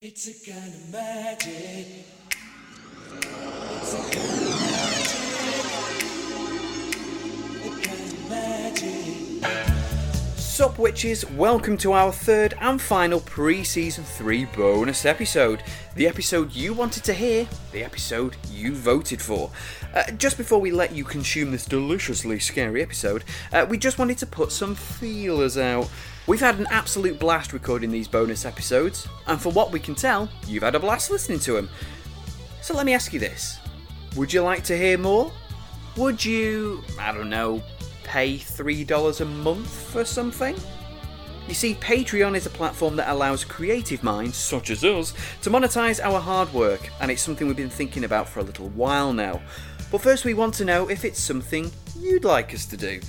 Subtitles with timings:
[0.00, 2.04] It's a kind of magic.
[10.36, 15.64] Sup witches, welcome to our third and final pre-season 3 bonus episode.
[15.96, 19.50] The episode you wanted to hear, the episode you voted for.
[19.92, 24.18] Uh, just before we let you consume this deliciously scary episode, uh, we just wanted
[24.18, 25.90] to put some feelers out.
[26.28, 30.28] We've had an absolute blast recording these bonus episodes, and for what we can tell,
[30.46, 31.70] you've had a blast listening to them.
[32.60, 33.58] So let me ask you this.
[34.14, 35.32] Would you like to hear more?
[35.96, 37.62] Would you, I don't know,
[38.04, 40.54] pay $3 a month for something?
[41.48, 45.98] You see, Patreon is a platform that allows creative minds, such as us, to monetize
[46.04, 49.40] our hard work, and it's something we've been thinking about for a little while now.
[49.90, 53.00] But first, we want to know if it's something you'd like us to do.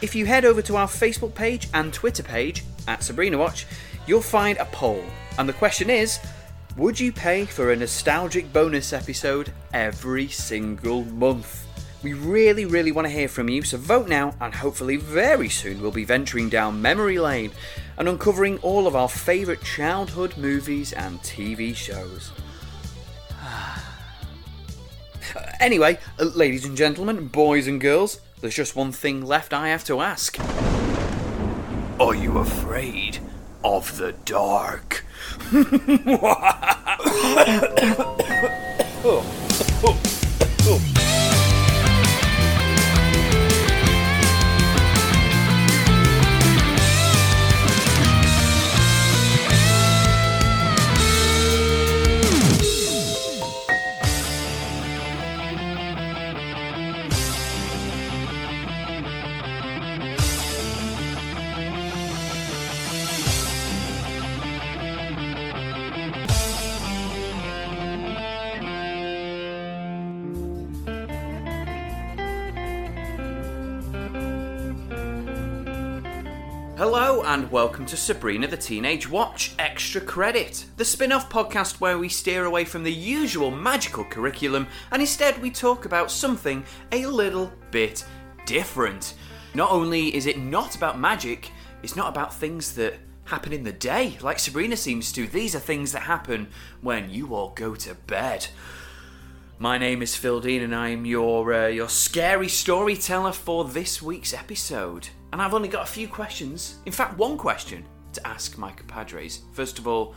[0.00, 3.66] If you head over to our Facebook page and Twitter page, at Sabrina Watch,
[4.06, 5.04] you'll find a poll.
[5.38, 6.18] And the question is
[6.76, 11.66] Would you pay for a nostalgic bonus episode every single month?
[12.04, 15.82] We really, really want to hear from you, so vote now, and hopefully, very soon,
[15.82, 17.50] we'll be venturing down memory lane
[17.96, 22.30] and uncovering all of our favourite childhood movies and TV shows.
[25.60, 29.84] anyway, uh, ladies and gentlemen, boys and girls, there's just one thing left I have
[29.84, 30.38] to ask.
[32.00, 33.18] Are you afraid
[33.64, 35.04] of the dark?
[39.04, 39.24] Oh.
[39.84, 39.96] Oh.
[40.66, 41.47] Oh.
[77.24, 82.08] And welcome to Sabrina the Teenage Watch Extra Credit, the spin off podcast where we
[82.08, 87.52] steer away from the usual magical curriculum and instead we talk about something a little
[87.70, 88.04] bit
[88.46, 89.14] different.
[89.54, 91.50] Not only is it not about magic,
[91.82, 95.26] it's not about things that happen in the day, like Sabrina seems to.
[95.26, 96.48] These are things that happen
[96.80, 98.46] when you all go to bed.
[99.58, 104.00] My name is Phil Dean, and I am your uh, your scary storyteller for this
[104.00, 105.08] week's episode.
[105.32, 106.78] And I've only got a few questions.
[106.86, 109.42] In fact, one question to ask my compadres.
[109.52, 110.14] First of all,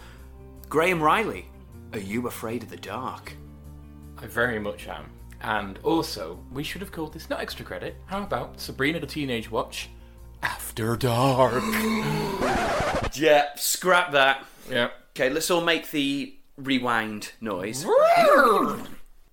[0.69, 1.45] Graham Riley,
[1.93, 3.33] are you afraid of the dark?
[4.17, 5.09] I very much am.
[5.41, 7.95] And also, we should have called this not extra credit.
[8.05, 9.89] How about Sabrina the Teenage Watch
[10.43, 11.63] After Dark?
[13.13, 14.45] Yeah, scrap that.
[14.69, 14.87] yeah.
[15.09, 17.85] Okay, let's all make the rewind noise.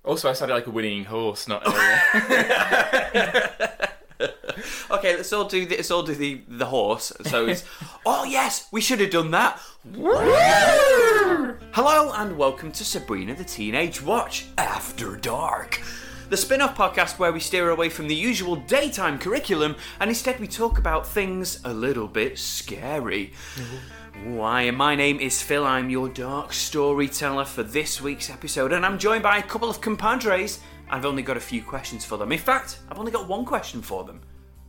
[0.04, 1.70] Also, I sounded like a whinnying horse, not a.
[4.90, 7.12] Okay, let's all do the, let's all do the the horse.
[7.26, 7.64] So it's
[8.06, 9.60] oh yes, we should have done that.
[11.72, 15.80] Hello and welcome to Sabrina the Teenage Watch After Dark.
[16.30, 20.48] The spin-off podcast where we steer away from the usual daytime curriculum and instead we
[20.48, 23.32] talk about things a little bit scary.
[24.24, 25.64] Why, my name is Phil.
[25.64, 29.80] I'm your dark storyteller for this week's episode, and I'm joined by a couple of
[29.80, 30.58] compadres.
[30.90, 32.32] I've only got a few questions for them.
[32.32, 34.22] In fact, I've only got one question for them.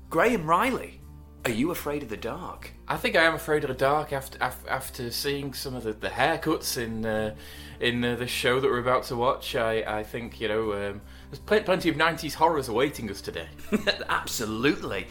[0.09, 1.00] Graham Riley,
[1.46, 2.72] are you afraid of the dark?
[2.88, 5.94] I think I am afraid of the dark after af- after seeing some of the,
[5.94, 7.35] the haircuts in uh,
[7.80, 9.56] in uh, the show that we're about to watch.
[9.56, 13.47] I, I think you know um, there's pl- plenty of '90s horrors awaiting us today.
[14.09, 15.07] Absolutely.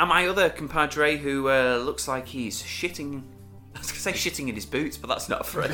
[0.00, 3.22] And my other compadre, who uh, looks like he's shitting.
[3.74, 5.70] I was going to say shitting in his boots, but that's not a phrase.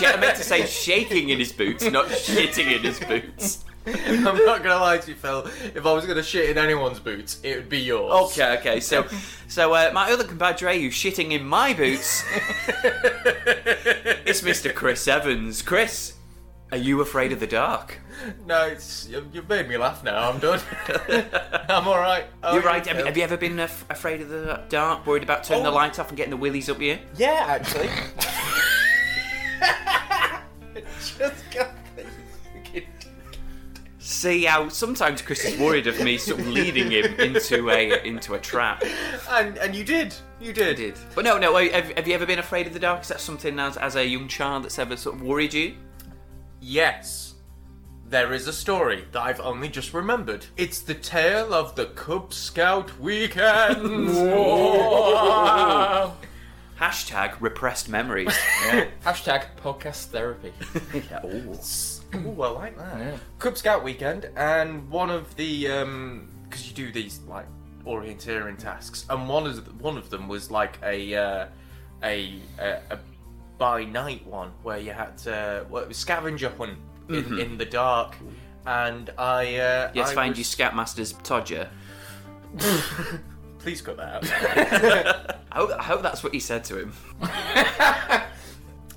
[0.00, 3.64] I meant to say shaking in his boots, not shitting in his boots.
[3.86, 5.46] I'm not gonna lie to you, Phil.
[5.74, 8.32] If I was gonna shit in anyone's boots, it would be yours.
[8.32, 8.80] Okay, okay.
[8.80, 9.06] So,
[9.48, 12.24] so uh, my other compadre, who's shitting in my boots,
[14.24, 14.72] it's Mr.
[14.74, 15.62] Chris Evans.
[15.62, 16.14] Chris,
[16.70, 17.98] are you afraid of the dark?
[18.46, 20.04] No, it's you- you've made me laugh.
[20.04, 20.60] Now I'm done.
[21.68, 22.26] I'm all right.
[22.40, 22.86] How You're right.
[22.86, 25.04] Have, you ever been af- afraid of the dark?
[25.06, 25.74] Worried about turning the Oh.
[25.74, 26.98] light off and getting the willies up you?
[27.16, 27.88] Yeah, actually.
[30.74, 30.86] It
[31.18, 31.70] just got
[34.12, 38.34] See how sometimes Chris is worried of me sort of leading him into a into
[38.34, 38.84] a trap.
[39.30, 40.14] and and you did.
[40.38, 40.76] You did.
[40.76, 40.98] did.
[41.14, 41.56] But no, no.
[41.56, 43.00] Have, have you ever been afraid of the dark?
[43.02, 45.76] Is that something as as a young child that's ever sort of worried you?
[46.60, 47.34] Yes.
[48.06, 50.44] There is a story that I've only just remembered.
[50.58, 54.08] It's the tale of the Cub Scout weekend.
[56.78, 58.36] Hashtag repressed memories.
[58.66, 58.88] Yeah.
[59.04, 60.52] Hashtag podcast therapy.
[60.92, 61.22] yeah.
[62.14, 62.42] Ooh.
[62.42, 62.98] I like that.
[62.98, 63.16] Yeah.
[63.38, 67.46] Cub Scout weekend, and one of the um, because you do these like
[67.86, 71.46] orienteering tasks, and one of the, one of them was like a uh,
[72.02, 72.98] a, a a
[73.58, 76.78] by night one where you had to well, it was scavenger hunt
[77.08, 78.14] in, in the dark,
[78.66, 81.68] and I uh, Yes, I find was- you Scoutmaster's Todger.
[83.58, 85.36] Please cut that out.
[85.52, 86.92] I hope, I hope that's what you said to him.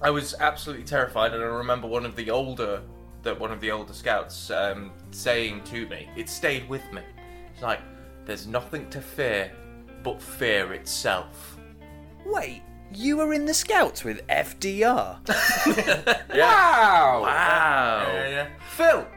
[0.01, 2.81] I was absolutely terrified, and I remember one of the older,
[3.25, 7.01] that one of the older scouts um, saying to me, it stayed with me.
[7.53, 7.81] It's like,
[8.25, 9.51] "There's nothing to fear,
[10.03, 11.57] but fear itself."
[12.25, 12.63] Wait,
[12.93, 15.19] you were in the Scouts with FDR?
[16.35, 17.21] Wow!
[17.23, 18.11] Wow.
[18.13, 18.47] Yeah, yeah.
[18.71, 19.07] Phil,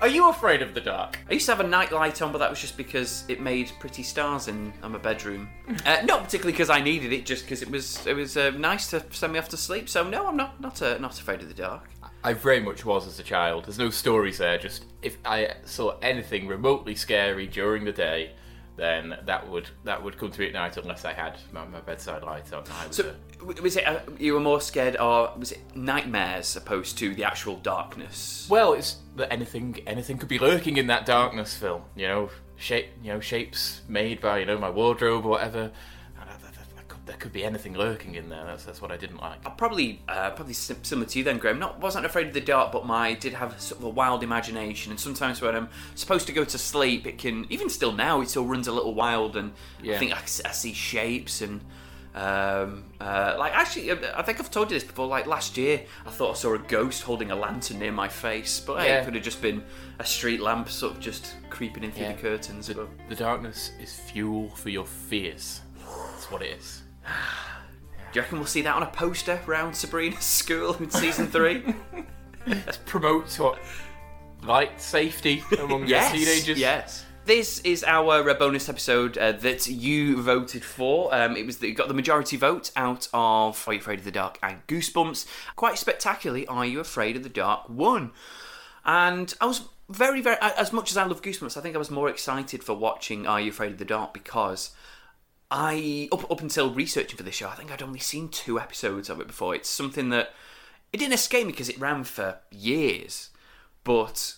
[0.00, 1.18] are you afraid of the dark?
[1.30, 3.70] I used to have a night light on, but that was just because it made
[3.78, 5.48] pretty stars in, in my bedroom.
[5.86, 8.88] Uh, not particularly because I needed it, just because it was it was uh, nice
[8.90, 9.88] to send me off to sleep.
[9.88, 11.88] So no, I'm not not uh, not afraid of the dark.
[12.24, 13.66] I very much was as a child.
[13.66, 14.58] There's no stories there.
[14.58, 18.32] Just if I saw anything remotely scary during the day,
[18.76, 21.80] then that would that would come to me at night unless I had my, my
[21.80, 22.64] bedside light on.
[22.88, 26.96] Was, So w- was it uh, you were more scared, or was it nightmares opposed
[26.98, 28.46] to the actual darkness?
[28.50, 31.84] well, it's that anything anything could be lurking in that darkness, Phil.
[31.94, 35.70] You know, shape you know shapes made by you know my wardrobe or whatever.
[37.06, 38.44] There could be anything lurking in there.
[38.46, 39.38] That's that's what I didn't like.
[39.46, 41.58] I probably, uh, probably similar to you then, Graham.
[41.58, 44.90] Not wasn't afraid of the dark, but my did have sort of a wild imagination.
[44.90, 48.30] And sometimes when I'm supposed to go to sleep, it can even still now it
[48.30, 49.98] still runs a little wild, and I Yeah.
[49.98, 51.60] think I see shapes and.
[52.14, 55.08] Um, uh, like actually, uh, I think I've told you this before.
[55.08, 58.60] Like last year, I thought I saw a ghost holding a lantern near my face,
[58.60, 59.64] but hey, it could have just been
[59.98, 62.12] a street lamp, sort of just creeping in through Yeah.
[62.12, 62.68] the curtains.
[62.68, 65.60] The, But the darkness is fuel for your fears.
[66.12, 66.82] That's what it is.
[68.14, 71.64] Do you reckon we'll see that on a poster around Sabrina's school in season three?
[72.46, 73.58] Let's promote what
[74.44, 76.56] light safety among yes, teenagers.
[76.56, 77.04] Yes.
[77.24, 81.12] This is our uh, bonus episode uh, that you voted for.
[81.12, 84.12] Um, it was the, got the majority vote out of Are You Afraid of the
[84.12, 85.26] Dark and Goosebumps.
[85.56, 88.12] Quite spectacularly, Are You Afraid of the Dark won.
[88.84, 91.90] And I was very, very, as much as I love Goosebumps, I think I was
[91.90, 94.70] more excited for watching Are You Afraid of the Dark because
[95.50, 99.08] I, up, up until researching for this show, I think I'd only seen two episodes
[99.08, 99.54] of it before.
[99.54, 100.32] It's something that
[100.92, 103.30] it didn't escape me because it ran for years,
[103.84, 104.36] but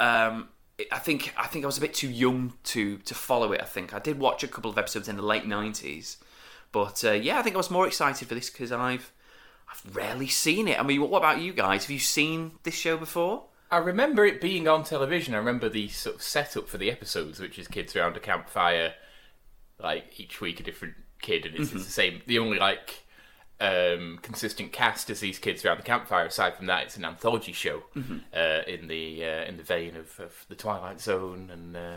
[0.00, 0.48] um,
[0.78, 3.60] it- I think I think I was a bit too young to to follow it.
[3.60, 6.18] I think I did watch a couple of episodes in the late nineties,
[6.72, 9.12] but uh, yeah, I think I was more excited for this because I've
[9.70, 10.78] I've rarely seen it.
[10.78, 11.84] I mean, what about you guys?
[11.84, 13.44] Have you seen this show before?
[13.70, 15.34] I remember it being on television.
[15.34, 18.94] I remember the sort of setup for the episodes, which is kids around a campfire,
[19.80, 22.22] like each week a different kid, and it's, it's the same.
[22.26, 23.04] The only like
[23.60, 26.26] um, consistent cast as these kids around the campfire.
[26.26, 27.84] Aside from that, it's an anthology show
[28.34, 31.96] uh, in the uh, in the vein of, of the Twilight Zone and uh,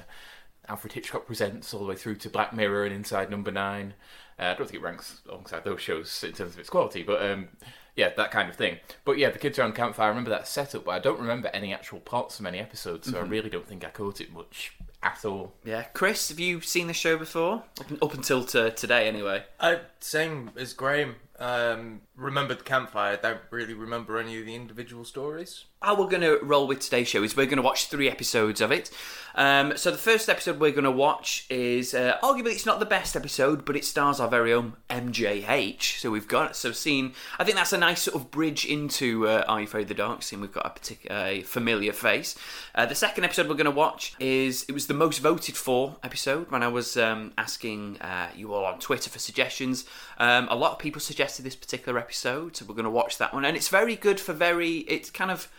[0.67, 3.93] Alfred Hitchcock Presents, all the way through to Black Mirror and Inside Number Nine.
[4.39, 7.21] Uh, I don't think it ranks alongside those shows in terms of its quality, but
[7.23, 7.47] um,
[7.95, 8.77] yeah, that kind of thing.
[9.03, 10.05] But yeah, the kids around the campfire.
[10.05, 13.17] I remember that setup, but I don't remember any actual plots from any episodes, so
[13.17, 14.73] I really don't think I caught it much
[15.03, 15.53] at all.
[15.63, 17.63] Yeah, Chris, have you seen the show before?
[17.79, 19.43] Up, up until to today, anyway.
[19.59, 21.15] Uh, same as Graham.
[21.39, 23.15] Um, remembered the campfire.
[23.15, 25.65] Don't really remember any of the individual stories.
[25.83, 28.59] How we're going to roll with today's show is we're going to watch three episodes
[28.59, 28.89] of it.
[29.35, 32.87] Um, so the first episode we're going to watch is uh, arguably it's not the
[32.87, 35.99] best episode, but it stars our very own MJH.
[35.99, 37.13] So we've got so seen.
[37.37, 39.93] I think that's a nice sort of bridge into uh, Are You Afraid of the
[39.93, 40.23] Dark?
[40.23, 42.35] Scene we've got a particular a familiar face.
[42.73, 45.97] Uh, the second episode we're going to watch is it was the most voted for
[46.03, 49.85] episode when I was um, asking uh, you all on Twitter for suggestions.
[50.17, 53.33] Um, a lot of people suggested this particular episode, so we're going to watch that
[53.33, 54.77] one, and it's very good for very.
[54.79, 55.49] It's kind of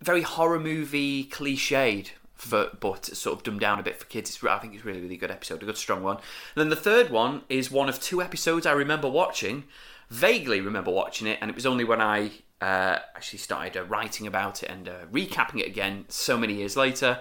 [0.00, 4.30] very horror movie cliched, for, but sort of dumbed down a bit for kids.
[4.30, 6.16] It's, I think it's a really, really good episode, a good strong one.
[6.16, 6.24] And
[6.56, 9.64] then the third one is one of two episodes I remember watching,
[10.10, 14.26] vaguely remember watching it, and it was only when I uh, actually started uh, writing
[14.26, 17.20] about it and uh, recapping it again so many years later.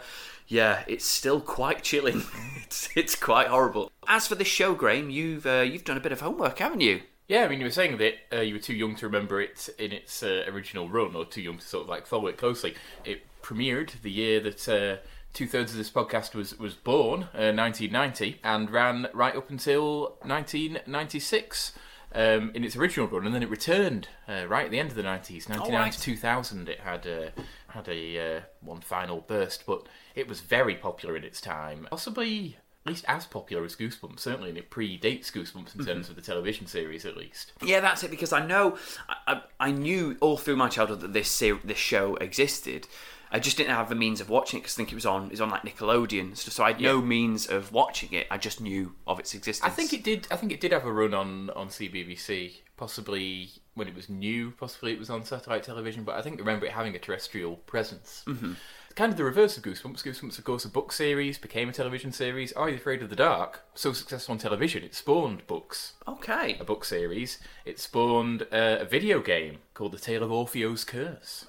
[0.54, 2.22] Yeah, it's still quite chilling.
[2.64, 3.92] it's, it's quite horrible.
[4.08, 7.02] As for this show, Graham, you've uh, you've done a bit of homework, haven't you?
[7.28, 9.68] Yeah, I mean, you were saying that uh, you were too young to remember it
[9.80, 12.76] in its uh, original run, or too young to sort of like follow it closely.
[13.04, 14.98] It premiered the year that uh,
[15.34, 20.18] two thirds of this podcast was was born, uh, 1990, and ran right up until
[20.22, 21.74] 1996.
[22.16, 24.96] Um, in its original run, and then it returned uh, right at the end of
[24.96, 25.92] the 90s, 99 right.
[25.92, 26.70] to 2000.
[26.70, 27.32] It had uh,
[27.70, 31.88] had a uh, one final burst, but it was very popular in its time.
[31.90, 34.20] Possibly at least as popular as Goosebumps.
[34.20, 36.12] Certainly, and it predates Goosebumps in terms mm-hmm.
[36.12, 37.54] of the television series, at least.
[37.62, 38.12] Yeah, that's it.
[38.12, 38.78] Because I know,
[39.26, 42.88] I, I, knew all through my childhood that this ser- this show existed.
[43.32, 45.26] I just didn't have the means of watching it because I think it was on
[45.26, 48.28] it was on like Nickelodeon, stuff, so I had no means of watching it.
[48.30, 49.72] I just knew of its existence.
[49.72, 50.28] I think it did.
[50.30, 52.62] I think it did have a run on on CBBC.
[52.78, 54.52] Possibly when it was new.
[54.52, 56.04] Possibly it was on satellite television.
[56.04, 58.24] But I think I remember it having a terrestrial presence.
[58.28, 58.54] Mm-hmm.
[58.96, 60.04] Kind of the reverse of Goosebumps.
[60.04, 62.54] Goosebumps, of course, a book series became a television series.
[62.54, 63.64] Are You Afraid of the Dark?
[63.74, 65.94] So successful on television, it spawned books.
[66.08, 66.58] Okay.
[66.60, 67.40] A book series.
[67.66, 71.48] It spawned uh, a video game called The Tale of Orpheo's Curse.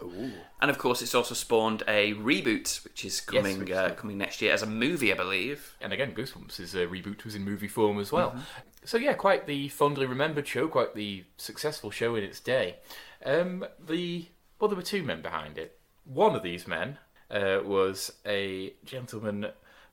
[0.62, 4.40] And of course, it's also spawned a reboot, which is coming which- uh, coming next
[4.40, 5.74] year as a movie, I believe.
[5.82, 8.30] and again, Goosebumps is a reboot was in movie form as well.
[8.30, 8.40] Mm-hmm.
[8.86, 12.76] So yeah, quite the fondly remembered show, quite the successful show in its day.
[13.24, 14.26] Um, the
[14.58, 15.78] well, there were two men behind it.
[16.04, 16.98] One of these men
[17.30, 19.46] uh, was a gentleman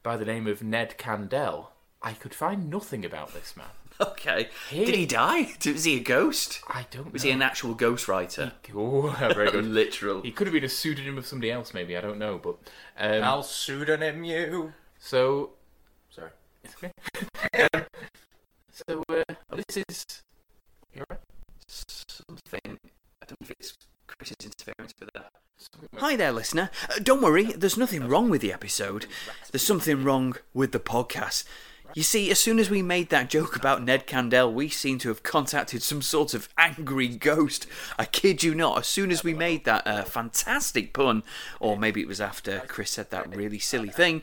[0.03, 1.67] by the name of Ned Kandel.
[2.01, 3.67] I could find nothing about this man.
[4.01, 4.49] Okay.
[4.71, 5.53] He- Did he die?
[5.63, 6.61] Was he a ghost?
[6.67, 7.13] I don't.
[7.13, 7.27] Was know.
[7.29, 8.51] he an actual ghostwriter?
[8.73, 9.65] Oh, very good.
[9.67, 10.23] Literal.
[10.23, 11.95] He could have been a pseudonym of somebody else, maybe.
[11.95, 12.55] I don't know, but
[12.97, 14.73] um, I'll pseudonym you.
[14.97, 15.51] so
[16.09, 16.31] Sorry.
[16.63, 16.91] it's okay.
[18.71, 19.23] So uh,
[19.67, 20.23] this is.
[20.95, 21.19] You're right.
[22.31, 22.79] Something.
[23.21, 25.31] I don't know if it's Chris's interference with that.
[25.97, 26.69] Hi there, listener.
[26.89, 29.05] Uh, don't worry, there's nothing wrong with the episode.
[29.51, 31.43] There's something wrong with the podcast.
[31.93, 35.09] You see, as soon as we made that joke about Ned Kandel, we seem to
[35.09, 37.67] have contacted some sort of angry ghost.
[37.99, 38.77] I kid you not.
[38.77, 41.23] As soon as we made that uh, fantastic pun,
[41.59, 44.21] or maybe it was after Chris said that really silly thing,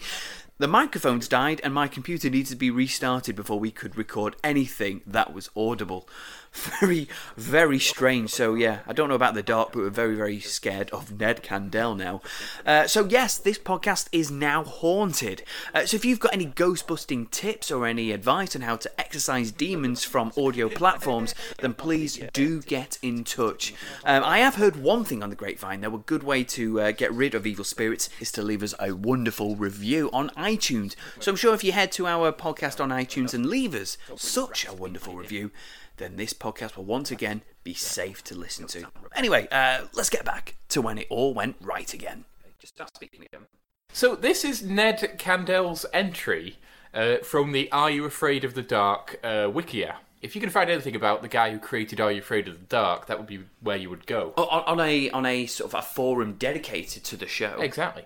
[0.56, 5.02] the microphones died and my computer needed to be restarted before we could record anything
[5.06, 6.08] that was audible.
[6.52, 8.30] Very, very strange.
[8.30, 11.42] So, yeah, I don't know about the dark, but we're very, very scared of Ned
[11.42, 12.20] Kandel now.
[12.64, 15.42] Uh, so, yes, this podcast is now haunted.
[15.74, 19.00] Uh, so, if you've got any ghost busting tips or any advice on how to
[19.00, 23.74] exercise demons from audio platforms, then please do get in touch.
[24.04, 26.90] Um, I have heard one thing on the grapevine though a good way to uh,
[26.92, 30.94] get rid of evil spirits is to leave us a wonderful review on iTunes.
[31.20, 34.66] So I'm sure if you head to our podcast on iTunes and leave us such
[34.66, 35.50] a wonderful review,
[35.98, 38.86] then this podcast will once again be safe to listen to.
[39.14, 42.24] Anyway, uh, let's get back to when it all went right again.
[42.58, 43.46] Just start speaking again.
[43.92, 46.58] So this is Ned Kandel's entry
[46.94, 49.96] uh, from the "Are You Afraid of the Dark" uh, Wikia.
[50.20, 52.66] If you can find anything about the guy who created "Are You Afraid of the
[52.66, 54.34] Dark," that would be where you would go.
[54.36, 57.60] On, on a on a sort of a forum dedicated to the show.
[57.60, 58.04] Exactly.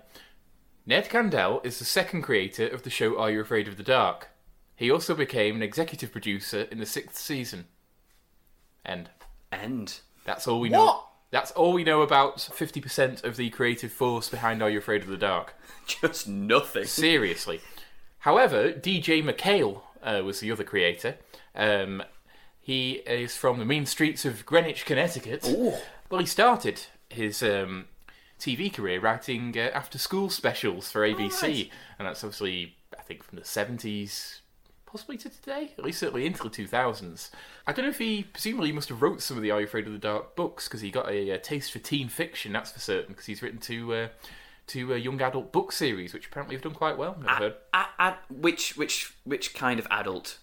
[0.85, 4.29] Ned Kandel is the second creator of the show Are You Afraid of the Dark?
[4.75, 7.67] He also became an executive producer in the sixth season.
[8.85, 9.09] End.
[9.51, 9.99] End.
[10.25, 10.85] That's all we know.
[10.85, 11.07] What?
[11.31, 15.07] That's all we know about 50% of the creative force behind Are You Afraid of
[15.07, 15.55] the Dark.
[15.87, 16.85] Just nothing.
[16.85, 17.59] Seriously.
[18.19, 21.17] However, DJ MacHale uh, was the other creator.
[21.55, 22.03] Um,
[22.61, 25.43] he is from the mean streets of Greenwich, Connecticut.
[26.09, 27.85] Well, he started his um,
[28.39, 33.37] TV career writing uh, after school specials for ABC, and that's obviously, I think, from
[33.37, 34.39] the 70s,
[34.93, 37.31] possibly to today, at least certainly into the 2000s.
[37.67, 39.65] I don't know if he, presumably, he must have wrote some of the Are You
[39.65, 42.71] Afraid of the Dark books, because he got a, uh taste for teen fiction, that's
[42.71, 43.93] for certain, because he's written two.
[43.93, 44.07] Uh,
[44.65, 47.17] Two uh, young adult book series, which apparently have done quite well.
[47.19, 47.55] Never heard.
[47.73, 50.37] A- a- which which which kind of adult?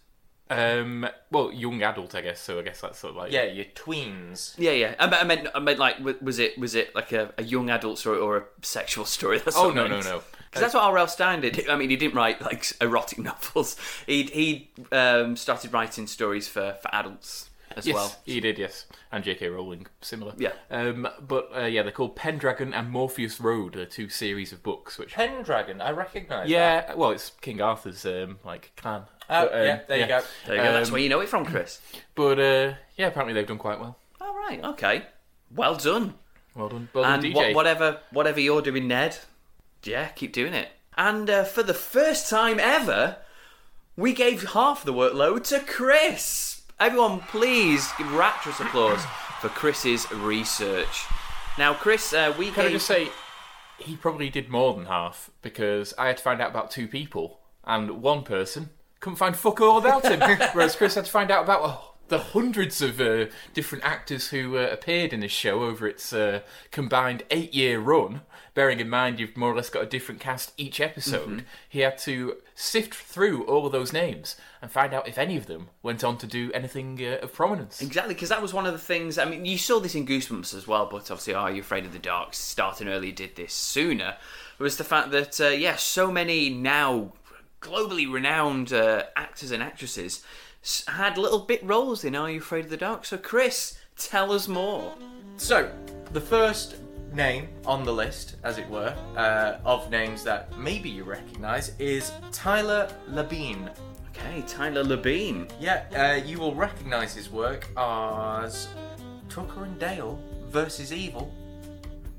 [0.50, 2.40] Um, well, young adult, I guess.
[2.40, 4.54] So I guess that's sort of like Yeah, your tweens.
[4.59, 4.95] Yeah, yeah.
[4.99, 7.71] I meant, I meant, I meant like, was it was it like a, a young
[7.71, 9.38] adult story or a sexual story?
[9.45, 10.23] That's Oh what I no no no.
[10.50, 11.07] Because that's what R.L.
[11.07, 11.69] Stine did.
[11.69, 13.76] I mean, he didn't write like erotic novels.
[14.07, 18.16] He he um, started writing stories for, for adults as Yes, well.
[18.24, 18.58] he did.
[18.58, 19.48] Yes, and J.K.
[19.48, 20.34] Rowling similar.
[20.36, 20.52] Yeah.
[20.70, 24.98] Um, but uh, yeah, they're called Pendragon and Morpheus Road, are two series of books.
[24.98, 26.44] Which Pendragon, I recognise.
[26.44, 26.48] that.
[26.48, 29.02] yeah, well, it's King Arthur's um, like clan.
[29.32, 30.20] Oh, But, um, yeah, there you go.
[30.46, 30.72] There you go.
[30.72, 31.80] That's Um, where you know it from, Chris.
[32.14, 33.96] But uh, yeah, apparently they've done quite well.
[34.20, 34.62] All right.
[34.62, 35.06] Okay.
[35.54, 36.14] Well done.
[36.54, 37.34] Well done, well done, And DJ.
[37.34, 39.16] what, whatever whatever you're doing, Ned.
[39.84, 40.68] Yeah, keep doing it.
[40.98, 43.18] And uh, for the first time ever,
[43.96, 46.60] we gave half the workload to Chris.
[46.80, 49.04] Everyone, please give rapturous applause
[49.42, 51.04] for Chris's research.
[51.58, 53.10] Now, Chris, uh, we Can I just say,
[53.76, 57.40] he probably did more than half because I had to find out about two people,
[57.64, 58.70] and one person
[59.00, 60.20] couldn't find fuck all about him,
[60.54, 64.56] whereas Chris had to find out about oh, the hundreds of uh, different actors who
[64.56, 68.22] uh, appeared in this show over its uh, combined eight-year run.
[68.54, 71.99] Bearing in mind you've more or less got a different cast each episode, he had
[71.99, 76.02] to sift through all of those names and find out if any of them went
[76.02, 77.80] on to do anything uh, of prominence.
[77.80, 79.19] Exactly, because that was one of the things.
[79.19, 81.92] I mean, you saw this in Goosebumps as well, but obviously, Are You Afraid of
[81.92, 84.16] the Dark starting early did this sooner.
[84.59, 87.12] Was the fact that, uh, yeah, so many now
[87.62, 90.23] globally renowned uh, actors and actresses,
[90.88, 93.04] had little bit roles in Are You Afraid of the Dark?
[93.04, 94.95] So, Chris, tell us more.
[95.37, 95.73] So,
[96.12, 96.76] the first
[97.12, 102.12] name on the list, as it were, uh, of names that maybe you recognise is
[102.33, 103.71] Tyler Labine.
[104.11, 105.50] Okay, Tyler Labine.
[105.61, 108.69] Yeah, uh, you will recognise his work as
[109.29, 111.33] Tucker and Dale versus Evil,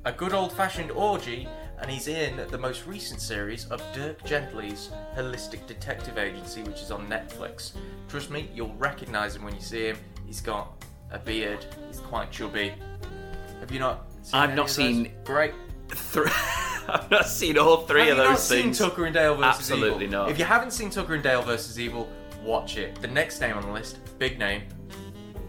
[0.06, 1.48] a good old fashioned orgy,
[1.82, 6.92] and he's in the most recent series of Dirk Gently's Holistic Detective Agency, which is
[6.92, 7.72] on Netflix.
[8.08, 9.98] Trust me, you'll recognise him when you see him.
[10.26, 12.74] He's got a beard, he's quite chubby.
[13.60, 15.54] Have you not I've not seen- Great.
[15.90, 16.22] Thr
[16.88, 18.78] I've not seen all three Have of you those not things.
[18.78, 20.20] seen Tucker and Dale versus Absolutely Evil?
[20.20, 20.32] not.
[20.32, 22.10] If you haven't seen Tucker and Dale versus Evil,
[22.44, 22.96] watch it.
[23.02, 24.64] The next name on the list, big name,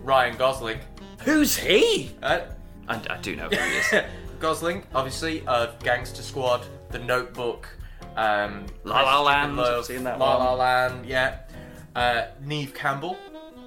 [0.02, 0.78] Ryan Gosling.
[1.24, 2.10] Who's he?
[2.22, 2.40] Uh,
[2.88, 4.04] I, I do know who he is.
[4.40, 7.68] Gosling, obviously, of Gangster Squad, The Notebook,
[8.16, 10.46] um, La La Land, Love, seen that La one.
[10.46, 11.38] La Land, yeah.
[11.94, 13.16] Uh, Neve Campbell,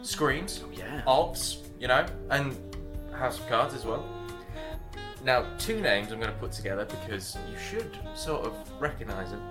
[0.01, 1.01] Screams, Oh, yeah.
[1.07, 2.55] Ops, you know, and
[3.13, 4.05] House of Cards as well.
[5.25, 9.41] Now, two names I'm going to put together because you should sort of recognise them.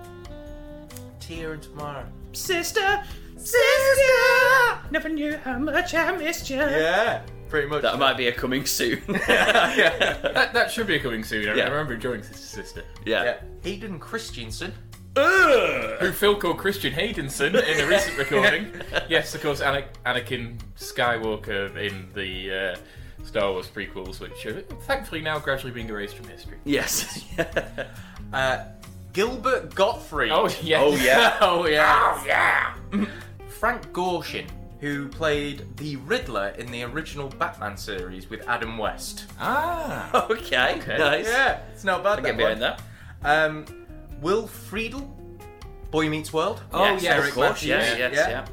[1.19, 2.07] Tia and Tamara.
[2.31, 3.03] Sister,
[3.37, 6.57] sister, never knew how much I missed you.
[6.57, 7.81] Yeah, pretty much.
[7.81, 9.01] That might be a coming soon.
[9.07, 10.17] yeah.
[10.35, 11.47] That, that should be a coming soon.
[11.49, 11.65] I Yeah.
[11.69, 12.83] remember enjoying Sister Sister.
[13.05, 13.23] yeah.
[13.23, 13.37] yeah.
[13.63, 14.73] Hayden Christensen.
[15.17, 15.97] Ugh.
[16.01, 18.73] Who Phil called Christian Haydenson in a recent recording.
[19.09, 22.77] yes, of course, Ana- Anakin Skywalker in the uh,
[23.25, 26.57] Star Wars prequels, which are thankfully now gradually being erased from history.
[26.63, 27.23] Yes.
[28.33, 28.65] Uh,
[29.13, 30.31] Gilbert Gottfried.
[30.31, 30.81] Oh, yeah.
[30.83, 31.37] Oh, yeah.
[31.41, 32.15] oh yeah.
[32.17, 33.05] Oh yeah.
[33.47, 34.45] Frank Gorshin,
[34.81, 39.25] who played the Riddler in the original Batman series with Adam West.
[39.39, 40.27] Ah.
[40.29, 40.79] okay.
[40.81, 40.97] Okay.
[40.97, 41.27] Nice.
[41.27, 42.19] Yeah, it's not bad.
[42.19, 42.81] I get behind that.
[43.23, 43.65] Um,
[44.21, 45.07] Will Friedle,
[45.91, 46.61] Boy Meets World.
[46.73, 47.63] Oh, yes, yeah, of course.
[47.63, 47.67] Matthews.
[47.69, 48.45] Yes, yes, Yeah.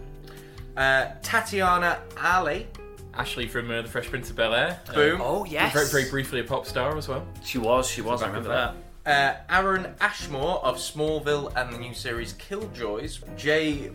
[0.76, 0.80] yeah.
[0.80, 2.68] Uh, Tatyana Ali.
[3.14, 4.80] Ashley from uh, The Fresh Prince of Bel Air.
[4.94, 5.20] Boom.
[5.22, 5.72] Oh yes.
[5.72, 7.26] Very, very briefly a pop star as well.
[7.44, 7.86] She was.
[7.88, 8.22] She was.
[8.22, 8.74] I remember that.
[9.04, 9.44] that.
[9.50, 13.20] Uh, Aaron Ashmore of Smallville and the new series Killjoys.
[13.36, 13.90] Jay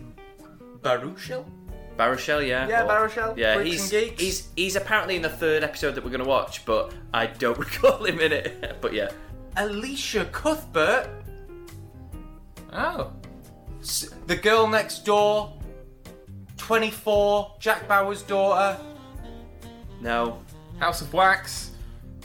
[0.82, 1.46] Baruchel.
[1.98, 2.68] Baruchel, yeah.
[2.68, 3.36] Yeah, Or- Baruchel.
[3.38, 4.22] Yeah, Freaks he's and Geeks.
[4.22, 7.58] he's he's apparently in the third episode that we're going to watch, but I don't
[7.66, 8.78] recall him in it.
[8.82, 9.10] But yeah.
[9.56, 11.10] Elisha Cuthbert.
[12.72, 13.12] Oh.
[13.82, 15.54] S- The girl next door.
[16.58, 17.56] 24.
[17.60, 18.78] Jack Bauer's daughter.
[20.02, 20.40] No.
[20.80, 21.72] House of Wax.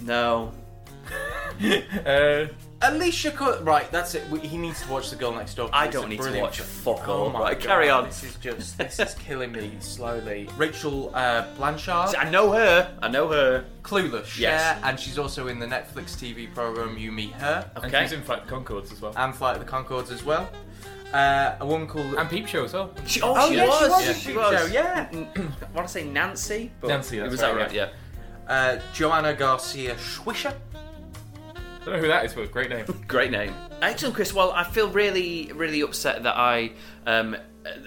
[0.03, 0.53] No.
[2.07, 2.47] Uh,
[2.81, 3.65] Elisha Cuthbert.
[3.65, 4.29] Right, that's it.
[4.31, 5.71] We, he needs to watch The Girl Next Door.
[5.73, 6.97] I It's don't need to brilliant watch film.
[6.97, 7.27] fuck all.
[7.27, 8.05] Oh my Right, God, carry on.
[8.05, 8.79] This is just.
[8.79, 10.49] This is killing me slowly.
[10.57, 12.17] Rachel uh, Blanchard.
[12.17, 12.97] I know her.
[13.03, 13.65] I know her.
[13.83, 14.39] Clueless.
[14.39, 14.39] Yes.
[14.39, 18.03] Yeah, and she's also in the Netflix TV program You Me Her And Okay.
[18.03, 19.13] she's in Flight of the Conchords as well.
[19.17, 20.51] and Flight of the Conchords as well.
[21.13, 22.15] Uh, a woman called.
[22.15, 22.91] And Peep Show as well.
[23.07, 23.79] She, oh, oh she yeah, was.
[23.81, 24.61] she was Yeah, in she Peep was.
[24.61, 24.67] Show.
[24.67, 25.09] Yeah.
[25.13, 26.71] I want to say Nancy.
[26.81, 27.73] But Nancy, that's was that right, right?
[27.73, 27.89] Yeah.
[28.49, 29.97] Uh, Joanna Garcia
[31.83, 31.85] Swisher.
[31.85, 32.85] don't know who that is, but great name.
[33.09, 33.55] Great name.
[33.81, 34.33] Excellent, Chris.
[34.33, 36.73] Well, I feel really, really upset that I
[37.07, 37.37] um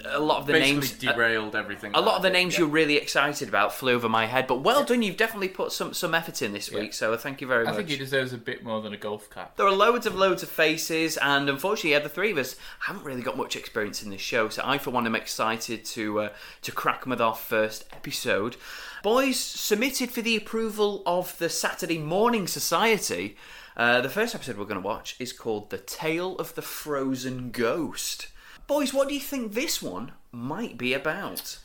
[0.06, 0.92] a lot of the Basically names.
[0.92, 1.90] derailed everything.
[1.94, 2.60] a lot of the names Yeah.
[2.60, 5.02] you're really excited about flew over my head, but well done.
[5.02, 7.74] You've definitely put some some effort in this week, so thank you very I much.
[7.74, 9.56] I think he deserves a bit more than a golf cap.
[9.56, 13.04] There are loads of loads of faces, and unfortunately, yeah, the three of us haven't
[13.04, 14.48] really got much experience in this show.
[14.48, 16.28] So I, for one, am excited to uh,
[16.62, 18.56] to crack with our first episode.
[19.02, 23.36] Boys submitted for the approval of the Saturday Morning Society.
[23.76, 27.50] Uh, the first episode we're going to watch is called "The Tale of the Frozen
[27.50, 28.28] Ghost."
[28.66, 31.58] Boys, what do you think this one might be about?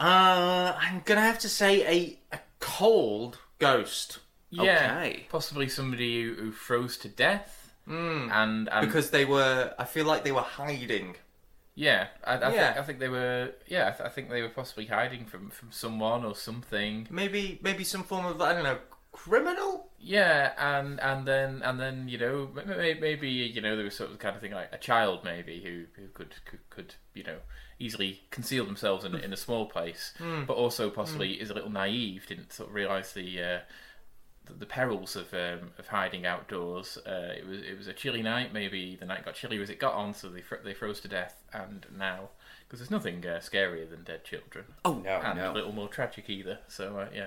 [0.00, 4.18] Uh, I'm gonna have to say a a cold ghost
[4.50, 5.26] Yeah, Okay.
[5.28, 7.72] possibly somebody who, who froze to death.
[7.88, 8.30] Mm.
[8.30, 9.74] And, and because they were.
[9.78, 11.16] I feel like they were hiding.
[11.74, 12.66] yeah, I, I, Yeah.
[12.72, 13.52] Think, I think they were.
[13.66, 17.06] Yeah, I, th- I think they were possibly hiding from from someone or something.
[17.10, 18.78] Maybe maybe some form of I don't know
[19.22, 19.88] criminal.
[19.98, 23.96] Yeah, and and then and then you know m- m- maybe you know there was
[23.96, 26.94] sort of the kind of thing like a child maybe who who could could, could
[27.14, 27.38] you know
[27.80, 30.14] easily conceal themselves in, in a small place,
[30.46, 33.42] but also possibly is a little naive, didn't sort of realise the.
[33.42, 33.58] Uh,
[34.46, 36.96] the- the perils of um, of hiding outdoors.
[37.06, 38.50] Uh, it was it was a chilly night.
[38.50, 41.08] Maybe the night got chillier as it got on, so they fr- they froze to
[41.08, 41.42] death.
[41.52, 42.30] And now,
[42.66, 45.50] because there's nothing uh, scarier than dead children, Oh no, and no.
[45.50, 46.60] a little more tragic either.
[46.66, 47.26] So uh, yeah,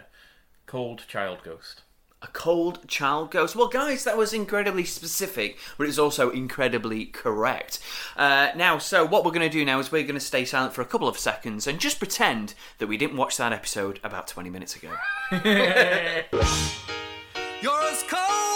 [0.72, 1.82] cold child ghost.
[2.22, 3.58] A cold child ghost.
[3.58, 7.80] Well, guys, that was incredibly specific, but it's also incredibly correct.
[8.16, 10.74] Uh, now, so what we're going to do now is we're going to stay silent
[10.74, 14.28] for a couple of seconds and just pretend that we didn't watch that episode about
[14.28, 14.94] 20 minutes ago.
[17.62, 18.51] You're as cold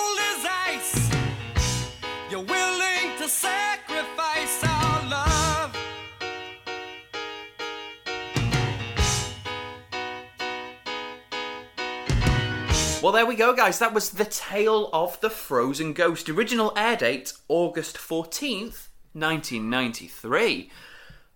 [13.05, 13.77] Well, there we go, guys.
[13.77, 16.27] That was The Tale of the Frozen Ghost.
[16.27, 20.71] Original air date August 14th, 1993.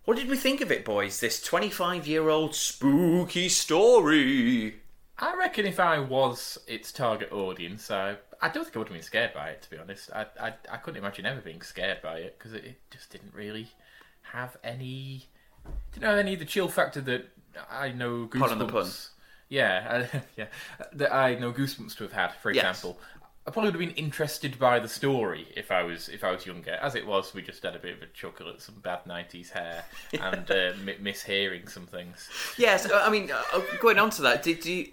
[0.04, 1.20] What did we think of it, boys?
[1.20, 4.80] This 25 year old spooky story.
[5.16, 8.96] I reckon if I was its target audience, I, I don't think I would have
[8.96, 9.62] been scared by it.
[9.62, 12.64] To be honest, I I, I couldn't imagine ever being scared by it because it,
[12.64, 13.68] it just didn't really
[14.22, 15.28] have any
[15.92, 17.28] didn't have any of the chill factor that
[17.70, 18.38] I know goosebumps.
[18.40, 18.90] Pardon the pun.
[19.50, 20.46] Yeah, uh, yeah,
[20.94, 22.32] that I know goosebumps to have had.
[22.36, 22.78] For Yes.
[22.78, 22.98] example,
[23.46, 26.46] I probably would have been interested by the story if I was if I was
[26.46, 26.72] younger.
[26.80, 29.50] As it was, we just had a bit of a chuckle at some bad '90s
[29.50, 32.28] hair and uh, mi- mishearing some things.
[32.56, 34.88] Yes, uh, I mean, uh, going on to that, did you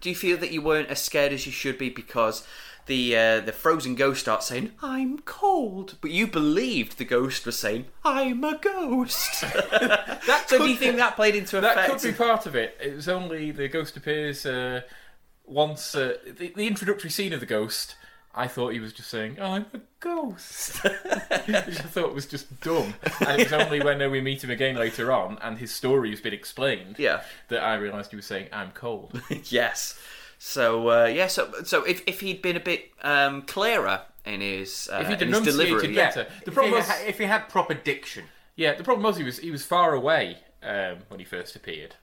[0.00, 2.46] do you feel that you weren't as scared as you should be because
[2.86, 7.58] the uh, the frozen ghost starts saying "I'm cold," but you believed the ghost was
[7.58, 9.42] saying "I'm a ghost"?
[10.26, 11.76] That so could- do you think that played into effect?
[11.76, 12.76] That could be part of it.
[12.82, 14.82] It was only the ghost appears uh,
[15.44, 15.94] once.
[15.94, 17.96] Uh, the, the introductory scene of the ghost.
[18.36, 22.94] I thought he was just saying, "I'm a ghost," which I thought was just dumb.
[23.26, 26.10] And it was only when uh, we meet him again later on, and his story
[26.10, 27.22] has been explained, Yeah.
[27.48, 29.98] that I realised he was saying, "I'm cold." yes.
[30.38, 34.88] So uh, yeah, so so if, if he'd been a bit um, clearer in his
[34.92, 36.24] uh, If he'd in his enunciated delivery, better.
[36.40, 38.24] The The problem problem if, was, he if he had proper diction.
[38.56, 41.94] yeah, the problem was he was he was far away um, when he first appeared,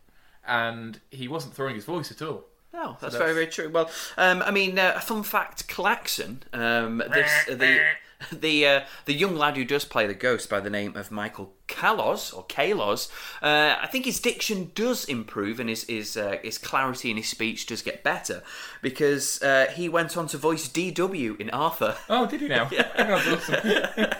[0.48, 2.46] and he wasn't throwing his voice at all.
[2.73, 3.69] No, that's, that's- very very true.
[3.69, 7.81] Well, um, I mean, uh, a fun fact: Klaxon, um, this the
[8.31, 11.53] the uh, the young lad who does play the ghost by the name of Michael
[11.67, 13.10] Caloz or Caloz.
[13.41, 17.27] Uh, I think his diction does improve and his his uh, his clarity in his
[17.29, 18.43] speech does get better
[18.81, 21.97] because uh, he went on to voice DW in Arthur.
[22.10, 22.69] Oh, did he now?
[22.97, 24.07] Awesome.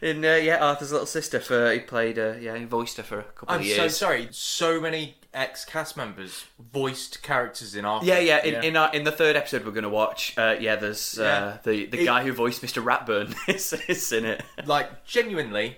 [0.00, 1.40] In uh, yeah, Arthur's little sister.
[1.40, 3.78] For he played uh, yeah, he voiced her for a couple I'm of years.
[3.78, 4.28] I'm so sorry.
[4.30, 8.06] So many ex cast members voiced characters in Arthur.
[8.06, 8.44] Yeah, yeah.
[8.44, 8.62] In Yeah.
[8.62, 11.86] in, our, in the third episode we're going to watch, uh, yeah, there's uh, the
[11.86, 12.82] the It- guy who voiced Mr.
[12.82, 14.42] Ratburn is, is in it.
[14.64, 15.76] Like genuinely,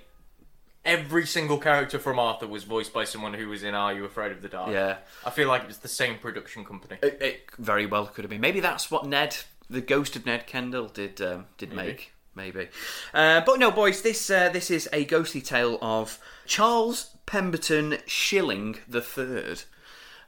[0.85, 4.33] every single character from Arthur was voiced by someone who was in Are You Afraid
[4.33, 4.73] of the Dark?
[4.73, 4.97] Yeah.
[5.27, 6.97] I feel like it was the same production company.
[7.03, 8.41] It, it very well could have been.
[8.41, 9.37] Maybe that's what Ned,
[9.69, 11.89] the ghost of Ned Kandel, did um, did Maybe.
[11.89, 12.13] make.
[12.35, 12.69] Maybe,
[13.13, 14.03] uh, but no, boys.
[14.03, 19.65] This uh, this is a ghostly tale of Charles Pemberton Shilling the Third.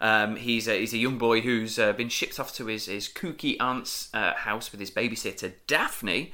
[0.01, 3.09] Um, he's a, he's a young boy who's uh, been shipped off to his, his
[3.09, 6.33] kooky aunt's uh, house with his babysitter Daphne,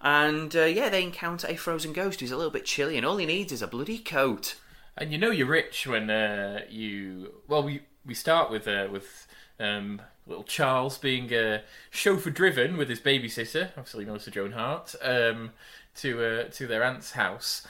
[0.00, 3.16] and uh, yeah, they encounter a frozen ghost who's a little bit chilly, and all
[3.16, 4.56] he needs is a bloody coat.
[4.98, 9.28] And you know you're rich when uh, you well we we start with with
[9.60, 11.60] um, little Charles being uh,
[11.90, 15.50] chauffeur driven with his babysitter, obviously Melissa Joan Hart, um,
[15.96, 17.66] to uh, to their aunt's house.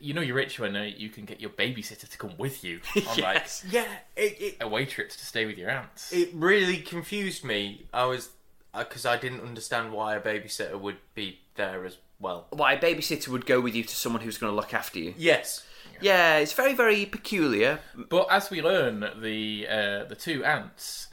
[0.00, 2.80] You know you're rich when uh, you can get your babysitter to come with you
[3.08, 3.64] on Yes.
[3.70, 6.12] Yeah, it, it like away trips to stay with your aunts.
[6.12, 7.86] it really confused me.
[7.92, 8.30] I was
[8.76, 12.46] because I didn't understand why a babysitter would be there as well.
[12.50, 15.14] Why a babysitter would go with you to someone who's going to look after you?
[15.16, 15.64] Yes.
[16.00, 17.80] Yeah, it's very very peculiar.
[18.08, 21.07] But as we learn, the uh, the two ants,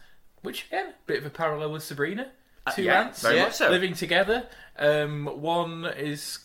[0.46, 2.30] which again, bit of a parallel with Sabrina,
[2.76, 3.70] two Uh, yeah, ants much so.
[3.70, 4.48] living together.
[4.78, 6.40] Um, one is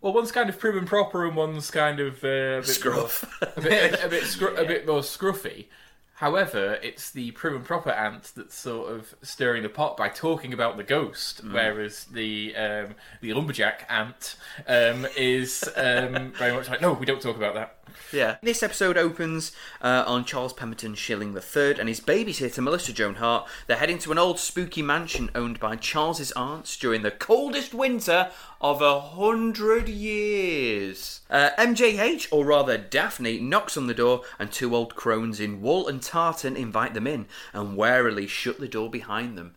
[0.00, 3.24] well, one's kind of prim and proper, and one's kind of uh, a bit Scruff.
[3.42, 5.66] more, a bit, a, bit, scru- a bit more scruffy.
[6.14, 10.52] However, it's the prim and proper ant that's sort of stirring the pot by talking
[10.52, 11.52] about the ghost, Mm.
[11.54, 14.36] whereas the um, the lumberjack ant
[14.66, 17.78] um, is um, very much like, no, we don't talk about that.
[18.12, 18.36] Yeah.
[18.42, 23.48] This episode opens uh, on Charles Pemberton Shilling III and his babysitter Melissa Joan Hart.
[23.66, 28.30] They're heading to an old spooky mansion owned by Charles's aunts during the coldest winter
[28.60, 31.20] of a hundred years.
[31.30, 35.88] Uh, MJH, or rather Daphne, knocks on the door, and two old crones in wool
[35.88, 39.54] and tartan invite them in and warily shut the door behind them.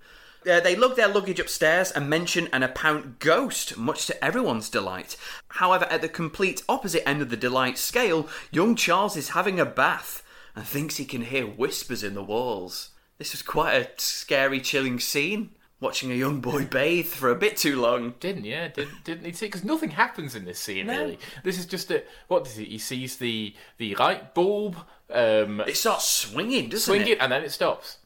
[0.49, 5.15] Uh, they lug their luggage upstairs and mention an apparent ghost, much to everyone's delight.
[5.49, 9.65] However, at the complete opposite end of the delight scale, young Charles is having a
[9.65, 10.21] bath
[10.55, 12.91] and thinks he can hear whispers in the walls.
[13.17, 15.51] This was quite a scary, chilling scene.
[15.79, 18.13] Watching a young boy bathe for a bit too long.
[18.21, 18.69] Didn't yeah?
[18.69, 19.47] Didn't didn't he see?
[19.47, 21.19] Because nothing happens in this scene really.
[21.43, 22.63] This is just a what does he?
[22.63, 24.77] He sees the the light bulb
[25.09, 27.09] um, It starts swinging, doesn't swing it?
[27.09, 27.97] it, and then it stops.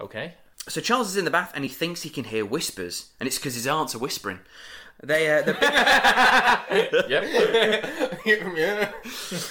[0.00, 0.34] Okay.
[0.68, 3.38] So Charles is in the bath and he thinks he can hear whispers, and it's
[3.38, 4.40] because his aunts are whispering.
[5.02, 5.54] They, uh, they're,
[7.08, 8.94] Yep.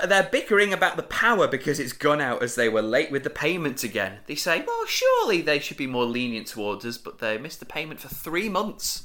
[0.09, 3.29] they're bickering about the power because it's gone out as they were late with the
[3.29, 4.19] payments again.
[4.27, 7.65] They say, well, surely they should be more lenient towards us, but they missed the
[7.65, 9.03] payment for three months.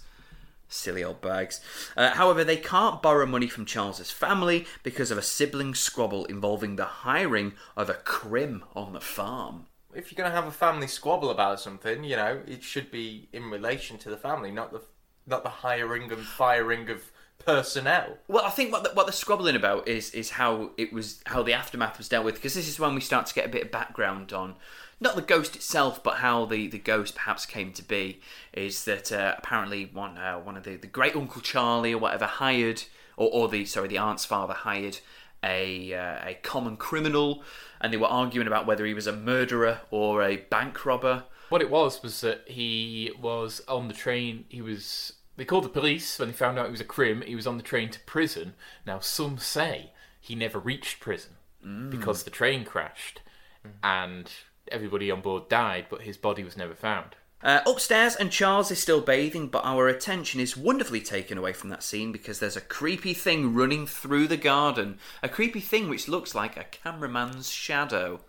[0.68, 1.60] Silly old bags.
[1.96, 6.76] Uh, however, they can't borrow money from Charles's family because of a sibling squabble involving
[6.76, 9.66] the hiring of a crim on the farm.
[9.94, 13.28] If you're going to have a family squabble about something, you know, it should be
[13.32, 14.82] in relation to the family, not the
[15.26, 18.18] not the hiring and firing of personnel.
[18.28, 21.42] Well, I think what the, what they're squabbling about is is how it was how
[21.42, 23.62] the aftermath was dealt with because this is when we start to get a bit
[23.62, 24.56] of background on
[25.00, 28.20] not the ghost itself, but how the, the ghost perhaps came to be.
[28.52, 32.26] Is that uh, apparently one uh, one of the, the great uncle Charlie or whatever
[32.26, 32.84] hired
[33.16, 34.98] or, or the sorry the aunt's father hired
[35.44, 37.42] a uh, a common criminal,
[37.82, 41.24] and they were arguing about whether he was a murderer or a bank robber.
[41.48, 44.46] What it was was that he was on the train.
[44.48, 45.14] He was.
[45.36, 47.22] They called the police when they found out he was a crim.
[47.22, 48.54] He was on the train to prison.
[48.86, 49.90] Now some say
[50.20, 51.32] he never reached prison
[51.66, 51.90] mm.
[51.90, 53.20] because the train crashed,
[53.66, 53.72] mm.
[53.82, 54.30] and
[54.68, 57.16] everybody on board died, but his body was never found.
[57.42, 61.70] Uh, upstairs, and Charles is still bathing, but our attention is wonderfully taken away from
[61.70, 64.98] that scene because there's a creepy thing running through the garden.
[65.22, 68.20] A creepy thing which looks like a cameraman's shadow.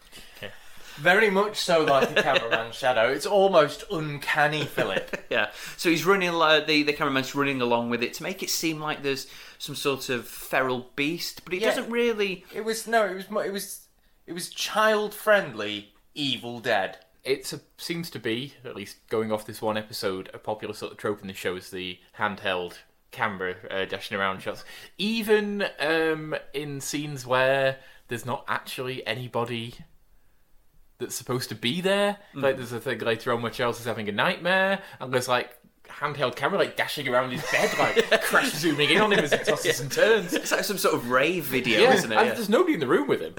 [0.97, 3.09] Very much so like a cameraman's shadow.
[3.11, 5.19] It's almost uncanny, Philip.
[5.31, 6.29] Yeah, so he's running.
[6.29, 9.25] Uh, the the cameraman's running along with it to make it seem like there's
[9.57, 11.69] some sort of feral beast, but it Yeah.
[11.69, 12.45] doesn't really.
[12.53, 13.87] It was no, it was it was
[14.27, 16.99] it was child friendly Evil Dead.
[17.23, 20.97] It seems to be, at least going off this one episode, a popular sort of
[20.97, 22.73] trope in the show is the handheld
[23.11, 24.65] camera uh, dashing around shots.
[24.97, 27.77] Even um, in scenes where
[28.09, 29.75] there's not actually anybody
[30.97, 32.17] that's supposed to be there.
[32.33, 35.51] Like there's a thing later on where Charles is having a nightmare, and there's like
[35.87, 39.37] handheld camera like dashing around his bed, like crash zooming in on him as he
[39.37, 40.33] tosses and turns.
[40.33, 42.17] It's like some sort of rave video, Yeah, isn't it?
[42.17, 42.33] and Yeah.
[42.33, 43.35] there's nobody in the room with him.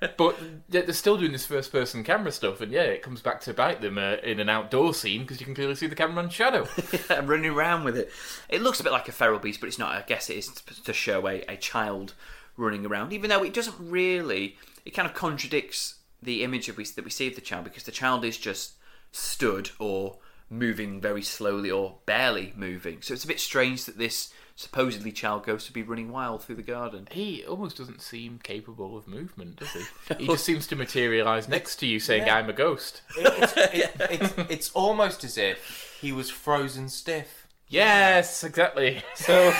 [0.16, 0.36] but
[0.68, 3.80] they're still doing this first person camera stuff, and yeah, it comes back to bite
[3.80, 6.68] them uh, in an outdoor scene because you can clearly see the cameraman's shadow.
[7.10, 8.10] I'm running around with it.
[8.48, 9.94] It looks a bit like a feral beast, but it's not.
[9.94, 12.14] I guess it is to show a, a child
[12.56, 14.56] running around, even though it doesn't really.
[14.84, 17.92] It kind of contradicts the image we, that we see of the child because the
[17.92, 18.72] child is just
[19.12, 20.18] stood or
[20.50, 23.00] moving very slowly or barely moving.
[23.02, 26.56] So it's a bit strange that this supposedly child ghost would be running wild through
[26.56, 27.06] the garden.
[27.12, 29.84] he almost doesn't seem capable of movement, does he?
[30.18, 32.34] He just seems to materialise next to you saying, Yeah.
[32.36, 33.02] I'm a ghost.
[33.16, 37.37] It's, it, it's, it's almost as if he was frozen stiff.
[37.68, 39.02] Yes, exactly.
[39.14, 39.52] So,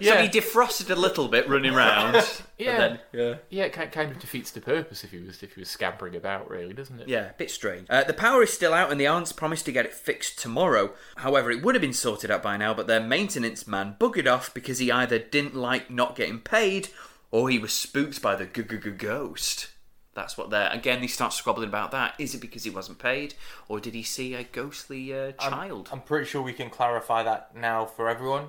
[0.00, 2.14] So he defrosted a little bit running around.
[2.58, 3.34] yeah, Then, yeah.
[3.50, 6.48] yeah, it kind of defeats the purpose if he was if he was scampering about,
[6.50, 7.08] really, doesn't it?
[7.08, 7.86] Yeah, a bit strange.
[7.90, 10.92] Uh, the power is still out, and the aunts promised to get it fixed tomorrow.
[11.16, 14.52] However, it would have been sorted out by now, but their maintenance man buggered off
[14.54, 16.88] because he either didn't like not getting paid,
[17.30, 19.68] or he was spooked by the ghost.
[20.14, 20.70] That's what they're.
[20.70, 22.14] Again, they start squabbling about that.
[22.18, 23.34] Is it because he wasn't paid,
[23.68, 25.88] or did he see a ghostly uh, child?
[25.92, 28.48] I'm pretty sure we can clarify that now for everyone.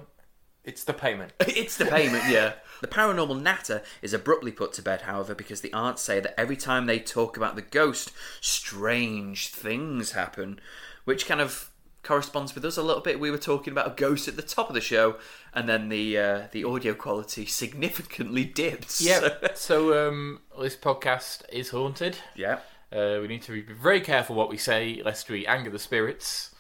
[0.64, 1.34] It's the payment.
[1.40, 2.54] it's the payment, yeah.
[2.82, 6.58] The paranormal natter is abruptly put to bed, however, because the aunts say that every
[6.58, 10.60] time they talk about the ghost, strange things happen,
[11.04, 11.70] which kind of
[12.06, 13.20] corresponds with us a little bit.
[13.20, 15.18] We were talking about a ghost at the top of the show,
[15.54, 19.02] and then the uh, the audio quality significantly dipped.
[19.02, 19.20] Yeah.
[19.20, 22.18] So- So, um, this podcast is haunted.
[22.36, 22.60] yeah.
[22.94, 26.54] Uh, we need to be very careful what we say, lest we anger the spirits.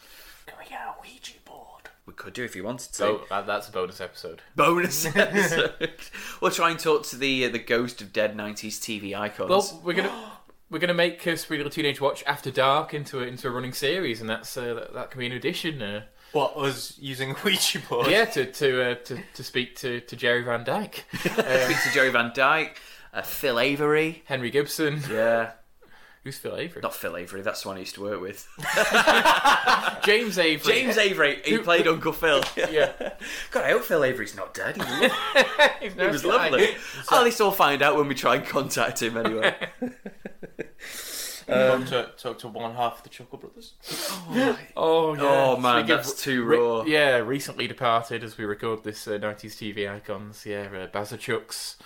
[0.47, 1.89] Can we get a Ouija board?
[2.05, 2.95] We could do if you wanted to.
[2.95, 4.41] So that, that's a bonus episode.
[4.55, 5.91] Bonus episode.
[6.41, 9.49] we'll try and talk to the uh, the ghost of dead '90s TV icons.
[9.49, 10.10] Well, we're gonna
[10.69, 13.73] we're gonna make uh, Sweet Little Teenage Watch After Dark into a, into a running
[13.73, 15.82] series, and that's uh, that, that can be an addition.
[15.82, 16.01] Uh,
[16.32, 18.08] What us using a Ouija board?
[18.08, 22.10] yeah, to to, uh, to to speak to, to Jerry Van Dyke, Speak to Jerry
[22.10, 22.80] Van Dyke,
[23.13, 24.23] uh, Phil Avery.
[24.25, 25.01] Henry Gibson.
[25.10, 25.51] Yeah.
[26.25, 26.81] Who's Phil Avery?
[26.81, 28.47] Not Phil Avery, that's the one I used to work with.
[30.03, 30.73] James Avery.
[30.73, 32.43] James Avery, he played Uncle Phil.
[32.57, 32.93] Yeah,
[33.51, 34.75] God, I hope Phil Avery's not dead.
[35.81, 36.67] He was, lo- He's he was lovely.
[37.11, 39.53] At least we'll find out when we try and contact him anyway.
[41.47, 43.73] talk, to, talk to one half of the Chuckle Brothers.
[44.75, 45.21] Oh yeah.
[45.21, 46.83] Oh, man, Speaking of that's too re- raw.
[46.85, 50.43] yeah, recently departed as we record this uh, 90s TV icons.
[50.45, 51.77] Yeah, uh, Bazza Chucks,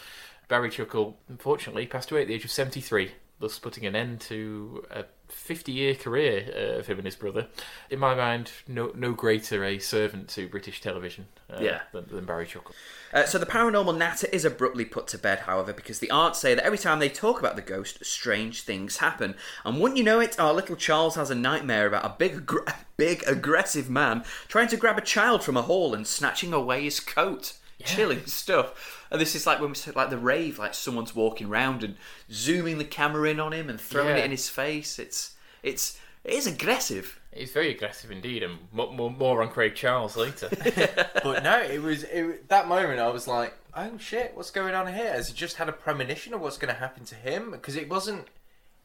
[0.47, 4.83] Barry Chuckle, unfortunately passed away at the age of 73, thus putting an end to
[4.91, 7.47] a 50-year career uh, of him and his brother.
[7.89, 11.81] In my mind, no no greater a servant to British television uh, Yeah.
[11.93, 12.73] than, than Barry Chuckle.
[13.13, 16.53] Uh, so the paranormal natter is abruptly put to bed, however, because the aunts say
[16.53, 19.35] that every time they talk about the ghost, strange things happen.
[19.63, 22.75] And wouldn't you know it, our little Charles has a nightmare about a big, aggr-
[22.97, 26.99] big aggressive man trying to grab a child from a hall and snatching away his
[26.99, 27.53] coat.
[27.85, 29.05] Chilling stuff.
[29.11, 31.95] And this is like when we said like the rave, like someone's walking round and
[32.31, 34.23] zooming the camera in on him and throwing Yeah.
[34.23, 34.99] it in his face.
[34.99, 37.19] It's it's it is aggressive.
[37.33, 40.49] He's very aggressive indeed, and more, more, more on Craig Charles later.
[41.23, 42.99] But no, it was it, that moment.
[42.99, 46.33] I was like, "Oh shit, what's going on here?" Has he just had a premonition
[46.33, 47.51] of what's going to happen to him?
[47.51, 48.27] Because it wasn't,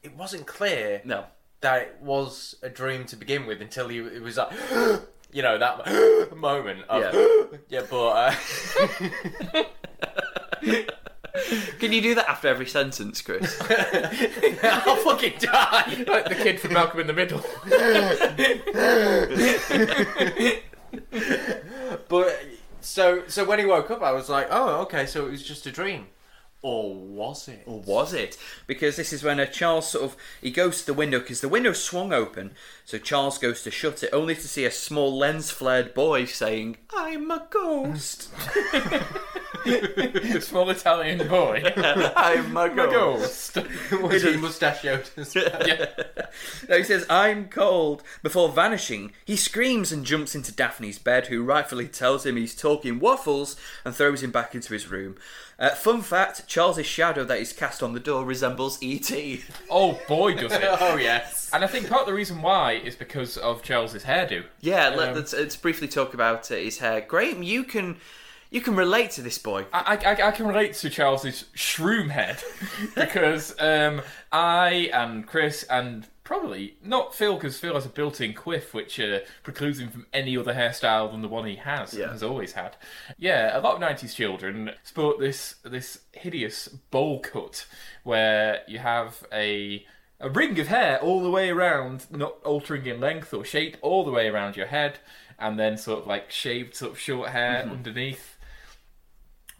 [0.03, 1.25] it wasn't clear No.
[1.61, 4.51] that it was a dream to begin with until he it was like
[5.31, 7.57] you know that moment of Yeah.
[7.69, 8.33] yeah, but uh,
[11.79, 13.59] Can you do that after every sentence, Chris?
[14.63, 16.03] I'll fucking die.
[16.07, 17.43] like the kid from Malcolm in the Middle.
[22.07, 22.41] But
[22.81, 25.65] so so when he woke up, I was like, oh, okay, so it was just
[25.65, 26.07] a dream,
[26.65, 27.61] or was it?
[27.67, 28.39] Or was it?
[28.65, 31.47] Because this is when uh, Charles sort of he goes to the window because the
[31.47, 35.51] window swung open, so Charles goes to shut it, only to see a small lens
[35.51, 38.29] flared boy saying, "I'm a ghost.
[40.41, 41.63] Small Italian boy.
[42.15, 43.57] I'm a ghost." Ghost.
[44.01, 45.09] Was he mustachioed?
[45.35, 45.87] yeah.
[46.69, 48.03] No, he says, I'm cold.
[48.21, 52.99] Before vanishing, he screams and jumps into Daphne's bed, who rightfully tells him he's talking
[52.99, 55.15] waffles and throws him back into his room.
[55.57, 59.43] Uh, fun fact Charles's shadow that is cast on the door resembles E.T.
[59.69, 60.61] Oh boy, does it.
[60.81, 61.49] oh yes.
[61.53, 64.43] And I think part of the reason why is because of Charles's hairdo.
[64.59, 66.99] Yeah, let, Um, let's, let's briefly talk about uh, his hair.
[67.01, 67.97] Graham, you can
[68.51, 69.65] you can relate to this boy.
[69.73, 72.43] I, I, I can relate to Charles's shroom head
[72.95, 78.73] because um, I and Chris and probably not Phil because Phil has a built-in quiff
[78.73, 82.11] which uh, precludes him from any other hairstyle than the one he has Yeah.
[82.11, 82.75] has always had.
[83.17, 87.65] Yeah, a lot of '90s children sport this this hideous bowl cut
[88.03, 89.85] where you have a
[90.19, 94.03] a ring of hair all the way around, not altering in length or shape, all
[94.03, 94.99] the way around your head,
[95.39, 98.37] and then sort of like shaved sort of short hair underneath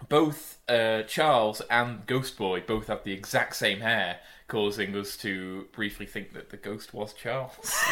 [0.09, 5.67] both uh, Charles and Ghost Boy both have the exact same hair, causing us to
[5.73, 7.53] briefly think that the ghost was Charles.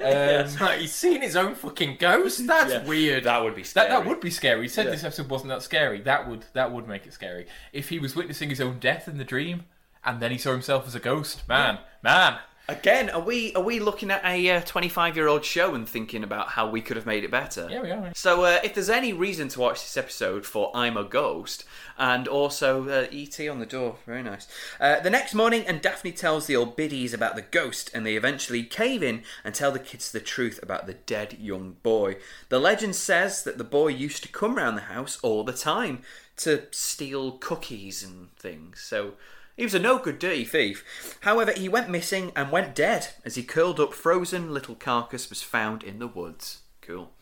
[0.00, 0.06] Um,
[0.46, 2.46] it's like, he's seen his own fucking ghost.
[2.46, 2.84] That's Yeah.
[2.86, 3.24] weird.
[3.24, 3.88] That would be scary.
[3.90, 4.62] that would be scary.
[4.62, 4.92] He said Yeah.
[4.92, 6.00] this episode wasn't that scary.
[6.00, 7.46] That would that would make it scary.
[7.72, 9.64] If he was witnessing his own death in the dream,
[10.04, 12.38] and then he saw himself as a ghost, man, man.
[12.70, 16.50] Again, are we are we looking at a 25 year old show and thinking about
[16.50, 17.66] how we could have made it better?
[17.68, 18.12] Yeah, we are.
[18.14, 21.64] So, uh, if there's any reason to watch this episode for I'm a Ghost,
[21.98, 23.48] and also uh, E.T.
[23.48, 24.46] on the door, very nice.
[24.78, 28.14] Uh, the next morning, and Daphne tells the old biddies about the ghost, and they
[28.14, 32.18] eventually cave in and tell the kids the truth about the dead young boy.
[32.50, 36.02] The legend says that the boy used to come round the house all the time
[36.36, 38.80] to steal cookies and things.
[38.80, 39.14] So.
[39.60, 41.18] He was a no good dirty thief.
[41.20, 45.42] However, he went missing and went dead as he curled up frozen little carcass was
[45.42, 46.60] found in the woods.
[46.80, 47.12] Cool.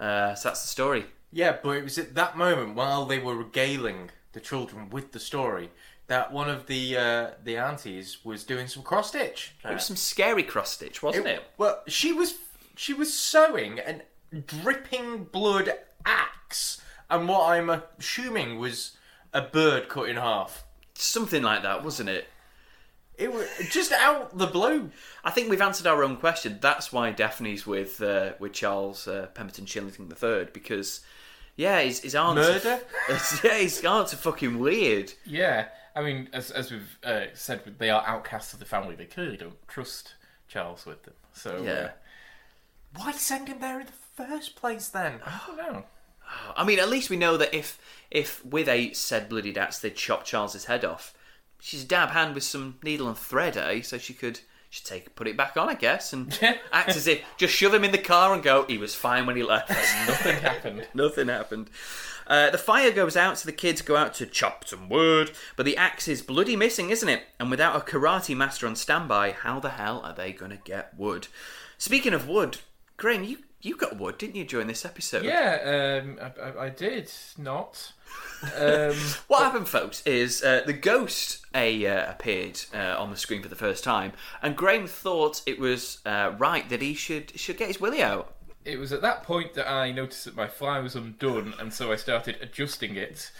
[0.00, 1.04] Uh, so that's the story.
[1.30, 5.20] Yeah, but it was at that moment while they were regaling the children with the
[5.20, 5.72] story
[6.06, 9.54] that one of the uh, the aunties was doing some cross stitch.
[9.62, 11.42] It was some scary cross stitch, wasn't it?
[11.58, 12.36] Well, she was
[12.76, 14.00] she was sewing an
[14.46, 15.70] dripping blood
[16.06, 17.68] axe, and what I'm
[17.98, 18.96] assuming was
[19.34, 20.64] a bird cut in half.
[20.94, 22.28] Something like that, wasn't it?
[23.16, 24.90] It was just out the blue.
[25.22, 26.58] I think we've answered our own question.
[26.60, 31.00] That's why Daphne's with uh, with Charles uh, Pemberton Shillington third because,
[31.56, 32.80] yeah, his, his aunts Murder?
[33.44, 35.12] yeah, his aunts are fucking weird.
[35.24, 38.96] Yeah, I mean, as as we've uh, said, they are outcasts of the family.
[38.96, 40.14] They clearly don't trust
[40.48, 41.14] Charles with them.
[41.32, 41.72] So Yeah.
[41.72, 41.90] uh,
[42.96, 45.20] Why send him there in the first place then?
[45.24, 45.84] I don't know.
[46.56, 47.78] I mean, at least we know that if
[48.14, 51.12] if with a said bloody axe they'd chop Charles's head off,
[51.60, 53.82] she's a dab hand with some needle and thread, eh?
[53.82, 56.38] So she could she'd take put it back on, I guess, and
[56.72, 58.64] act as if just shove him in the car and go.
[58.64, 59.68] He was fine when he left.
[60.08, 60.88] Nothing happened.
[60.94, 61.70] Nothing happened.
[62.26, 65.66] Uh, the fire goes out, so the kids go out to chop some wood, but
[65.66, 67.22] the axe is bloody missing, isn't it?
[67.38, 70.96] And without a karate master on standby, how the hell are they going to get
[70.96, 71.26] wood?
[71.76, 72.58] Speaking of wood,
[72.96, 75.24] Graham, you you got wood, didn't you, during this episode?
[75.24, 77.92] Yeah, um, I, I, I did not.
[78.56, 78.94] Um,
[79.28, 83.48] What happened, folks, is uh, the ghost a, uh, appeared uh, on the screen for
[83.48, 87.68] the first time, and Graham thought it was uh, right that he should should get
[87.68, 88.34] his willy out.
[88.64, 91.90] it was at that point that I noticed that my fly was undone, and so
[91.92, 93.30] I started adjusting it.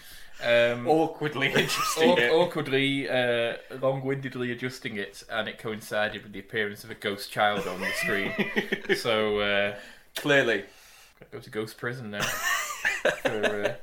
[0.43, 2.31] Um, Awkwardly adjusting aw- it.
[2.33, 7.67] awkwardly, uh, long-windedly adjusting it, and it coincided with the appearance of a ghost child
[7.69, 8.33] on the screen.
[8.97, 9.75] so uh,
[10.17, 10.65] Clearly.
[11.21, 12.23] gotta go to ghost prison now.
[13.23, 13.75] for, uh,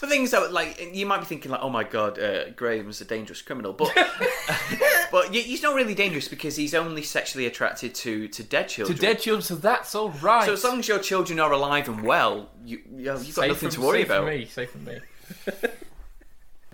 [0.00, 3.04] The things that, like, you might be thinking, like, oh my god, uh, Graham's a
[3.04, 3.90] dangerous criminal, but
[5.10, 8.96] but he's not really dangerous because he's only sexually attracted to to dead children.
[8.96, 10.44] to dead children, so that's all right.
[10.46, 13.42] So as long as your children are alive and well, you, you know, you've got
[13.42, 14.28] Safe nothing from- to worry safe from about.
[14.28, 14.98] me, safe from me.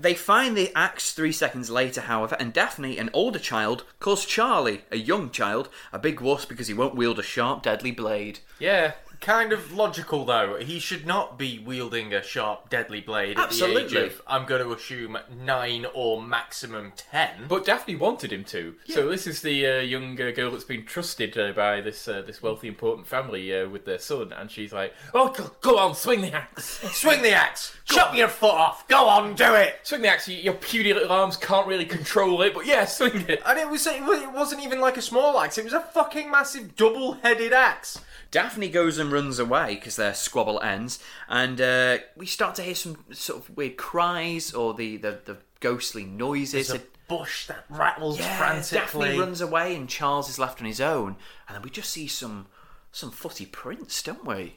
[0.02, 4.80] They find the axe three seconds later, however, and Daphne, an older child, calls Charlie,
[4.90, 8.40] a young child, a big wuss because he won't wield a sharp, deadly blade.
[8.58, 10.58] Yeah, kind of logical though.
[10.60, 14.62] He should not be wielding a sharp, deadly blade at the age of, I'm going
[14.62, 17.46] to assume, nine or maximum ten.
[17.48, 18.74] But Daphne wanted him to.
[18.88, 22.22] So this is the uh, young uh, girl that's been trusted uh, by this uh,
[22.22, 25.94] this wealthy, important family uh, with their son, and she's like, "Oh, go, go on,
[25.94, 27.74] swing the axe, Swing the axe!
[27.84, 28.86] Chop your foot off!
[28.88, 29.80] Go on, do it!
[29.84, 30.28] swing the axe.
[30.28, 33.86] Your puny little arms can't really control it, but yeah, swing it." And it was
[33.86, 34.02] it
[34.32, 35.58] wasn't even like a small axe.
[35.58, 38.00] It was a fucking massive double-headed axe.
[38.32, 40.98] Daphne goes and runs away because their squabble ends,
[41.28, 45.36] and uh, we start to hear some sort of weird cries or the, the, the
[45.60, 46.68] ghostly noises.
[46.68, 49.08] There's a bush that rattles yeah, frantically.
[49.08, 52.08] Daphne runs away, and Charles is left on his own, and then we just see
[52.08, 52.46] some
[52.90, 54.56] some footy prints, don't we?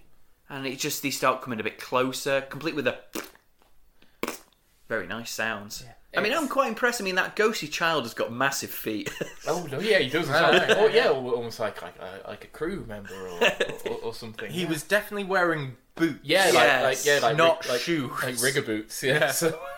[0.50, 3.00] And it just they start coming a bit closer, complete with a
[4.88, 5.84] very nice sounds.
[6.18, 7.02] I mean, I'm quite impressed.
[7.02, 9.12] I mean, that ghostly child has got massive feet.
[9.48, 10.28] Oh no, yeah, he does.
[10.28, 13.40] Right, oh yeah, almost like like a, like a crew member or,
[13.92, 14.50] or, or something.
[14.52, 16.20] He was definitely wearing boots.
[16.24, 16.54] yeah, Yes.
[16.56, 18.12] like, like yeah, like Not rig- like, shoes.
[18.24, 19.04] like rigger boots.
[19.04, 19.32] Yeah.
[19.32, 19.60] So,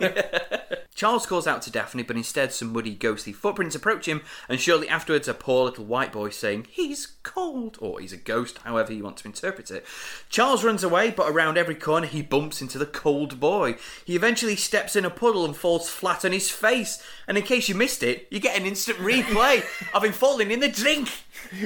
[0.98, 4.88] Charles calls out to Daphne, but instead some muddy, ghostly footprints approach him, and shortly
[4.88, 9.04] afterwards a poor little white boy saying, He's cold, or he's a ghost, however you
[9.04, 9.86] want to interpret it.
[10.28, 13.76] Charles runs away, but around every corner he bumps into the cold boy.
[14.04, 17.68] He eventually steps in a puddle and falls flat on his face, and in case
[17.68, 19.62] you missed it, you get an instant replay
[19.94, 21.10] of him falling in the drink.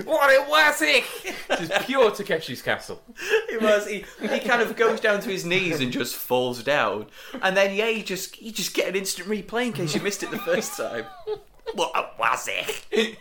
[0.05, 1.05] what it was it?
[1.49, 3.01] This pure Takeshi's Castle.
[3.49, 7.07] It was he, he kind of goes down to his knees and just falls down,
[7.41, 10.23] and then yeah, you just you just get an instant replay in case you missed
[10.23, 11.05] it the first time.
[11.75, 13.16] What was it?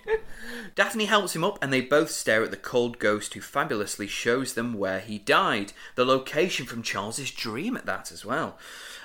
[0.75, 4.55] Daphne helps him up, and they both stare at the cold ghost who fabulously shows
[4.55, 8.57] them where he died, the location from Charles's dream at that as well.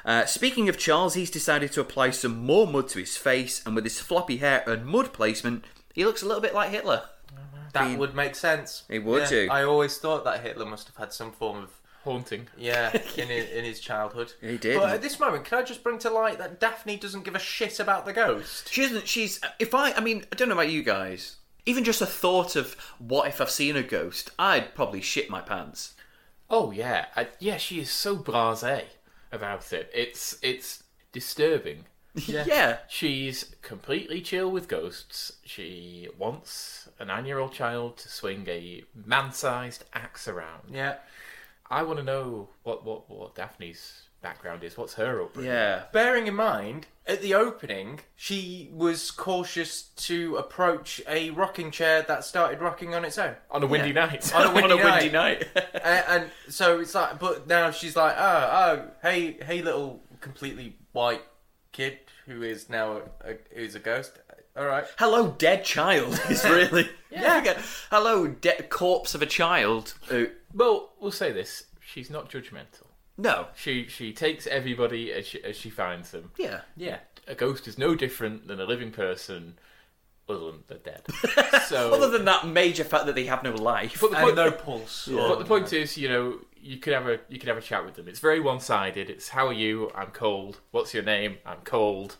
[0.05, 3.77] Uh, speaking of Charles, he's decided to apply some more mud to his face, and
[3.77, 7.03] with his floppy hair and mud placement, he looks a little bit like Hitler.
[7.73, 8.83] That Being- would make sense.
[8.89, 9.49] It would Yeah, do.
[9.51, 11.76] I always thought that Hitler must have had some form of
[12.07, 12.47] Haunting.
[12.57, 14.33] yeah in his, in his childhood.
[14.41, 14.79] He did.
[14.79, 17.41] But at this moment, can I just bring to light that Daphne doesn't give a
[17.41, 18.73] shit about the ghost?
[18.73, 19.09] She doesn't.
[19.09, 19.41] She's.
[19.59, 19.93] If I.
[19.93, 21.37] I mean, I don't know about you guys.
[21.67, 25.41] Even just a thought of what if I've seen a ghost, I'd probably shit my
[25.41, 25.95] pants.
[26.49, 27.57] Oh yeah, I, yeah.
[27.57, 28.85] She is so blasé
[29.33, 29.91] about it.
[29.93, 31.87] It's it's disturbing.
[32.27, 32.79] Yeah.
[32.89, 35.33] She's completely chill with ghosts.
[35.45, 40.63] She wants a nine-year-old child to swing a man-sized axe around.
[40.73, 40.95] Yeah.
[41.71, 44.77] I want to know what, what what Daphne's background is.
[44.77, 45.51] What's her upbringing?
[45.53, 45.85] Yeah.
[45.93, 52.25] Bearing in mind, at the opening, she was cautious to approach a rocking chair that
[52.25, 53.35] started rocking on its own.
[53.51, 54.07] On a windy Yeah.
[54.07, 54.33] night.
[54.35, 55.55] On a windy On a windy night.
[55.55, 55.65] night.
[55.85, 60.77] and, and so it's like, but now she's like, oh, oh, hey, hey, little completely
[60.93, 61.23] white
[61.73, 64.19] kid who is now a, a who's a ghost.
[64.57, 64.85] All right.
[64.99, 66.19] Hello, dead child.
[66.31, 66.89] Is really.
[67.11, 67.39] Yeah.
[67.39, 67.59] Forget-
[67.91, 69.95] Hello, dead corpse of a child.
[70.09, 72.87] Who, well, we'll say this: she's not judgmental.
[73.19, 73.49] no.
[73.57, 76.31] She she takes everybody as she, as she finds them.
[76.39, 76.61] Yeah.
[76.77, 79.59] Yeah, a ghost is no different than a living person,
[80.29, 81.03] other than they're dead.
[81.67, 83.99] So, Other than that major fact that they have no life.
[84.01, 85.09] but the And no pulse.
[85.11, 87.85] but the point is, you know, you could have a you could have a chat
[87.85, 88.07] with them.
[88.09, 89.11] It's very one sided.
[89.11, 89.91] It's how are you?
[89.97, 90.61] I'm cold.
[90.71, 91.39] What's your name?
[91.45, 92.17] I'm cold.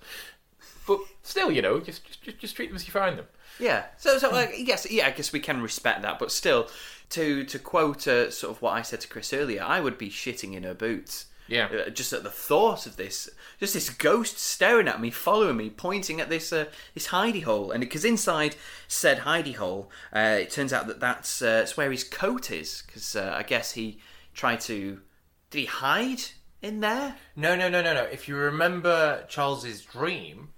[0.87, 3.27] But still, you know, just just just treat them as you find them.
[3.59, 3.87] Yeah.
[3.97, 6.69] So, so like, yes, yeah, I guess we can respect that, but still,
[7.11, 10.11] to to quote uh, sort of what I said to Chris earlier, I would be
[10.11, 11.27] shitting in her boots.
[11.49, 11.67] Yeah.
[11.67, 13.31] Uh, just at the thought of this,
[13.61, 17.71] just this ghost staring at me, following me, pointing at this uh, this hidey hole,
[17.71, 18.57] and because inside
[18.89, 22.83] said hidey hole, uh, it turns out that that's uh, it's where his coat is,
[22.87, 24.01] because uh, I guess he
[24.35, 25.01] tried to
[25.51, 26.23] did he hide
[26.61, 27.17] in there?
[27.37, 28.03] No, no, no, no, no.
[28.03, 30.49] If you remember Charles's dream,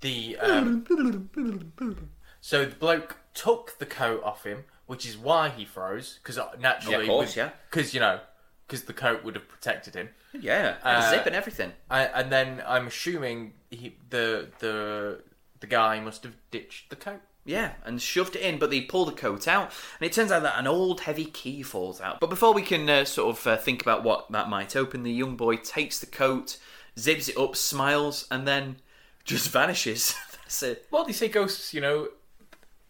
[0.00, 0.84] the um,
[2.40, 6.96] so the bloke took the coat off him, which is why he froze because naturally,
[6.96, 7.50] Yeah, of course, yeah.
[7.70, 8.20] because you know,
[8.66, 10.10] because the coat would have protected him.
[10.32, 11.72] Yeah, had a Uh, zip and everything.
[11.90, 15.22] I, and then I'm assuming he, the the
[15.60, 17.20] the guy must have ditched the coat.
[17.48, 19.70] Yeah, and shoved it in, but they pull the coat out,
[20.00, 22.18] and it turns out that an old heavy key falls out.
[22.18, 25.12] But before we can uh, sort of uh, think about what that might open, the
[25.12, 26.56] young boy takes the coat,
[26.98, 28.78] zips it up, smiles, and then
[29.26, 30.14] just vanishes.
[30.32, 30.86] That's it.
[30.90, 31.74] Well, they say ghosts.
[31.74, 32.08] You know,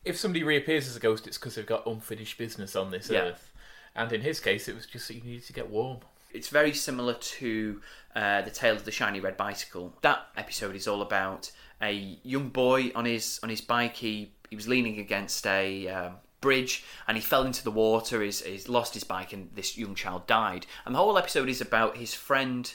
[0.05, 3.21] if somebody reappears as a ghost, it's because they've got unfinished business on this Yeah.
[3.21, 3.53] earth.
[3.95, 6.01] And in his case, it was just that he needed to get warm.
[6.33, 7.81] It's very similar to
[8.15, 9.95] uh, the tale of the shiny red bicycle.
[10.03, 13.97] That episode is all about a young boy on his on his bike.
[13.97, 18.23] He he was leaning against a um, bridge and he fell into the water.
[18.23, 20.67] He's, he's lost his bike and this young child died.
[20.85, 22.73] And the whole episode is about his friend.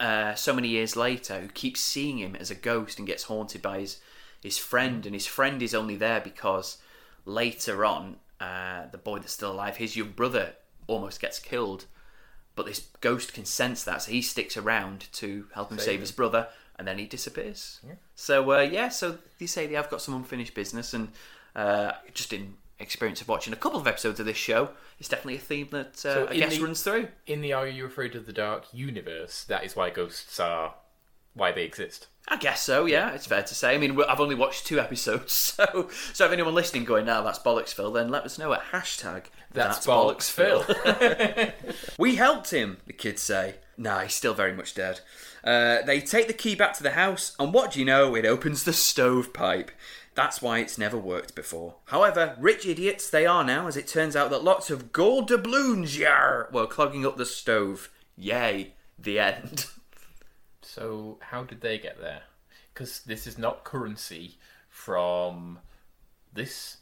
[0.00, 3.62] Uh, so many years later, who keeps seeing him as a ghost and gets haunted
[3.62, 4.00] by his
[4.42, 6.78] his friend, and his friend is only there because
[7.24, 10.54] later on, uh, the boy that's still alive, his young brother,
[10.86, 11.86] almost gets killed.
[12.54, 16.12] But this ghost can sense that, so he sticks around to help him save, his
[16.12, 16.48] brother,
[16.78, 17.80] and then he disappears.
[18.14, 21.08] So uh, yeah, so you say they have got some unfinished business, and
[21.54, 25.36] uh, just in experience of watching a couple of episodes of this show, it's definitely
[25.36, 27.08] a theme that uh, So I guess the- runs through.
[27.26, 30.74] In the Are You Afraid of the Dark universe, that is why ghosts are
[31.34, 32.06] why they exist.
[32.28, 32.86] I guess so.
[32.86, 33.74] Yeah, it's fair to say.
[33.74, 37.38] I mean, I've only watched two episodes, so so if anyone listening going, "Now that's
[37.38, 40.64] bollocks, Phil," then let us know at hashtag That's, bollocks, Phil.
[41.98, 43.56] We helped him, the kids say.
[43.78, 45.00] Nah, he's still very much dead.
[45.44, 48.14] Uh, they take the key back to the house, and what do you know?
[48.16, 49.70] It opens the stovepipe.
[50.16, 51.74] That's why it's never worked before.
[51.84, 55.98] However, rich idiots they are now, as it turns out that lots of gold doubloons,
[55.98, 57.90] yar, were clogging up the stove.
[58.16, 59.66] Yay, the end.
[60.62, 62.22] so how did they get there?
[62.72, 64.38] Because this is not currency
[64.70, 65.58] from
[66.32, 66.78] this,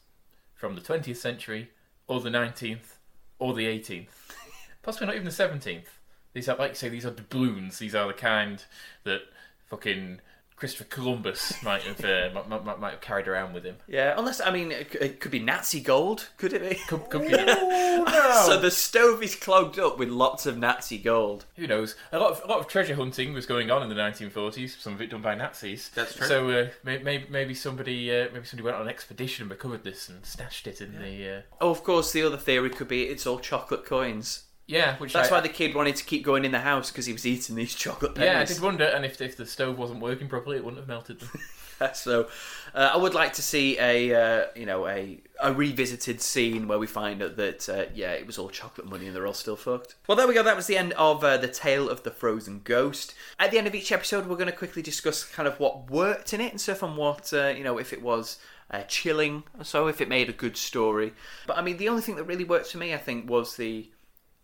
[0.55, 1.71] from the 20th century,
[2.07, 2.99] or the 19th,
[3.41, 4.11] or the 18th,
[4.83, 5.87] possibly not even the 17th.
[6.35, 7.79] These are, like you say, these are doubloons.
[7.79, 8.63] These are the kind
[9.03, 9.23] that
[9.67, 10.21] fucking
[10.57, 13.77] Christopher Columbus might have uh, might, might, might have carried around with him.
[13.89, 16.77] Yeah, unless, I mean, it, it could be Nazi gold, could it be?
[16.87, 21.45] Could, could be, so the stove is clogged up with lots of Nazi gold.
[21.57, 21.97] who knows?
[22.13, 24.81] A lot of a lot of treasure hunting was going on in the 1940s.
[24.81, 25.91] Some of it done by Nazis.
[25.95, 26.27] That's true.
[26.27, 30.09] So uh, maybe maybe somebody uh, maybe somebody went on an expedition and recovered this
[30.09, 33.27] and stashed it in the uh, Oh, of course, the other theory could be it's
[33.27, 34.45] all chocolate coins.
[34.67, 34.97] Yeah.
[34.99, 37.13] Which That's I, why the kid wanted to keep going in the house because he
[37.13, 38.31] was eating these chocolate pennies.
[38.33, 38.85] yeah I did wonder.
[38.85, 41.31] And if if the stove wasn't working properly, it wouldn't have melted them.
[41.95, 42.29] so,
[42.75, 46.79] uh, I would like to see a uh, you know a a revisited scene where
[46.79, 49.57] we find out that uh, yeah it was all chocolate money and they're all still
[49.57, 49.97] fucked.
[50.07, 50.43] Well, there we go.
[50.43, 53.15] That was the end of uh, the tale of the frozen ghost.
[53.39, 56.33] At the end of each episode, we're going to quickly discuss kind of what worked
[56.33, 58.39] in it and stuff, and what uh, you know if it was.
[58.71, 61.13] Uh, chilling, so if it made a good story,
[61.47, 63.89] but I mean, the only thing that really worked for me, I think, was the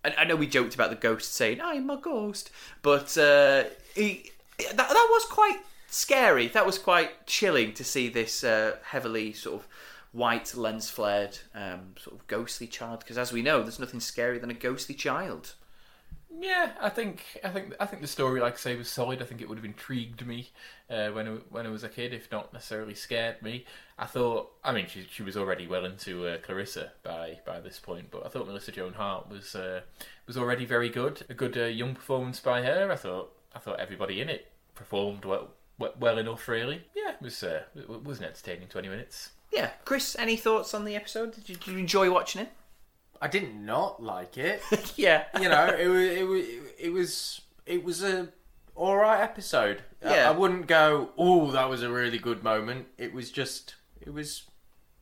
[0.05, 2.51] I, I know we joked about the ghost saying "I'm a ghost,"
[2.83, 6.49] but uh, he, that that was quite scary.
[6.49, 9.69] That was quite chilling to see this uh, heavily sort of
[10.13, 13.01] white lens flared um, sort of ghostly child.
[13.01, 15.55] Because as we know, there's nothing scarier than a ghostly child.
[16.39, 19.21] Yeah, I think I think I think the story, like I say, was solid.
[19.21, 20.51] I think it would have intrigued me
[20.91, 23.65] uh, when I, when I was a kid, if not necessarily scared me.
[23.99, 27.79] I thought, I mean, she she was already well into uh, Clarissa by by this
[27.79, 29.83] point, but I thought Melissa Joan Hart was uh,
[30.27, 31.25] was already very good.
[31.29, 32.91] A good uh, young performance by her.
[32.91, 36.49] I thought I thought everybody in it performed well well, well enough.
[36.49, 39.31] Really, yeah, it was uh, it was an entertaining twenty minutes.
[39.53, 41.33] Yeah, Chris, any thoughts on the episode?
[41.35, 42.53] Did you, did you enjoy watching it?
[43.21, 44.63] I did not not like it.
[44.97, 46.45] yeah, you know, it was it was
[46.79, 48.29] it was it was a
[48.81, 49.83] all right episode.
[50.03, 50.29] Yeah.
[50.31, 52.87] I, wouldn't go, oh, that was a really good moment.
[52.97, 54.45] It was just, it was,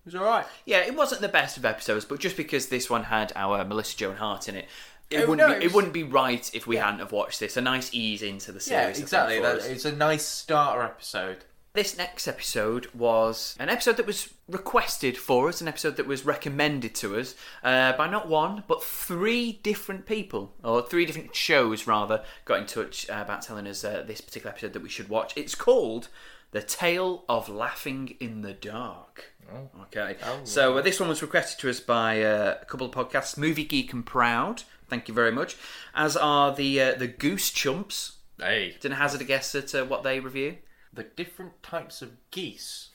[0.04, 0.44] it was all right.
[0.66, 3.96] Yeah, it wasn't the best of episodes, but just because this one had our Melissa
[3.96, 4.66] Joan Hart in it,
[5.10, 7.12] it Oh, wouldn't no, be, it it, was- wouldn't be right if we hadn't have
[7.12, 7.56] watched this.
[7.56, 8.80] A nice ease into the series.
[8.84, 9.36] I think, exactly.
[9.36, 9.66] for That, us.
[9.66, 11.44] it's a nice starter episode.
[11.74, 16.24] This next episode was an episode that was requested for us, an episode that was
[16.24, 21.86] recommended to us uh, by not one but three different people, or three different shows
[21.86, 25.08] rather, got in touch uh, about telling us uh, this particular episode that we should
[25.08, 25.32] watch.
[25.36, 26.08] It's called
[26.50, 29.34] The Tale of Laughing in the Dark.
[29.82, 33.38] Okay, so uh, this one was requested to us by uh, a couple of podcasts,
[33.38, 34.64] Movie Geek and Proud.
[34.88, 35.56] Thank you very much.
[35.94, 38.16] As are the uh, the Goose Chumps.
[38.38, 40.56] Hey, Didn't hazard a guess at uh, what they review.
[40.98, 42.88] The different types of geese.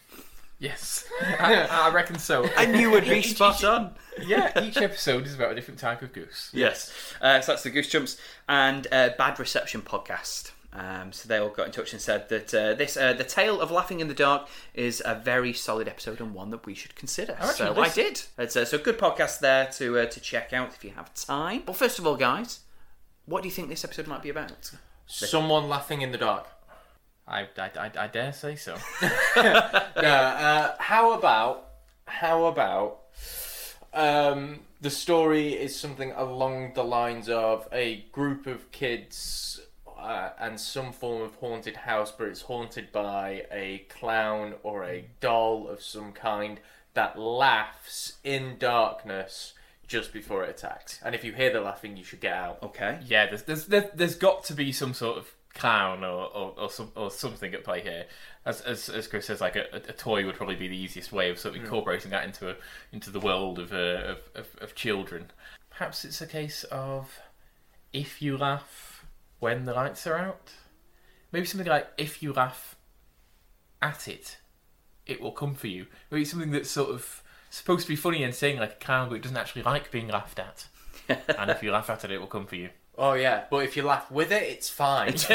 [0.59, 1.05] yes,
[1.39, 2.43] I, I reckon so.
[2.57, 3.95] And you would be Each- spot each- on.
[4.21, 6.49] Yeah, each episode is about a different type of goose.
[6.53, 6.91] Yes.
[7.21, 10.51] Uh, so that's the Goose Jumps and uh, Bad Reception podcast.
[10.73, 13.61] Um, so they all got in touch and said that uh, this, uh, the tale
[13.61, 16.95] of laughing in the dark, is a very solid episode and one that we should
[16.95, 17.33] consider.
[17.33, 18.21] actually So I listened- did.
[18.43, 21.63] It's uh, so good podcast there to uh, to check out if you have time.
[21.65, 22.59] But first of all, guys,
[23.25, 24.71] what do you think this episode might be about?
[25.05, 26.47] Someone laughing in the dark.
[27.27, 28.77] I, I, I, I dare say so.
[29.35, 30.73] Yeah.
[30.75, 31.69] Uh, how about
[32.05, 33.01] how about
[33.93, 39.61] um, the story is something along the lines of a group of kids
[39.97, 45.05] uh, and some form of haunted house, but it's haunted by a clown or a
[45.21, 46.59] doll of some kind
[46.93, 49.53] that laughs in darkness
[49.87, 50.99] just before it attacks.
[51.03, 52.61] And if you hear the laughing, you should get out.
[52.61, 52.99] Okay.
[53.05, 56.69] yeah, there's, there's, there's, there's got to be some sort of clown or, or, or,
[56.69, 58.05] some, or something at play here.
[58.45, 61.29] As, as, as Chris says, like a, a toy would probably be the easiest way
[61.29, 62.55] of sort of incorporating that into a,
[62.91, 65.31] into the world of, uh, of, of, of children.
[65.69, 67.19] Perhaps it's a case of
[67.91, 69.05] if you laugh
[69.39, 70.51] when the lights are out.
[71.31, 72.75] Maybe something like if you laugh
[73.81, 74.37] at it,
[75.05, 75.87] it will come for you.
[76.11, 79.15] Maybe something that's sort of supposed to be funny and saying like a clown, but
[79.15, 80.67] it doesn't actually like being laughed at.
[81.37, 82.69] and if you laugh at it, it will come for you.
[82.95, 85.15] Oh yeah, but if you laugh with it, it's fine.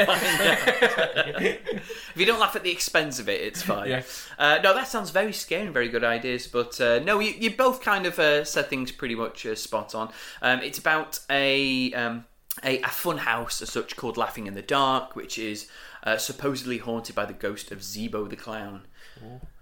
[2.15, 3.89] If you don't laugh at the expense of it, it's fine.
[3.89, 4.03] Yeah.
[4.39, 6.49] Uh, no, that sounds very scary and very good ideas.
[6.49, 9.95] But uh, no, you, you both kind of uh, said things pretty much uh, spot
[9.95, 10.11] on.
[10.43, 12.25] Um, it's about a, um,
[12.65, 15.69] a a fun house as such called Laughing in the Dark, which is
[16.03, 18.83] uh, supposedly haunted by the ghost of Zeebo the clown.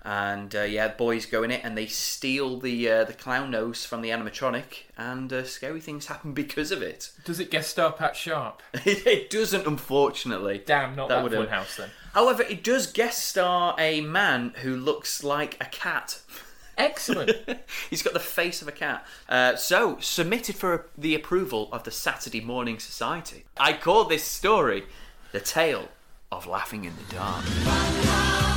[0.06, 3.84] And uh, yeah, boys go in it and they steal the uh, the clown nose
[3.84, 7.10] from the animatronic, and uh, scary things happen because of it.
[7.24, 8.62] Does it guest star Pat Sharp?
[8.72, 10.62] it doesn't, unfortunately.
[10.64, 11.90] Damn, not That that, house then.
[12.14, 16.20] However, it does guest star a man who looks like a cat.
[16.78, 17.32] Excellent.
[17.90, 19.04] He's got the face of a cat.
[19.28, 23.44] Uh, so, submitted for the approval of the Saturday Morning Society.
[23.56, 24.84] I call this story
[25.32, 25.88] The Tale
[26.30, 28.55] of Laughing in the Dark.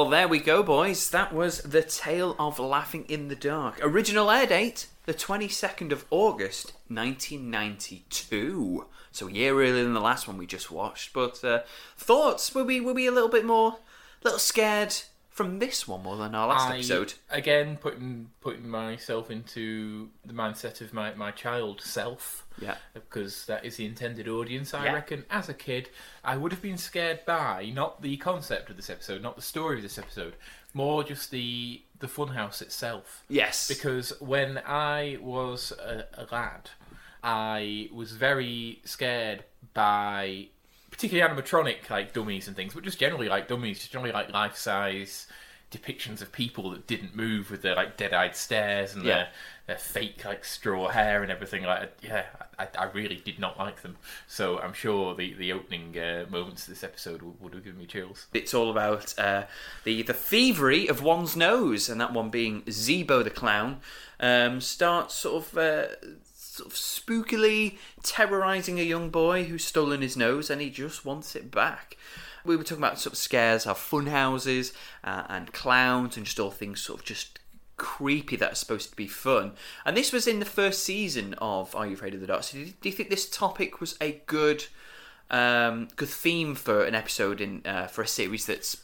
[0.00, 1.10] Well, there we go, boys.
[1.10, 3.78] That was The Tale of Laughing in the Dark.
[3.82, 8.86] Original air date, the 22nd of August, 1992.
[9.12, 11.12] So a year earlier than the last one we just watched.
[11.12, 11.64] But uh,
[11.98, 12.54] thoughts?
[12.54, 14.96] Were we, were we a little bit more, a little scared
[15.40, 17.14] from this one more than our last I- episode?
[17.30, 22.46] Again, putting putting myself into the mindset of my, my child self.
[22.60, 22.76] Yeah.
[22.92, 24.74] Because that is the intended audience.
[24.74, 24.92] I Yeah.
[24.92, 25.88] reckon as a kid,
[26.22, 29.76] I would have been scared by not the concept of this episode, not the story
[29.78, 30.34] of this episode,
[30.74, 33.24] more just the the funhouse itself.
[33.28, 33.66] Yes.
[33.66, 36.68] Because when I was a, a lad,
[37.22, 40.48] I was very scared by
[41.00, 44.56] particularly animatronic like dummies and things, but just generally like dummies, just generally like life
[44.56, 45.26] size
[45.72, 49.14] depictions of people that didn't move with their like dead eyed stares and Yeah.
[49.14, 49.28] their
[49.68, 51.62] their fake like straw hair and everything.
[51.62, 52.26] Like yeah,
[52.58, 53.96] I, I really did not like them.
[54.26, 57.78] So I'm sure the the opening uh, moments of this episode would, would have given
[57.78, 58.26] me chills.
[58.34, 59.44] It's all about uh,
[59.84, 63.80] the the thievery of one's nose, and that one being Zeebo the clown,
[64.18, 65.86] um, starts sort of uh,
[66.60, 71.34] sort of spookily terrorizing a young boy who's stolen his nose, and he just wants
[71.34, 71.96] it back.
[72.44, 74.72] We were talking about sort of scares, how fun houses
[75.04, 77.38] uh, and clowns, and just all things sort of just
[77.76, 79.52] creepy that are supposed to be fun.
[79.86, 82.42] And this was in the first season of Are You Afraid of the Dark?
[82.42, 84.66] So do you, do you think this topic was a good
[85.30, 88.76] um, good theme for an episode in uh, for a series that's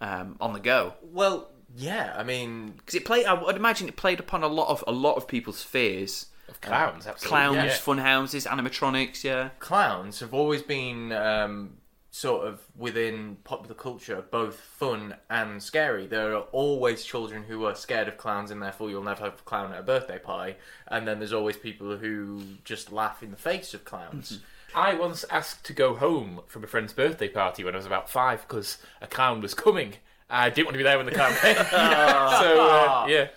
[0.00, 0.94] um, on the go?
[1.02, 2.14] well, yeah.
[2.16, 4.92] I mean, Because it played, I would imagine it played upon a lot of a
[4.92, 6.26] lot of people's fears.
[6.52, 7.28] Of clowns, absolutely.
[7.28, 7.76] Clowns, yeah.
[7.76, 9.48] fun houses, animatronics, yeah.
[9.58, 11.78] clowns have always been um,
[12.10, 16.06] sort of within popular culture, both fun and scary.
[16.06, 19.42] There are always children who are scared of clowns, and therefore you'll never have a
[19.44, 20.56] clown at a birthday party.
[20.88, 24.40] And then there's always people who just laugh in the face of clowns.
[24.74, 28.10] I once asked to go home from a friend's birthday party when I was about
[28.10, 29.94] five because a clown was coming.
[30.28, 31.56] I didn't want to be there when the clown came.
[31.70, 33.28] so, uh, yeah.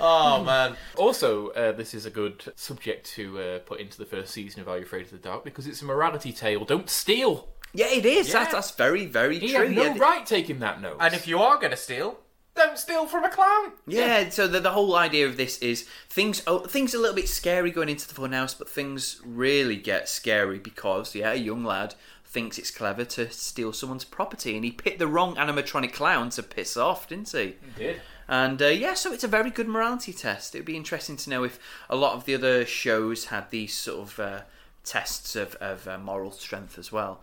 [0.00, 4.32] Oh man, Also, uh, this is a good subject to uh, put into the first
[4.32, 6.64] season of Are You Afraid of the Dark because it's a morality tale.
[6.64, 7.48] Don't steal.
[7.74, 8.28] Yeah, it is.
[8.28, 8.40] Yeah.
[8.40, 9.66] That's, that's very, very He true.
[9.66, 10.96] had no yeah, right taking that note.
[11.00, 12.18] and if you are going to steal,
[12.54, 13.72] don't steal from a clown.
[13.86, 17.28] Yeah, so the, the whole idea of this is things oh, things a little bit
[17.28, 21.94] scary going into the funhouse, but things really get scary because yeah, a young lad
[22.24, 26.42] thinks it's clever to steal someone's property, and he picked the wrong animatronic clown to
[26.42, 27.54] piss off, didn't he?
[27.76, 27.82] he?
[27.84, 28.00] did.
[28.28, 30.54] And uh, yeah, so it's a very good morality test.
[30.54, 31.58] It would be interesting to know if
[31.88, 34.40] a lot of the other shows had these sort of uh,
[34.84, 37.22] tests of, of uh, moral strength as well.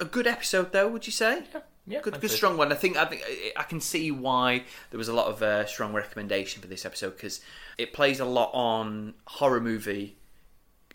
[0.00, 1.42] A good episode, though, would you say?
[1.52, 2.72] yeah, Yeah, good, good, strong one.
[2.72, 3.22] I think I think
[3.56, 7.16] I can see why there was a lot of uh, strong recommendation for this episode
[7.16, 7.40] because
[7.78, 10.16] it plays a lot on horror movie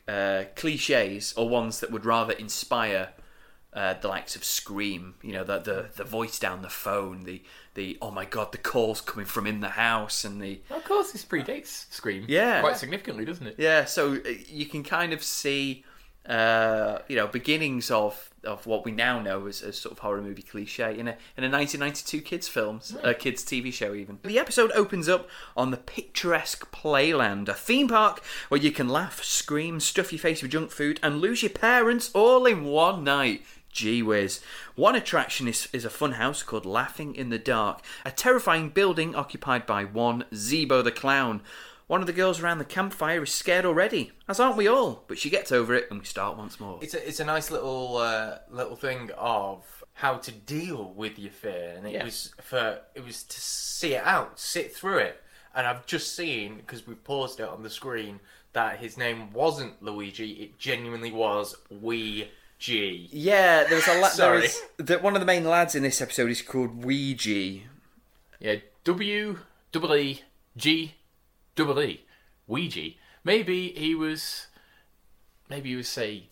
[0.08, 3.10] uh, cliches or ones that would rather inspire
[3.74, 5.16] uh, the likes of Scream.
[5.22, 7.42] You know, the, the the voice down the phone, the
[7.74, 11.12] the oh my god, the calls coming from in the house, and the Of course,
[11.12, 12.26] this predates Scream.
[12.28, 12.62] Yeah.
[12.62, 13.56] Quite significantly, doesn't it?
[13.58, 13.86] yeah.
[13.86, 15.84] So uh, you can kind of see.
[16.24, 20.22] Uh, you know, beginnings of, of what we now know as, as sort of horror
[20.22, 24.20] movie cliche in a in a 1992 kids films, a kids TV show even.
[24.22, 29.24] The episode opens up on the picturesque Playland, a theme park where you can laugh,
[29.24, 33.42] scream, stuff your face with junk food, and lose your parents all in one night.
[33.72, 34.42] Gee whiz.
[34.76, 39.16] One attraction is, is a fun house called Laughing in the Dark, a terrifying building
[39.16, 41.42] occupied by one Zeebo the Clown.
[41.88, 45.04] One of the girls around the campfire is scared already, as aren't we all?
[45.08, 46.80] But she gets over it and we start once more.
[46.82, 49.64] It's a, it's a nice little uh, little thing of
[49.94, 52.06] how to deal with your fear, and it Yeah.
[52.06, 55.22] was for it was to see it out, sit through it.
[55.54, 58.22] And I've just seen because we've paused it on the screen
[58.54, 62.30] that his name wasn't Luigi, it genuinely was Wee
[62.62, 63.10] G.
[63.12, 64.42] Yeah, there was a la- there Sorry.
[64.42, 67.64] was, the, one of the main lads in this episode is called Weegee.
[68.40, 69.40] Yeah, W
[69.72, 70.22] double E
[70.56, 70.94] G
[71.56, 72.06] double E
[72.48, 72.98] Weegee.
[73.24, 74.46] Maybe he was,
[75.50, 76.26] maybe he was say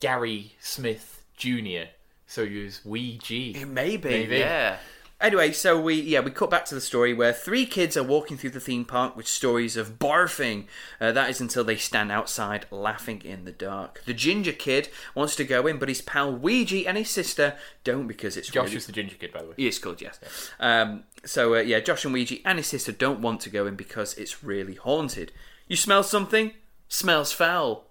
[0.00, 1.90] Gary Smith Jr.
[2.26, 3.64] So he was Weegee.
[3.64, 4.38] Maybe, Maybe.
[4.38, 4.78] yeah.
[5.20, 8.38] Anyway, so we yeah we cut back to the story where three kids are walking
[8.38, 10.64] through the theme park with stories of barfing.
[10.98, 14.02] Uh, that is until they stand outside laughing in the dark.
[14.06, 18.06] The ginger kid wants to go in, but his pal Weegee and his sister don't
[18.06, 19.54] because it's Josh really is the ginger kid, by the way.
[19.58, 20.18] He is called, yes.
[20.58, 23.76] Um, so, uh, yeah, Josh and Weegee and his sister don't want to go in
[23.76, 25.32] because it's really haunted.
[25.68, 26.52] You smell something?
[26.88, 27.84] Smells foul.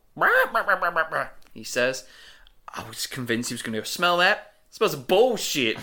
[1.53, 2.05] He says.
[2.73, 4.48] I was convinced he was going to go, smell that?
[4.69, 5.77] Smells of bullshit.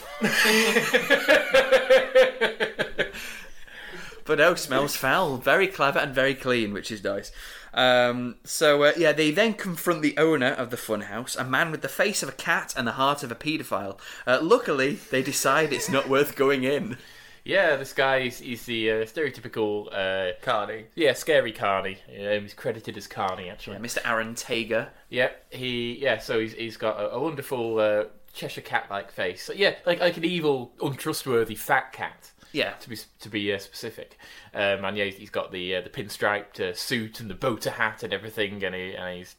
[4.24, 5.36] but no, smells foul.
[5.36, 7.32] Very clever and very clean, which is nice.
[7.74, 11.82] Um, so uh, yeah, they then confront the owner of the funhouse, a man with
[11.82, 13.98] the face of a cat and the heart of a paedophile.
[14.26, 16.96] Uh, luckily, they decide it's not worth going in.
[17.44, 20.86] Yeah, this guy is he's the uh, stereotypical, uh, Carney.
[20.96, 21.98] yeah, scary Carney.
[22.08, 23.76] Um, he's credited as Carney actually.
[23.76, 23.98] Mr.
[24.04, 24.88] Aaron Tager.
[25.10, 26.18] Yeah, he yeah.
[26.18, 28.04] So he's he's got a, a wonderful uh,
[28.36, 29.42] Cheshire cat-like face.
[29.42, 32.30] So, yeah, like like an evil, untrustworthy fat cat.
[32.52, 32.72] Yeah.
[32.80, 34.16] to be to be uh, specific.
[34.54, 38.02] Um, and yeah, he's got the uh, the pinstriped uh, suit and the boater hat
[38.02, 39.34] and everything, and, he, and he's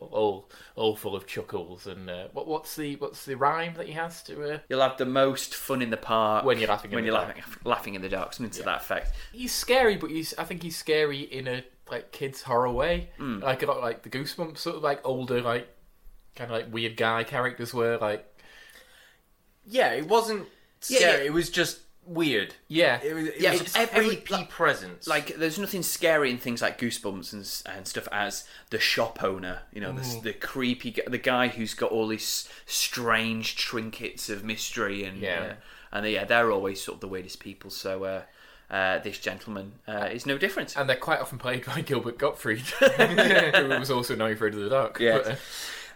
[0.00, 1.86] all all full of chuckles.
[1.86, 4.54] And uh, what what's the what's the rhyme that he has to?
[4.54, 4.58] Uh...
[4.68, 7.42] You'll have the most fun in the park When you're laughing when the you're laughing,
[7.64, 9.12] laughing in the dark, something to that effect.
[9.32, 13.38] He's scary, but he's I think he's scary in a like kids horror way, Hmm.
[13.40, 15.68] like a lot like the Goosebumps sort of like older like
[16.38, 18.24] kind of like weird guy characters were like
[19.66, 20.46] Yeah, it wasn't
[20.88, 21.18] Yeah, scary.
[21.18, 21.24] yeah.
[21.26, 22.54] It was just weird.
[22.68, 25.06] yeah It was, it Yeah, was it's every- creepy like- presence.
[25.06, 29.22] Like, there's nothing scary in things like Goosebumps and, s- and stuff as the shop
[29.22, 29.62] owner.
[29.72, 34.42] You know, the, the creepy, g- the guy who's got all these strange trinkets of
[34.42, 35.40] mystery and Yeah.
[35.40, 35.54] uh,
[35.92, 37.68] and yeah, they're always sort of the weirdest people.
[37.70, 38.22] So uh,
[38.74, 40.76] uh, this gentleman uh, is no different.
[40.76, 44.68] and they're quite often played by Gilbert Gottfried, who was also known for of the
[44.70, 44.98] Dark.
[45.00, 45.24] Yes.
[45.26, 45.36] But, uh,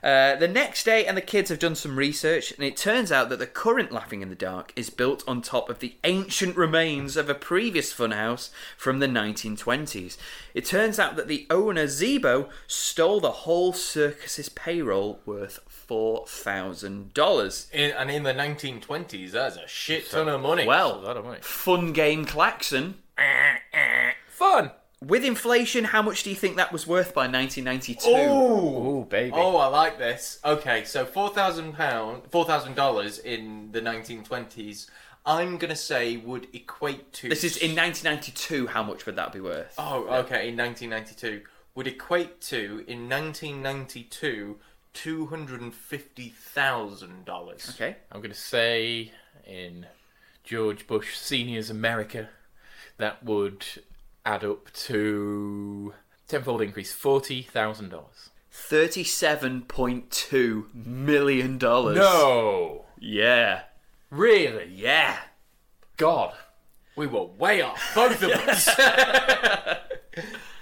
[0.03, 3.28] Uh, the next day, and the kids have done some research, and it turns out
[3.28, 7.16] that the current Laughing in the Dark is built on top of the ancient remains
[7.16, 10.16] of a previous funhouse from the 1920s.
[10.55, 17.68] It turns out that the owner, Zeebo, stole the whole circus's payroll worth $4,000.
[17.72, 20.64] and in the 1920s, that's a shit ton of money.
[20.64, 21.38] a Well, lot of money.
[21.42, 22.96] fun game klaxon.
[24.26, 24.72] Fun.
[25.07, 28.09] With inflation, how much do you think that was worth by 1992?
[28.09, 28.14] Ooh.
[28.14, 29.32] Oh baby.
[29.34, 30.38] Oh, I like this.
[30.44, 34.88] Okay, so four thousand pound, four thousand dollars in the nineteen twenties.
[35.26, 37.28] I'm gonna say would equate to.
[37.28, 38.68] This is in 1992.
[38.68, 39.74] How much would that be worth?
[39.76, 41.42] Oh, okay, in 1992
[41.74, 44.59] would equate to in 1992
[44.92, 47.70] two hundred and fifty thousand dollars.
[47.74, 47.96] Okay.
[48.11, 49.12] I'm going to say
[49.46, 49.86] in
[50.44, 52.28] George Bush Senior's America,
[52.98, 53.64] that would
[54.24, 55.94] add up to
[56.28, 58.30] tenfold increase, forty thousand dollars.
[58.50, 61.96] Thirty-seven point two million dollars.
[61.96, 63.62] No, Yeah.
[64.10, 64.70] really?
[64.74, 65.18] Yeah.
[65.96, 66.34] God.
[66.94, 68.68] We were way off, both of us.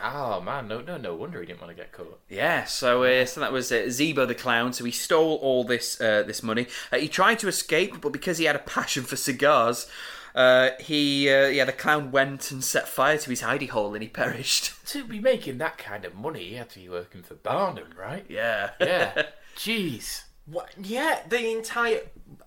[0.02, 2.20] Oh man, no, no, no wonder he didn't want to get caught.
[2.28, 2.64] Yeah.
[2.64, 4.72] So, uh, so that was uh, Zeebo the clown.
[4.72, 6.68] So he stole all this uh, this money.
[6.92, 9.88] Uh, he tried to escape, but because he had a passion for cigars,
[10.34, 14.02] uh, he uh, yeah the clown went and set fire to his hidey hole and
[14.02, 14.72] he perished.
[14.90, 18.26] To be making that kind of money, you have to be working for Barnum, right?
[18.28, 18.70] Yeah.
[18.80, 19.26] Yeah.
[19.56, 20.22] Jeez.
[20.46, 20.70] what?
[20.82, 22.00] Yeah, the entire,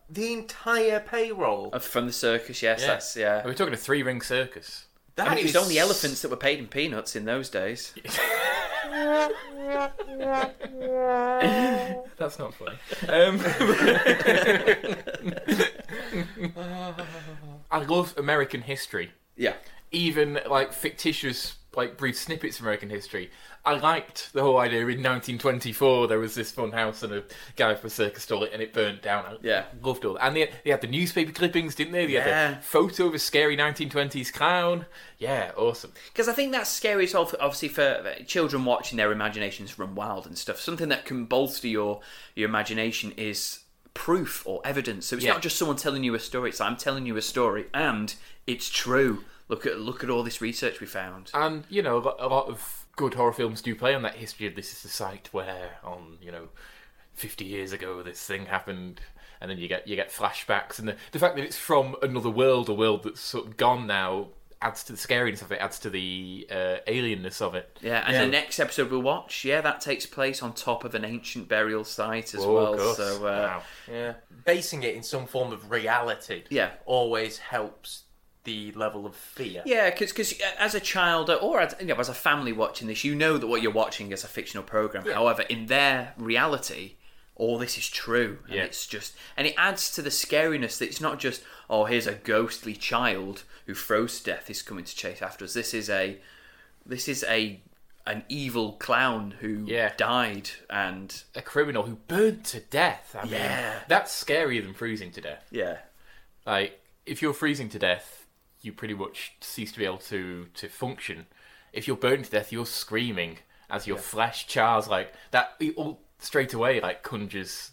[0.09, 1.69] the entire payroll.
[1.71, 2.87] Uh, From the circus, yes, Yeah.
[2.87, 3.45] that's yeah.
[3.45, 4.87] We're talking a three ring circus.
[5.15, 7.49] That I mean, it was is- only elephants that were paid in peanuts in those
[7.49, 7.93] days.
[12.17, 12.77] That's not funny.
[13.07, 13.39] Um,
[17.73, 19.11] I love American history.
[19.35, 19.55] Yeah.
[19.91, 23.31] Even like fictitious, like brief snippets of American history.
[23.65, 27.23] I liked the whole idea in 1924 there was this fun house and a
[27.55, 29.25] guy from a circus stole it and it burnt down.
[29.25, 29.65] I Yeah.
[29.81, 30.25] loved all that.
[30.25, 32.05] And they, they had the newspaper clippings, didn't they?
[32.05, 32.23] They Yeah.
[32.51, 34.85] had the photo of a scary 1920s clown.
[35.17, 35.93] Yeah, awesome.
[36.11, 39.79] Because I think that's scary as well, for, obviously, for uh, children watching their imaginations
[39.79, 40.59] run wild and stuff.
[40.59, 42.01] Something that can bolster your
[42.35, 43.59] your imagination is
[43.93, 45.07] proof or evidence.
[45.07, 45.33] So it's Yeah.
[45.33, 46.49] not just someone telling you a story.
[46.49, 48.13] It's I'm telling you a story and
[48.47, 49.23] it's true.
[49.49, 51.29] Look at look at all this research we found.
[51.33, 54.15] And you know, a lot- a lot of good horror films do play on that
[54.15, 56.49] history of this is the site where, on you know,
[57.13, 59.01] fifty years ago this thing happened,
[59.41, 62.29] and then you get you get flashbacks, and the the fact that it's from another
[62.29, 64.29] world, a world that's sort of gone now,
[64.63, 67.77] adds to the scariness of it, adds to the uh, alienness of it.
[67.81, 68.21] Yeah, and Yeah.
[68.25, 71.83] the next episode we'll watch, yeah, that takes place on top of an ancient burial
[71.83, 72.73] site as Oh, well.
[72.91, 72.95] of.
[72.95, 73.63] So, uh, wow.
[73.91, 74.13] Yeah.
[74.45, 76.71] Basing it in some form of reality Yeah.
[76.85, 78.03] always helps
[78.45, 79.61] the level of fear.
[79.65, 83.15] yeah, because as a child or as, you know, as a family watching this, you
[83.15, 85.05] know that what you're watching is a fictional program.
[85.05, 86.95] However, in their reality,
[87.35, 88.63] all this is true, and Yeah.
[88.63, 92.13] it's just, and it adds to the scariness that it's not just, oh, here's a
[92.13, 95.53] ghostly child who froze to death is coming to chase after us.
[95.53, 96.19] This is a,
[96.85, 97.59] this is a,
[98.05, 99.93] an evil clown who Yeah.
[99.97, 103.15] died, and A criminal who burned to death.
[103.17, 103.79] I mean, Yeah.
[103.87, 105.47] that's scarier than freezing to death.
[105.51, 105.77] yeah,
[106.45, 108.25] Like, if you're freezing to death,
[108.61, 111.25] you pretty much cease to be able to to function.
[111.73, 114.87] If you're burned to death, you're screaming as your flesh chars.
[114.87, 117.71] Like that, all straight away like conjures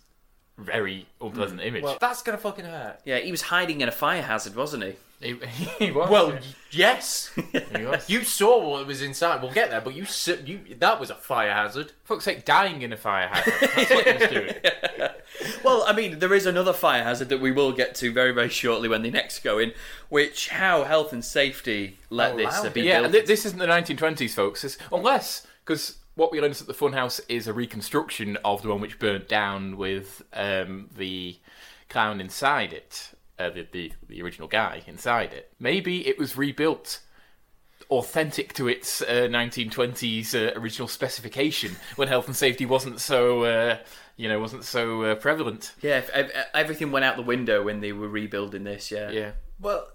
[0.58, 1.82] very unpleasant image.
[1.82, 3.00] Well, that's gonna fucking hurt.
[3.04, 3.18] yeah.
[3.18, 4.94] He was hiding in a fire hazard, wasn't he?
[5.20, 5.34] he,
[5.78, 6.08] he was.
[6.10, 6.40] Well, yeah.
[6.70, 7.30] yes.
[7.76, 8.08] he was.
[8.08, 9.42] you saw what was inside.
[9.42, 11.92] We'll get there, but you, s- you that was a fire hazard.
[12.04, 13.70] fuck's sake, dying in a fire hazard.
[13.76, 14.54] That's what he was doing.
[15.64, 18.48] Well, I mean, there is another fire hazard that we will get to very, very
[18.48, 19.72] shortly when they next go in,
[20.08, 23.12] which how health and safety let this uh, Allowed be Yeah, built.
[23.12, 24.64] th- this isn't the 1920s, folks.
[24.64, 28.78] It's, unless, because what we learned at the Funhouse is a reconstruction of the one
[28.78, 31.38] which burnt down with um, the
[31.88, 35.50] clown inside it, uh, the, the the original guy inside it.
[35.58, 37.00] Maybe it was rebuilt.
[37.88, 43.78] Authentic to its uh, 1920s uh, original specification, when health and safety wasn't so, uh,
[44.16, 45.74] you know, wasn't so uh, prevalent.
[45.80, 48.92] yeah, if, ev- everything went out the window when they were rebuilding this.
[48.92, 49.88] Yeah, Yeah, Well,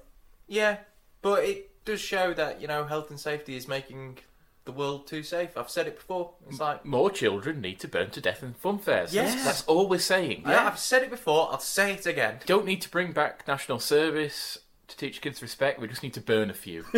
[0.48, 0.78] yeah,
[1.22, 4.18] but it does show that you know health and safety is making
[4.66, 5.56] the world too safe.
[5.58, 6.32] I've said it before.
[6.50, 9.14] It's like more children need to burn to death in fun fairs.
[9.14, 9.34] Yes.
[9.34, 10.44] that's, that's all we're saying.
[10.46, 10.68] yeah.
[10.68, 11.50] I've said it before.
[11.52, 12.40] I'll say it again.
[12.46, 14.58] don't need to bring back national service
[14.88, 15.80] to teach kids respect.
[15.80, 16.86] We just need to burn a few.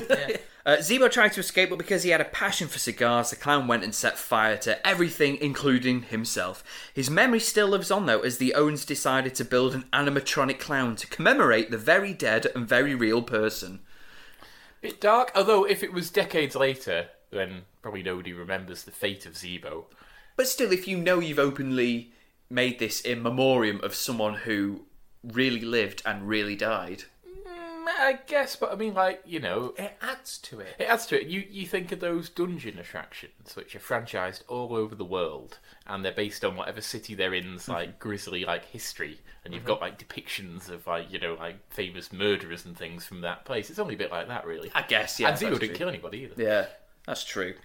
[0.67, 3.67] Uh, Zeebo tried to escape, but because he had a passion for cigars, the clown
[3.67, 6.61] went and set fire to everything, including himself.
[6.93, 10.97] His memory still lives on, though, as the Owens decided to build an animatronic clown
[10.97, 13.79] to commemorate the very dead and very real person.
[14.81, 19.33] Bit dark, although if it was decades later, then probably nobody remembers the fate of
[19.33, 19.85] Zeebo.
[20.35, 22.11] But still, if you know you've openly
[22.49, 24.85] made this in memoriam of someone who
[25.23, 27.03] really lived and really died,
[27.45, 30.75] Mm, I guess, but I mean, like you know, It adds to it.
[30.77, 31.27] it adds to it.
[31.27, 36.03] You you think of those dungeon attractions, which are franchised all over the world, and
[36.03, 39.97] they're based on whatever city they're in's like grisly like history, and you've got like
[39.97, 43.69] depictions of like you know like famous murderers and things from that place.
[43.69, 44.69] It's only a bit like that, really.
[44.75, 45.29] I guess, yeah.
[45.29, 46.41] and that's didn't kill anybody either.
[46.43, 46.65] Yeah,
[47.07, 47.55] that's true.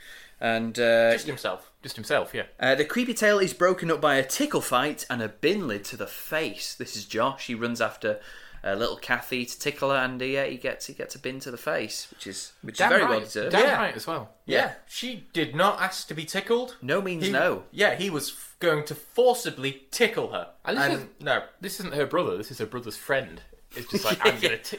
[0.40, 1.70] And uh, Just himself.
[1.82, 2.44] Just himself, yeah.
[2.58, 5.84] uh, the creepy tale is broken up by a tickle fight and a bin lid
[5.86, 6.74] to the face.
[6.74, 7.46] This is Josh.
[7.46, 8.18] He runs after
[8.64, 11.38] uh, little Kathy to tickle her, and uh, yeah, he gets he gets a bin
[11.40, 13.10] to the face, which is which Damn is very right.
[13.10, 13.52] well deserved.
[13.52, 13.76] Damn Yeah.
[13.76, 14.30] right as well.
[14.46, 14.72] Yeah.
[14.88, 16.76] she did not ask to be tickled.
[16.82, 17.64] No means He- no.
[17.72, 20.50] Yeah, he was f- going to forcibly tickle her.
[20.64, 22.36] And And, this is- no, This isn't her brother.
[22.36, 23.42] This is her brother's friend.
[23.76, 24.78] It's just like I'm gonna t-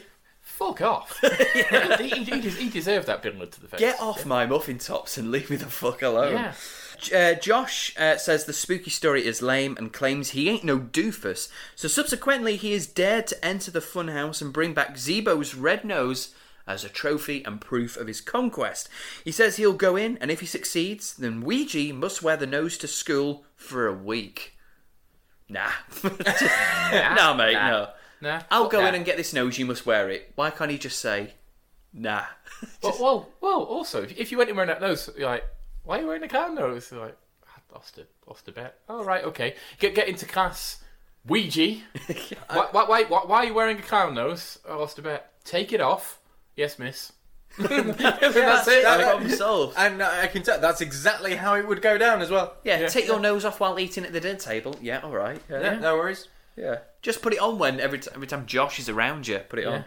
[0.54, 1.20] fuck off.
[1.98, 3.80] he, he, he, des- he deserved that lid to the face.
[3.80, 6.32] Get off my muffin tops and leave me the fuck alone.
[6.34, 6.52] Yeah.
[7.12, 11.48] Uh, Josh uh, says the spooky story is lame and claims he ain't no doofus.
[11.74, 16.34] So subsequently, he is dared to enter the funhouse and bring back Zeebo's red nose
[16.66, 18.88] as a trophy and proof of his conquest.
[19.24, 22.78] He says he'll go in, and if he succeeds, then Weegee must wear the nose
[22.78, 24.56] to school for a week.
[25.48, 25.72] Nah.
[26.92, 27.70] nah, mate, Nah.
[27.70, 27.88] no.
[28.24, 28.42] Nah.
[28.50, 28.88] I'll go Nah.
[28.88, 30.32] in and get this nose, you must wear it.
[30.34, 31.34] Why can't he just say,
[31.92, 32.24] nah?
[32.82, 35.44] Well, well, well, also, if, if you went in wearing that nose, you're like,
[35.84, 36.90] why are you wearing a clown nose?
[36.90, 37.16] You're like,
[37.46, 38.78] I lost a, lost a bet.
[38.88, 39.54] Oh, right, okay.
[39.78, 40.82] Get get into class.
[41.28, 41.82] Weegee.
[42.50, 44.58] why, why, why, why, why are you wearing a clown nose?
[44.68, 45.32] I lost a bet.
[45.44, 46.20] Take it off.
[46.56, 47.12] Yes, miss.
[47.58, 49.74] That's it, that- problem solved.
[49.78, 52.54] and uh, I can tell that's exactly how it would go down as well.
[52.64, 52.88] Yeah, Yeah.
[52.88, 54.76] take your nose off while eating at the dinner table.
[54.80, 55.40] Yeah, all right.
[55.50, 56.28] Yeah, Yeah, no worries.
[56.56, 56.78] Yeah.
[57.02, 59.38] Just put it on when every t- every time Josh is around you.
[59.38, 59.84] Put it on.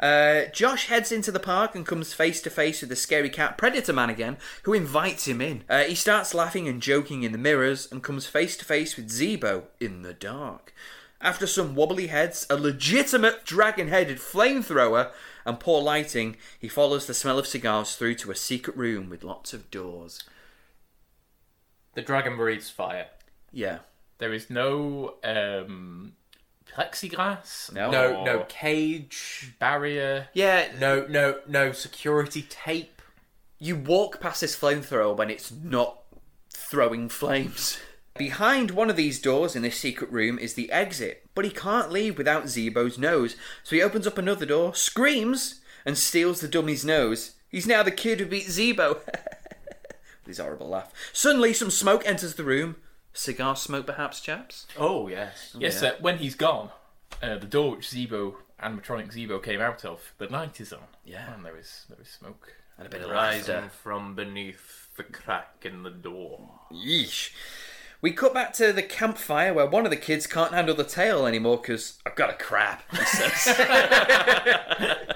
[0.00, 3.58] Uh, Josh heads into the park and comes face to face with the scary cat
[3.58, 5.64] Predator Man again, who invites him in.
[5.68, 9.10] Uh, he starts laughing and joking in the mirrors and comes face to face with
[9.10, 10.72] Zeebo in the dark.
[11.20, 15.10] After some wobbly heads, a legitimate dragon-headed flamethrower,
[15.44, 19.24] and poor lighting, he follows the smell of cigars through to a secret room with
[19.24, 20.22] lots of doors.
[21.94, 23.06] The dragon breathes fire.
[23.50, 23.78] Yeah.
[24.18, 26.12] There is no um,
[26.72, 27.72] plexiglass.
[27.72, 27.90] No.
[27.90, 29.54] No, no cage.
[29.58, 30.28] barrier.
[30.32, 33.00] Yeah, No, no, no security tape.
[33.58, 36.00] you walk past this flamethrower when it's not
[36.50, 37.78] throwing flames.
[38.16, 41.92] Behind one of these doors in this secret room is the exit, but he can't
[41.92, 46.84] leave without Zeebo's nose, so he opens up another door, screams, and steals the dummy's
[46.84, 47.36] nose.
[47.48, 48.96] He's now the kid who beat Zeebo.
[49.06, 50.92] With his horrible laugh.
[51.12, 52.76] Suddenly, some smoke enters the room.
[53.18, 54.66] Cigar smoke, perhaps, chaps?
[54.78, 55.56] Oh yes.
[55.58, 56.70] Yes, uh, when he's gone,
[57.20, 60.84] uh, the door which Zeebo, animatronic Zeebo, came out of, the light is on.
[61.04, 61.34] Yeah.
[61.34, 62.52] And there is there is smoke.
[62.78, 63.70] And a bit of Rising laughter.
[63.82, 66.48] from beneath the crack in the door.
[66.72, 67.30] Yeesh.
[68.00, 71.26] We cut back to the campfire where one of the kids can't handle the tale
[71.26, 73.58] anymore because I've got a crap, he says.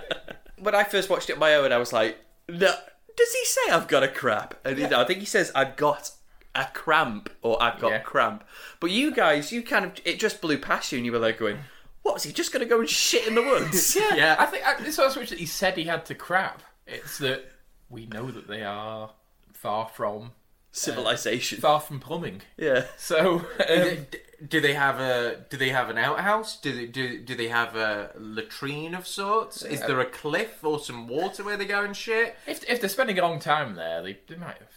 [0.59, 2.75] when I first watched it on my own, I was like, no,
[3.17, 4.55] does he say I've got a crap?
[4.65, 6.11] And he- I think he says I've got
[6.55, 7.99] a cramp or I've got Yeah.
[8.01, 8.45] cramp.
[8.81, 11.39] But you guys, you kind of, it just blew past you and you were like
[11.39, 11.59] going,
[12.03, 13.97] what, is he just going to go and shit in the woods?
[14.15, 14.37] Yeah.
[14.39, 16.63] I think I, it's not so much that he said he had to crap.
[16.87, 17.45] It's that
[17.89, 19.13] we know that they are
[19.55, 20.33] far from
[20.75, 21.61] Civilization.
[21.61, 22.41] far from plumbing.
[22.57, 22.85] yeah.
[22.97, 26.59] So um, D- do they have a do they have an outhouse?
[26.61, 29.63] Do they do, do they have a latrine of sorts?
[29.63, 32.35] Is there a cliff or some water where they go and shit?
[32.47, 34.69] if if they're spending a long time there, they, they might have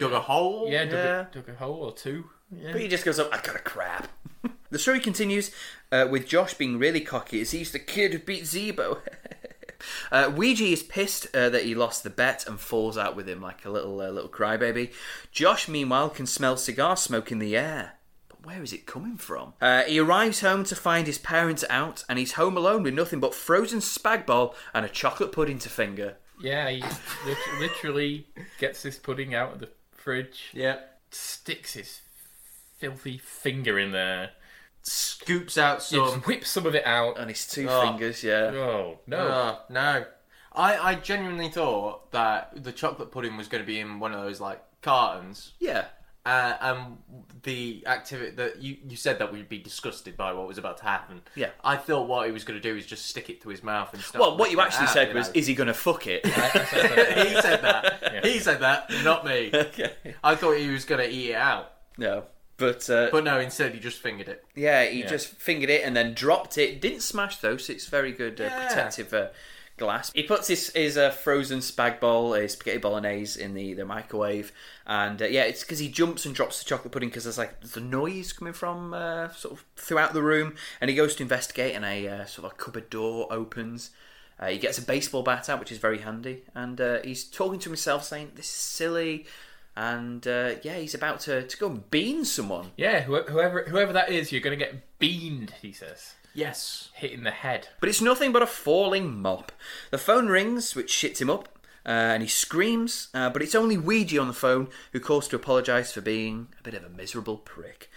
[0.00, 0.68] Dug a hole?
[0.70, 1.20] yeah dug, Yeah.
[1.20, 2.24] A, dug a hole or two.
[2.50, 2.72] Yeah.
[2.72, 4.08] But he just goes up, I've got a crap.
[4.70, 5.50] the story continues
[5.92, 8.98] uh, with Josh being really cocky as he's the kid who beat Zeebo.
[10.12, 13.40] uh, Weegee is pissed uh, that he lost the bet and falls out with him
[13.40, 14.90] like a little uh, little crybaby.
[15.30, 17.92] Josh, meanwhile, can smell cigar smoke in the air.
[18.28, 19.54] But where is it coming from?
[19.60, 23.20] Uh, he arrives home to find his parents out, and he's home alone with nothing
[23.20, 26.16] but frozen spag bol and a chocolate pudding to finger.
[26.42, 26.82] Yeah, he
[27.60, 28.26] literally
[28.58, 29.68] gets this pudding out of the
[30.00, 30.80] fridge, Yeah.
[31.10, 32.00] sticks his
[32.78, 34.30] filthy finger in there,
[34.82, 35.98] Scoops out some.
[36.14, 37.18] just whips some of it out.
[37.18, 37.82] On his two Oh.
[37.82, 38.46] fingers, yeah.
[38.54, 39.18] Oh no!
[39.18, 40.06] Oh, no.
[40.52, 44.22] I, I genuinely thought that the chocolate pudding was going to be in one of
[44.22, 45.84] those like cartons, Yeah.
[46.26, 46.98] Uh, and
[47.42, 50.84] the activity that you, you said that we'd be disgusted by what was about to
[50.84, 51.22] happen.
[51.34, 51.50] Yeah.
[51.64, 53.92] I thought what he was going to do is just stick it to his mouth
[53.94, 54.20] and start.
[54.20, 55.32] Well, what you actually out, said you was, know.
[55.36, 56.26] is he going to fuck it?
[56.26, 56.32] he
[57.40, 57.96] said that.
[58.10, 58.20] Yeah.
[58.22, 59.50] He said that, not me.
[59.54, 59.92] okay.
[60.22, 62.24] I thought he was going to eat it out, No.
[62.56, 63.38] But, uh, but no.
[63.40, 64.44] Instead, he just fingered it.
[64.54, 65.06] Yeah, he Yeah.
[65.06, 66.80] just fingered it and then dropped it.
[66.82, 68.66] Didn't smash though, so it's very good uh, Yeah.
[68.66, 69.28] protective uh,
[69.80, 70.12] glass.
[70.12, 74.52] He puts his his uh, frozen spag bowl, his spaghetti bolognese in the, the microwave,
[74.86, 77.60] and uh, yeah, it's because he jumps and drops the chocolate pudding because there's like
[77.60, 81.74] the noise coming from uh, sort of throughout the room, and he goes to investigate,
[81.74, 83.90] and a uh, sort of a cupboard door opens.
[84.38, 87.58] Uh, he gets a baseball bat out, which is very handy, and uh, he's talking
[87.58, 89.26] to himself, saying, "This is silly."
[89.76, 92.72] And uh, yeah, he's about to, to go and bean someone.
[92.76, 95.54] Yeah, whoever whoever that is, you're going to get beamed.
[95.62, 96.90] He says, Yes.
[96.94, 97.68] hit in the head.
[97.80, 99.52] But it's nothing but a falling mop.
[99.90, 101.48] The phone rings, which shits him up,
[101.84, 105.36] uh, and he screams, uh, but it's only Weegee on the phone who calls to
[105.36, 107.90] apologise for being a bit of a miserable prick.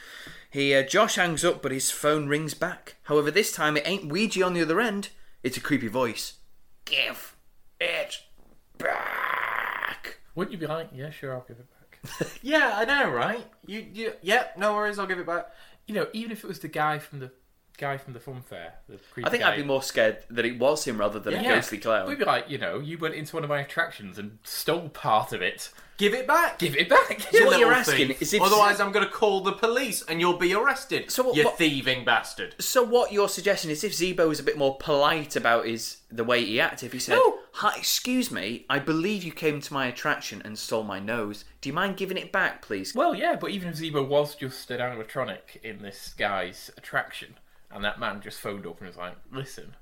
[0.50, 2.96] He, uh, Josh hangs up, but his phone rings back.
[3.04, 5.10] However, this time it ain't Weegee on the other end,
[5.42, 6.34] it's a creepy voice.
[6.86, 7.36] Give
[7.80, 8.20] it
[8.78, 10.20] back.
[10.36, 12.30] Wouldn't you be like, yeah, sure, I'll give it back?
[12.42, 13.46] Yeah, I know, right?
[13.66, 15.00] You, you, yeah, no worries.
[15.00, 15.48] I'll give it back.
[15.88, 17.32] you know, even if it was the guy from the
[17.78, 20.46] guy from the fun fair, the creepy I think guy, I'd be more scared that
[20.46, 21.56] it was him rather than a Yeah.
[21.56, 22.08] ghostly clown.
[22.08, 25.34] We'd be like, you know, you went into one of my attractions and stole part
[25.34, 25.70] of it.
[25.98, 26.58] Give it back.
[26.60, 27.22] Give it back.
[27.32, 28.22] So what you're asking thief.
[28.22, 31.12] is if- Otherwise, I'm going to call the police and you'll be arrested.
[31.12, 32.56] So what- you what- thieving bastard.
[32.60, 36.24] So what you're suggesting is if Zeebo was a bit more polite about his the
[36.24, 37.40] way he acted, if he said, No.
[37.54, 41.44] "Hi, excuse me, I believe you came to my attraction and stole my nose.
[41.62, 44.70] Do you mind giving it back, please?" Well, yeah, but even if Zeebo was just
[44.72, 47.36] an animatronic in this guy's attraction,
[47.74, 49.76] and that man just phoned up and was like, "Listen,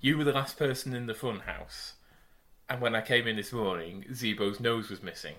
[0.00, 1.94] you were the last person in the fun house,
[2.68, 5.36] and when I came in this morning, Zeebo's nose was missing.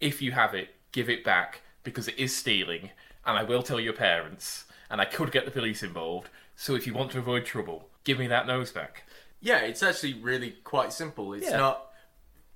[0.00, 2.90] If you have it, give it back because it is stealing,
[3.24, 6.28] and I will tell your parents, and I could get the police involved.
[6.56, 9.04] So if you want to avoid trouble, give me that nose back."
[9.40, 11.32] Yeah, it's actually really quite simple.
[11.32, 11.56] It's Yeah.
[11.56, 11.86] not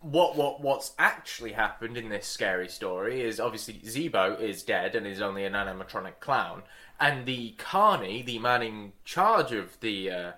[0.01, 5.07] what what what's actually happened in this scary story is obviously Zeebo is dead and
[5.07, 6.63] is only an animatronic clown,
[7.01, 10.33] and the Carney, the man in charge of the uh,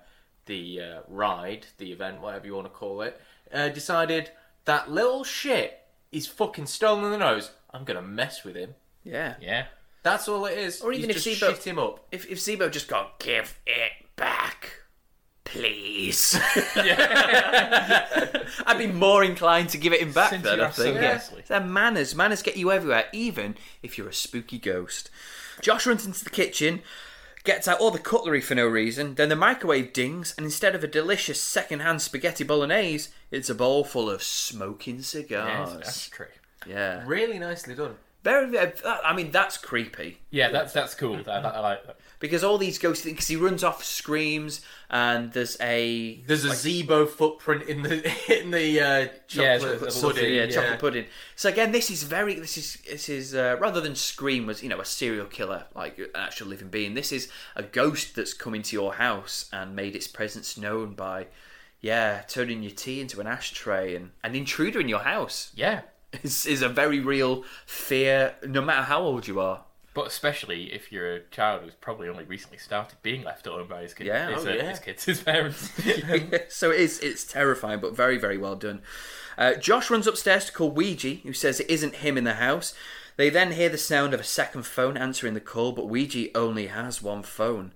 [0.47, 3.21] the uh, ride, the event, whatever you want to call it,
[3.53, 4.31] uh, decided
[4.65, 5.81] that little shit
[6.13, 7.51] is fucking stolen the nose.
[7.73, 8.75] I'm gonna mess with him.
[9.05, 9.35] Yeah.
[9.41, 9.67] Yeah.
[10.03, 10.81] That's all it is.
[10.81, 12.07] Or even He's if just Zeebo- shit him up.
[12.13, 14.71] If if Zeebo just gone, "Give it back,
[15.45, 16.39] please,"
[18.67, 20.31] I'd be more inclined to give it him back.
[20.31, 20.95] Since Then I think.
[20.97, 21.13] Yeah.
[21.15, 21.43] nicely.
[21.47, 22.15] They're manners.
[22.15, 25.11] Manners get you everywhere, even if you're a spooky ghost.
[25.61, 26.83] Josh runs into the kitchen,
[27.45, 29.15] gets out all the cutlery for no reason.
[29.15, 33.85] Then the microwave dings, and instead of a delicious second-hand spaghetti bolognese, it's a bowl
[33.85, 35.75] full of smoking Yeah, cigars.
[35.75, 36.27] that's true.
[36.67, 37.03] Yeah.
[37.07, 37.97] Really nicely done.
[38.25, 41.21] Very, I mean, that's creepy Yeah, that's that's cool.
[41.29, 41.97] I, I like that.
[42.19, 43.05] Because all these ghosts.
[43.05, 47.97] Because he runs off, screams, and there's a There's a Zeebo footprint in the
[48.41, 48.99] in the uh,
[49.29, 50.01] Yeah, chocolate chocolate pudding.
[50.03, 51.05] pudding, yeah, chocolate pudding.
[51.35, 52.35] So again, this is very.
[52.41, 55.99] This is this is uh, rather than Scream was you know a serial killer like
[55.99, 56.95] an actual living being.
[56.95, 61.27] This is a ghost that's come into your house and made its presence known by,
[61.83, 65.83] yeah, turning your tea into an ashtray and an intruder in your house Yeah,
[66.23, 68.37] is is a very real fear.
[68.47, 69.66] No matter how old you are.
[69.97, 73.81] But especially if you're a child who's probably only recently started being left alone by
[73.81, 74.69] his kids, Yeah, his, oh, uh, yeah.
[74.69, 75.71] his kids, his parents.
[76.55, 78.83] so it is it's terrifying but very very well done
[79.39, 82.75] uh, josh runs upstairs to call Weegee who says it isn't him in the house
[83.17, 86.67] they then hear the sound of a second phone answering the call but Weegee only
[86.67, 87.73] has one phone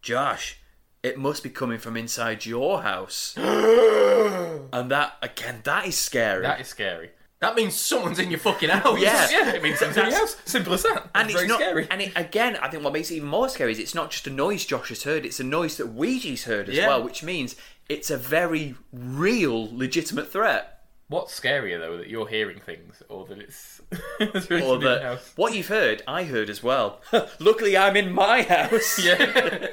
[0.00, 0.60] josh
[1.02, 6.60] it must be coming from inside your house and that again that is scary that
[6.60, 7.10] is scary.
[7.44, 8.98] That means someone's in your fucking house.
[9.00, 9.28] Yeah.
[9.30, 10.36] Yeah, it means something else.
[10.46, 11.10] Simple as that.
[11.14, 11.86] and it's very not, scary.
[11.90, 14.26] and it, again, I think what makes it even more scary is it's not just
[14.26, 16.88] a noise Josh has heard; it's a noise that Weegee's heard as Yeah.
[16.88, 17.54] well, which means
[17.88, 20.70] it's a very real, legitimate threat.
[21.08, 23.82] What's scarier though, that you're hearing things, or that it's,
[24.20, 25.32] it's really or in the that house?
[25.36, 27.02] what you've heard, I heard as well.
[27.38, 28.98] Luckily, I'm in my house.
[29.04, 29.66] Yeah.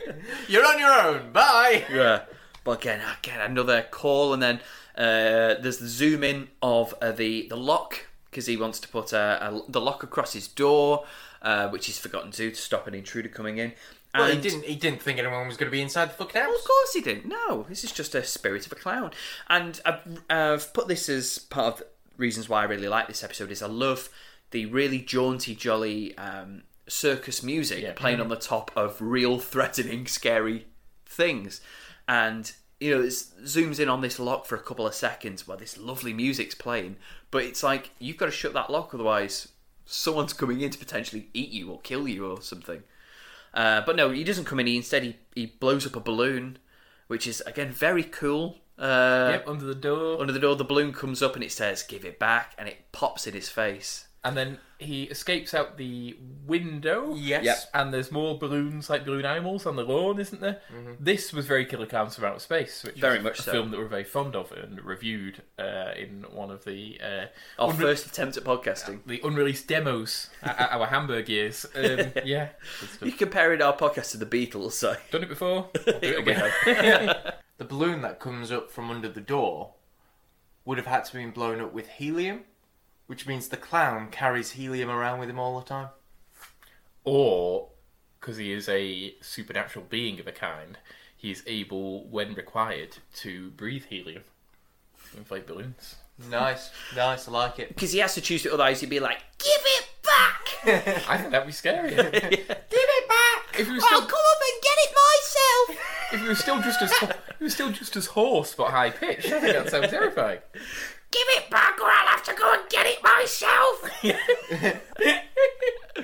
[0.49, 1.31] You're on your own.
[1.31, 1.85] Bye.
[1.89, 2.23] yeah.
[2.65, 4.59] But again, again, another call, and then
[5.01, 9.11] uh, there's the zoom in of uh, the the lock because he wants to put
[9.13, 11.05] a, a, the lock across his door,
[11.41, 13.73] uh, which he's forgotten to to stop an intruder coming in.
[14.13, 14.65] Well, he didn't.
[14.65, 16.59] He didn't think anyone was going to be inside the fucking Well, house.
[16.59, 17.27] of course he didn't.
[17.27, 19.11] No, this is just a spirit of a clown.
[19.49, 21.85] And I've, I've put this as part of the
[22.17, 24.09] reasons why I really like this episode is I love
[24.51, 27.93] the really jaunty, jolly um, circus music Yeah.
[27.95, 30.67] playing on the top of real threatening, scary
[31.05, 31.61] things.
[32.05, 35.57] And you know, it zooms in on this lock for a couple of seconds while
[35.57, 36.95] this lovely music's playing.
[37.29, 39.49] But it's like you've got to shut that lock, otherwise
[39.85, 42.81] someone's coming in to potentially eat you or kill you or something.
[43.53, 44.65] Uh, but no, he doesn't come in.
[44.65, 46.57] He instead he, he blows up a balloon,
[47.05, 48.57] which is again very cool.
[48.79, 50.19] Uh, yep, under the door.
[50.19, 52.91] Under the door, the balloon comes up and it says "Give it back," and it
[52.91, 54.07] pops in his face.
[54.23, 56.15] And then he escapes out the
[56.45, 57.15] window.
[57.15, 57.43] Yes.
[57.43, 57.57] Yep.
[57.73, 60.61] And there's more balloons, like balloon animals, on the lawn, isn't there?
[60.99, 63.51] This was very Killer Clowns from Outer Space, which Very is much a so.
[63.51, 67.25] film that we're very fond of and reviewed uh, in one of the uh,
[67.63, 68.99] Our unre- first attempt at podcasting.
[69.07, 71.65] the unreleased demos at at our Hamburg years.
[71.73, 71.81] Um,
[72.23, 72.49] yeah,
[72.79, 73.01] good stuff.
[73.07, 75.69] You comparing our podcast to the Beatles, so done it before.
[75.87, 77.15] I'll do it again.
[77.57, 79.73] The balloon that comes up from under the door
[80.63, 82.41] would have had to be blown up with helium,
[83.11, 85.89] which means the clown carries helium around with him all the time.
[87.03, 87.67] or
[88.19, 90.77] because he is a supernatural being of a kind,
[91.17, 94.23] he is able, when required, to breathe helium,
[95.11, 95.95] to inflate balloons.
[96.29, 97.27] Nice, nice.
[97.27, 97.69] I like it.
[97.69, 100.43] because he has to choose it, otherwise he'd be like, "Give it back,
[101.09, 101.89] I think that'd be scary.
[101.95, 103.59] give it back.
[103.59, 106.61] If he was I'll still- come up and get it myself." if he was still
[106.61, 106.91] just as
[107.39, 110.39] he was still just as hoarse but high pitched, I think that sounds terrifying.
[111.11, 113.89] Give it back, or I'll have to go and get it myself.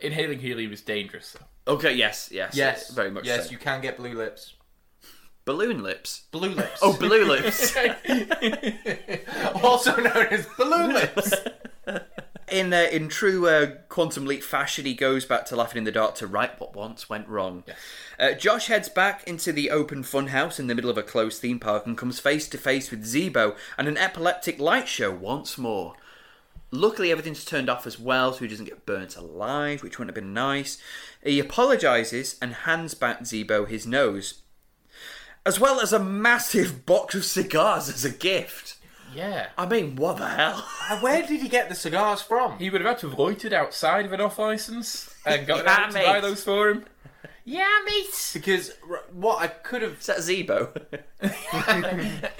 [0.00, 1.32] Inhaling helium is dangerous.
[1.32, 1.44] Though.
[1.74, 3.26] okay, yes, yes, Yes, very much.
[3.26, 3.50] Yes, so.
[3.52, 4.54] you can get blue lips.
[5.44, 6.22] balloon lips.
[6.30, 6.78] Blue lips.
[6.82, 7.76] Oh, blue lips.
[9.62, 11.34] also known as balloon lips.
[12.50, 15.92] in uh, in true uh, quantum leap fashion, he goes back to laughing in the
[15.92, 17.64] dark to right what once went wrong.
[18.18, 21.58] Uh, Josh heads back into the open funhouse in the middle of a closed theme
[21.58, 25.94] park and comes face to face with Zeebo and an epileptic light show once more.
[26.72, 30.22] Luckily, everything's turned off as well, so he doesn't get burnt alive, which wouldn't have
[30.22, 30.78] been nice.
[31.24, 34.42] He apologises and hands back Zeebo his nose,
[35.44, 38.76] as well as a massive box of cigars as a gift.
[39.14, 39.48] Yeah.
[39.58, 40.64] I mean, what the hell?
[41.00, 42.58] Where did he get the cigars from?
[42.58, 45.76] He would have had to have loitered outside of an off license and got Yeah,
[45.76, 46.06] them to mate.
[46.06, 46.84] buy those for him.
[47.44, 48.30] Yeah, mate.
[48.34, 50.70] Because r- what I could have Is that Zeebo?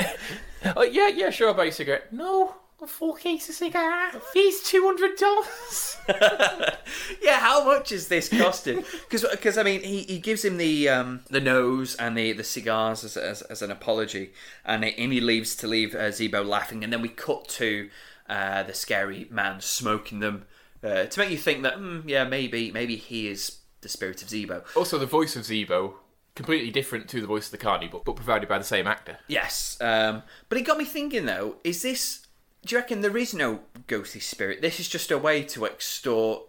[0.76, 2.12] Oh, yeah, yeah, sure, I'll buy you a cigarette.
[2.12, 4.10] No, a full case of cigar.
[4.32, 5.96] Fees two hundred dollars.
[7.22, 8.84] yeah, how much is this costing?
[9.08, 13.04] Because I mean, he, he gives him the um, the nose and the, the cigars
[13.04, 14.32] as, as, as an apology,
[14.64, 17.90] and, he- and he leaves to leave uh, Zeebo laughing, and then we cut to
[18.28, 20.46] uh, the scary man smoking them
[20.82, 24.28] uh, to make you think that mm, yeah, maybe maybe he is the spirit of
[24.28, 24.64] Zeebo.
[24.76, 25.94] Also, the voice of Zeebo
[26.36, 29.18] completely different to the voice of the Carney, but, but provided by the same actor.
[29.26, 32.19] Yes, um, but it got me thinking though: is this?
[32.64, 34.60] Do you reckon there is no ghostly spirit?
[34.60, 36.42] This is just a way to extort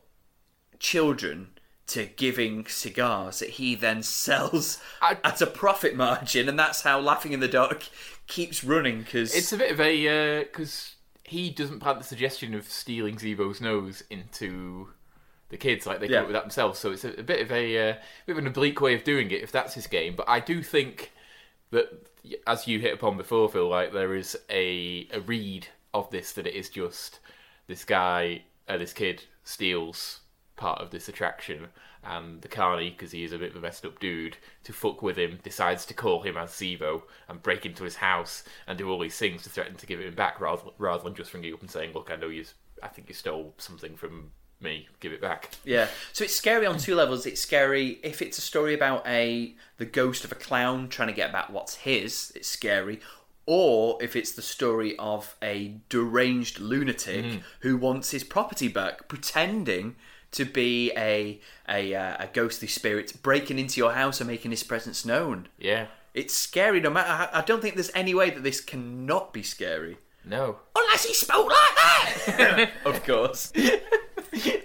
[0.79, 1.49] children
[1.87, 6.99] to giving cigars that he then sells I- at a profit margin, and that's how
[6.99, 7.83] Laughing in the Dark
[8.27, 8.99] keeps running.
[8.99, 13.61] Because It's a bit of a because he doesn't plant the suggestion of stealing Zeebo's
[13.61, 14.89] nose into
[15.49, 16.19] the kids like they come Yeah.
[16.21, 16.79] up with that themselves.
[16.79, 17.93] So it's a, a bit of a uh,
[18.25, 20.15] bit of an oblique way of doing it if that's his game.
[20.15, 21.11] But I do think
[21.71, 21.89] that
[22.47, 26.47] as you hit upon before, Phil, like there is a a read of this that
[26.47, 27.19] it is just
[27.67, 30.21] this guy, uh, this kid steals
[30.55, 31.67] part of this attraction,
[32.03, 35.01] and the carney, because he is a bit of a messed up dude, to fuck
[35.01, 38.89] with him, decides to call him as Zebo and break into his house and do
[38.89, 41.53] all these things to threaten to give it him back, rather rather than just ringing
[41.53, 42.45] up and saying, "Look, I know you,
[42.81, 45.87] I think you stole something from me, give it back." Yeah.
[46.13, 47.25] So it's scary on two levels.
[47.25, 51.13] It's scary if it's a story about a the ghost of a clown trying to
[51.13, 52.31] get back what's his.
[52.35, 52.99] It's scary.
[53.53, 59.97] Or if it's the story of a deranged lunatic who wants his property back, pretending
[60.31, 64.63] to be a a, uh, a ghostly spirit breaking into your house and making his
[64.63, 65.49] presence known.
[65.59, 66.79] Yeah, It's scary.
[66.79, 67.11] No matter.
[67.11, 69.97] How, I don't think there's any way that this cannot be scary.
[70.23, 71.75] no, Unless he spoke like
[72.37, 72.71] that.
[72.85, 73.51] of course.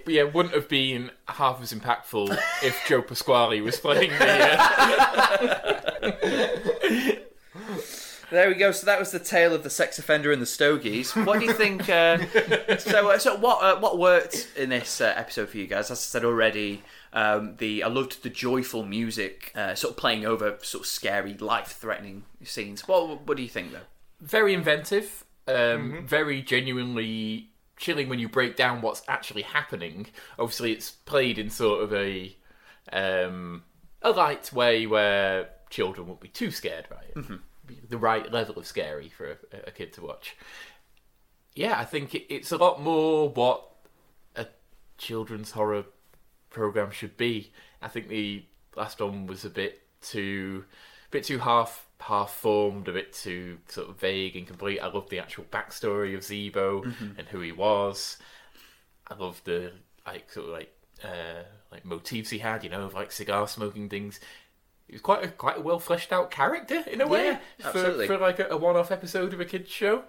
[0.05, 2.31] But yeah, wouldn't have been half as impactful
[2.63, 4.55] if Joe Pasquale was playing the.
[6.01, 7.11] Uh...
[8.29, 8.71] There we go.
[8.71, 11.15] So that was the tale of the sex offender and the Stogies.
[11.25, 11.89] What do you think?
[11.89, 12.17] Uh,
[12.77, 15.91] so, uh, so what uh, what worked in this uh, episode for you guys?
[15.91, 16.83] As I said already,
[17.13, 21.35] um, the I loved the joyful music, uh, sort of playing over sort of scary,
[21.35, 22.87] life threatening scenes.
[22.87, 23.87] What what do you think though?
[24.19, 30.07] very inventive, um, very genuinely chilling when you break down what's actually happening.
[30.39, 32.35] Obviously, it's played in sort of a
[32.91, 33.63] um,
[34.01, 37.15] a light way where children won't be too scared by it.
[37.15, 37.37] Be
[37.89, 39.37] The right level of scary for a,
[39.67, 40.35] a kid to watch.
[41.55, 43.63] Yeah, I think it, it's a lot more what
[44.35, 44.47] a
[44.97, 45.85] children's horror
[46.49, 47.51] program should be.
[47.81, 48.45] I think the
[48.75, 50.65] last one was a bit too,
[51.07, 54.79] a bit too half half formed, a bit too sort of vague and complete.
[54.79, 56.83] I love the actual backstory of Zeebo
[57.17, 58.17] and who he was.
[59.07, 59.71] I love the
[60.05, 60.73] like sort of like
[61.03, 64.19] uh, like motifs he had, you know, of like cigar smoking things.
[64.87, 67.67] He was quite a quite a well fleshed out character in a way Yeah, for,
[67.67, 68.07] absolutely.
[68.07, 70.03] for like a, a one off episode of a kids show.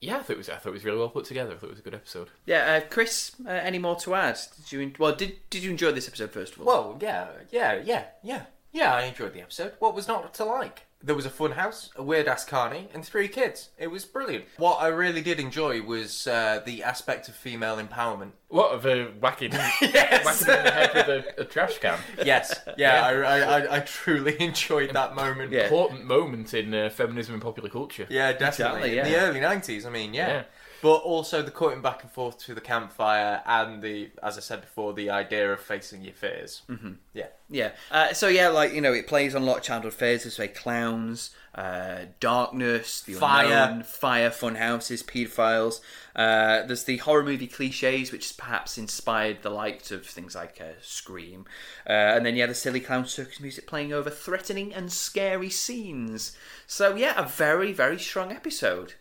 [0.00, 1.52] Yeah, I thought it was I thought it was really well put together.
[1.52, 2.28] I thought it was a good episode.
[2.44, 3.32] Yeah, uh, Chris.
[3.46, 4.38] Uh, any more to add?
[4.56, 5.14] Did you en- well?
[5.14, 6.66] Did did you enjoy this episode first of all?
[6.66, 8.42] Well, yeah, yeah, yeah, yeah,
[8.72, 8.92] yeah.
[8.94, 9.72] I enjoyed the episode.
[9.78, 10.85] What was not to like?
[11.06, 13.68] There was a fun house, a weird ass carney, and three kids.
[13.78, 14.46] It was brilliant.
[14.56, 18.32] What I really did enjoy was uh, the aspect of female empowerment.
[18.48, 20.24] What of a whacking, Yes.
[20.24, 21.08] whacking in the head with
[21.38, 21.96] a, a trash can?
[22.24, 25.52] Yes, yeah, I, I, I, I truly enjoyed that moment.
[25.52, 25.62] Yeah.
[25.66, 28.08] Important moment in uh, feminism and popular culture.
[28.10, 28.98] Yeah, definitely.
[28.98, 30.42] Exactly, In the early nineties, I mean, yeah.
[30.86, 34.60] But also the cutting back and forth to the campfire and the, as I said
[34.60, 36.62] before, the idea of facing your fears.
[36.68, 36.92] Mm-hmm.
[37.12, 37.26] Yeah.
[37.50, 37.72] Yeah.
[37.90, 40.24] Uh, so yeah, like you know, it plays on a lot of childhood fears.
[40.24, 43.46] It's like clowns, uh, darkness, the Fire.
[43.46, 45.80] unknown, fire, fun houses, paedophiles.
[46.14, 50.60] Uh, there's the horror movie cliches, which has perhaps inspired the likes of things like
[50.60, 51.46] uh, Scream,
[51.88, 56.36] uh, and then yeah, the silly clown circus music playing over threatening and scary scenes.
[56.68, 58.94] So yeah, a very very strong episode.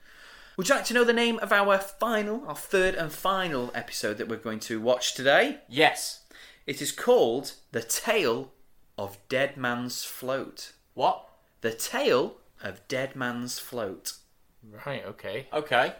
[0.57, 4.17] Would you like to know the name of our final, our third and final episode
[4.17, 5.59] that we're going to watch today?
[5.67, 6.23] Yes.
[6.65, 8.53] It is called The Tale
[8.97, 10.71] of Dead Man's Float.
[10.93, 11.27] What?
[11.59, 14.13] The Tale of Dead Man's Float.
[14.85, 15.47] Right, okay.
[15.51, 15.93] Okay.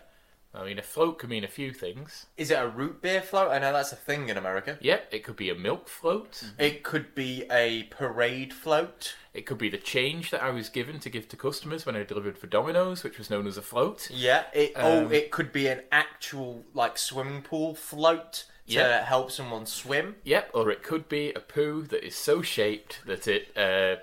[0.56, 2.27] I mean, a float can mean a few things.
[2.38, 3.52] Is it a root beer float?
[3.52, 4.77] I know that's a thing in America.
[4.82, 6.44] Yep, it could be a milk float.
[6.57, 9.15] It could be a parade float.
[9.34, 12.03] It could be the change that I was given to give to customers when I
[12.03, 14.10] delivered for Domino's, which was known as a float.
[14.10, 14.45] Yeah.
[14.53, 19.03] It oh, Um, it could be an actual like swimming pool float to Yeah.
[19.03, 20.15] help someone swim.
[20.23, 23.98] Yep, or it could be a poo that is so shaped that it uh,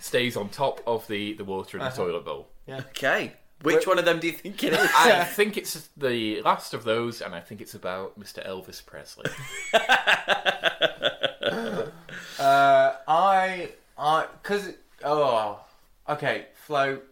[0.00, 2.48] stays on top of the, the water in the toilet bowl.
[2.68, 3.34] Okay.
[3.62, 4.90] Which one of them do you think it is?
[4.96, 8.46] I think it's the last of those, and I think it's about Mr.
[8.46, 9.30] Elvis Presley.
[12.38, 14.74] Uh, I I because
[15.04, 15.60] oh
[16.08, 17.04] okay float.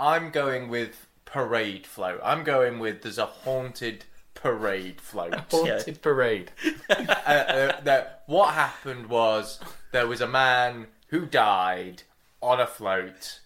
[0.00, 2.20] I'm going with parade float.
[2.24, 4.04] I'm going with there's a haunted
[4.34, 5.34] parade float.
[5.50, 6.50] Haunted Parade.
[6.90, 9.60] uh, uh, that what happened was
[9.92, 12.02] there was a man who died
[12.42, 13.40] on a float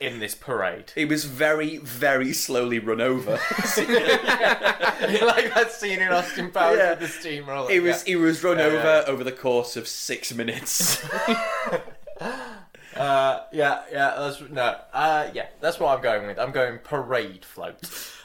[0.00, 0.92] in this parade.
[0.94, 3.32] He was very, very slowly run over.
[3.76, 6.90] like that scene in Austin Powers Yeah.
[6.90, 7.70] with the steamroller.
[7.70, 9.04] He was he was run Yeah, over yeah.
[9.06, 11.02] over the course of six minutes.
[12.96, 16.38] Uh, yeah, yeah, that's no, uh, yeah, that's what I'm going with.
[16.40, 17.78] I'm going parade float.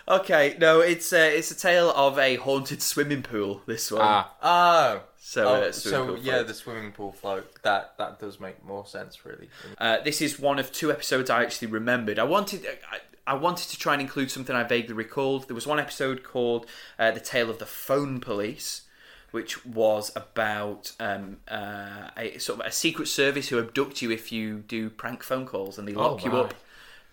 [0.08, 3.62] okay, no, it's uh, it's a tale of a haunted swimming pool.
[3.68, 4.02] This one.
[4.04, 6.48] Ah, Oh, so oh, uh, so yeah, float.
[6.48, 7.52] the swimming pool float.
[7.64, 9.50] That that does make more sense, really.
[9.80, 12.20] Uh, this is one of two episodes I actually remembered.
[12.20, 15.48] I wanted, I, I wanted to try and include something I vaguely recalled.
[15.48, 16.68] There was one episode called
[17.00, 18.84] uh, "The Tale of the Phone Police,"
[19.32, 24.32] which was about um, uh, a sort of a secret service who abduct you if
[24.32, 26.54] you do prank phone calls, and they lock you up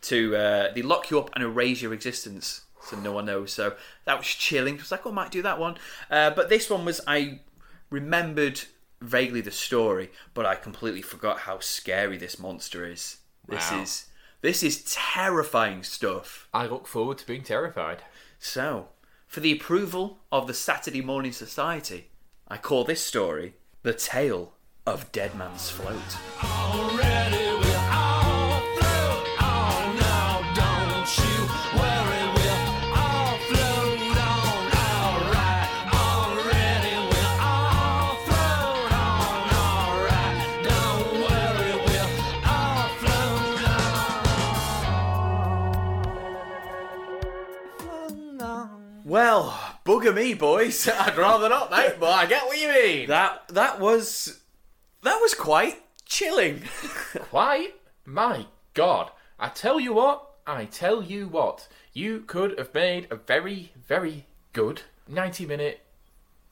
[0.03, 3.53] to uh, they lock you up and erase your existence so no one knows.
[3.53, 3.75] So
[4.05, 4.75] that was chilling.
[4.75, 5.77] I was like, oh, I might do that one.
[6.11, 7.41] Uh, but this one was I
[7.93, 8.63] remembered
[9.01, 13.19] vaguely the story, but I completely forgot how scary this monster is.
[13.47, 14.07] This is
[14.41, 16.49] this is terrifying stuff.
[16.53, 18.03] I look forward to being terrified.
[18.39, 18.89] So,
[19.27, 22.09] for the approval of the Saturday Morning Society,
[22.49, 24.55] I call this story The Tale
[24.85, 26.17] of Dead Man's Float.
[26.43, 27.52] Already
[49.05, 50.89] Well, bugger me, boys.
[50.93, 53.09] I'd rather not, mate, but I get what you mean.
[53.09, 54.41] that that was
[55.03, 56.63] that was quite chilling.
[57.31, 57.75] Quite?
[58.05, 59.11] My God.
[59.39, 64.27] I tell you what, I tell you what, you could have made a very, very
[64.53, 65.81] good 90 minute,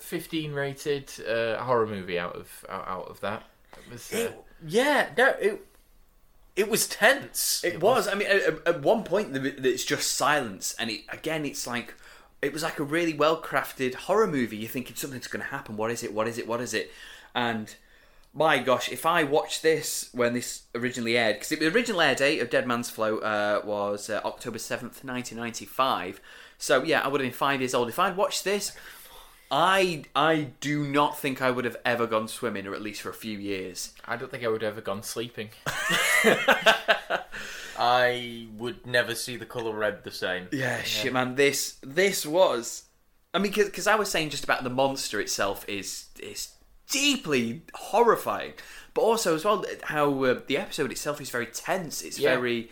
[0.00, 3.44] 15 rated uh, horror movie out of out, out of that.
[3.86, 4.32] It was, uh,
[4.66, 5.64] yeah, no, it
[6.56, 7.62] it was tense.
[7.64, 8.08] It was.
[8.08, 11.94] I mean, at, at- at one point, it's just silence, and it, again, it's like
[12.42, 14.56] it was like a really well crafted horror movie.
[14.56, 15.76] You're thinking something's going to happen.
[15.76, 16.12] What is it?
[16.14, 16.46] What is it?
[16.46, 16.90] What is it?
[17.34, 17.74] And
[18.32, 22.40] my gosh, if I watched this when this originally aired, because the original air date
[22.40, 26.20] of Dead Man's Float uh, was uh, October seventh, nineteen ninety five.
[26.58, 28.72] So yeah, I would have been five years old if I'd watched this.
[29.50, 33.10] I I do not think I would have ever gone swimming, or at least for
[33.10, 33.92] a few years.
[34.06, 35.50] I don't think I would have ever gone sleeping.
[37.80, 40.48] I would never see the color red the same.
[40.52, 41.34] Yeah, shit, man.
[41.36, 42.84] This this was.
[43.32, 46.52] I mean, because I was saying just about the monster itself is is
[46.90, 48.52] deeply horrifying,
[48.94, 52.02] but also as well how uh, the episode itself is very tense.
[52.02, 52.30] It's Yeah.
[52.34, 52.70] very.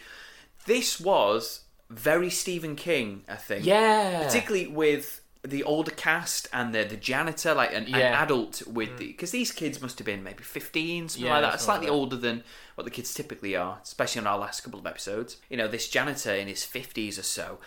[0.66, 3.64] This was very Stephen King, I think.
[3.64, 4.24] Yeah.
[4.26, 9.06] particularly with the older cast and the the janitor, like an, an adult with the
[9.06, 11.98] because these kids must have been maybe fifteen, something Yeah, like that, slightly like that.
[11.98, 12.42] older than
[12.78, 15.38] what the kids typically are, especially on our last couple of episodes.
[15.50, 17.58] You know, this janitor in his fifties or so,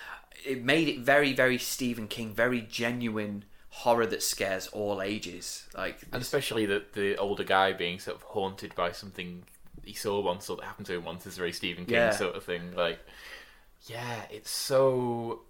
[0.45, 5.67] it made it very, very Stephen King, very genuine horror that scares all ages.
[5.75, 9.43] Like, And especially the, the older guy being sort of haunted by something
[9.83, 12.11] he saw once or that happened to him once is very Stephen King Yeah.
[12.11, 12.73] sort of thing.
[12.73, 12.99] Like,
[13.87, 15.41] yeah, it's so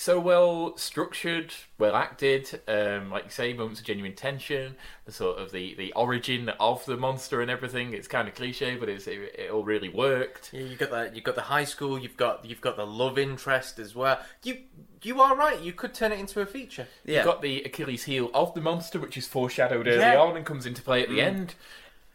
[0.00, 2.60] so well structured, well acted.
[2.68, 4.76] Um, like you say, moments of genuine tension.
[5.06, 7.92] The sort of the, the origin of the monster and everything.
[7.94, 10.50] It's kind of cliche, but it's it, it all really worked.
[10.52, 11.16] Yeah, you got that.
[11.16, 11.98] You got the high school.
[11.98, 14.20] You've got you've got the love interest as well.
[14.44, 14.58] You
[15.02, 15.60] you are right.
[15.60, 16.86] You could turn it into a feature.
[17.04, 20.20] yeah, You've got the Achilles heel of the monster, which is foreshadowed early Yeah.
[20.20, 21.56] on and comes into play at the end.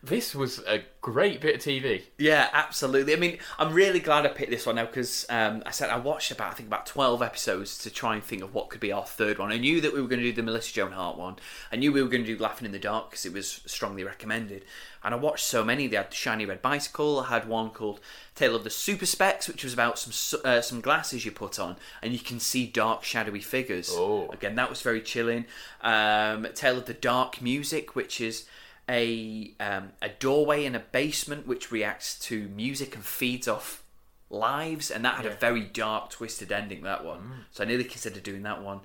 [0.04, 2.02] This was a great bit of TV.
[2.18, 3.14] Yeah, absolutely.
[3.14, 5.98] I mean, I'm really glad I picked this one now because um, I said I
[5.98, 8.92] watched about I think about twelve episodes to try and think of what could be
[8.92, 9.54] our third one.
[9.54, 11.38] I knew that we were going to do the Melissa Joan Hart one.
[11.72, 14.04] I knew we were going to do Laughing in the Dark because it was strongly
[14.04, 14.66] recommended.
[15.06, 15.88] And I watched so many.
[15.88, 17.22] They had the Shiny Red Bicycle.
[17.22, 18.02] I had one called
[18.36, 21.78] Tale of the Super Specs, which was about some uh, some glasses you put on
[22.02, 23.90] and you can see dark, shadowy figures.
[23.94, 24.28] Oh.
[24.34, 25.46] Again, that was very chilling.
[25.80, 28.46] Um, Tale of the Dark Music, which is
[28.89, 33.84] a um, a doorway in a basement which reacts to music and feeds off
[34.30, 36.84] lives, and that had a very dark, twisted ending.
[36.84, 38.81] That one, so I nearly considered doing that one.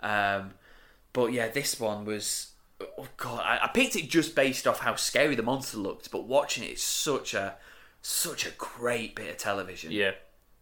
[0.00, 0.54] Um,
[1.12, 2.48] but yeah, this one was.
[2.80, 6.24] Oh god, I, I picked it just based off how scary the monster looked, but
[6.24, 7.56] watching it, it's such a
[8.00, 9.92] such a great bit of television.
[9.92, 10.12] Yeah.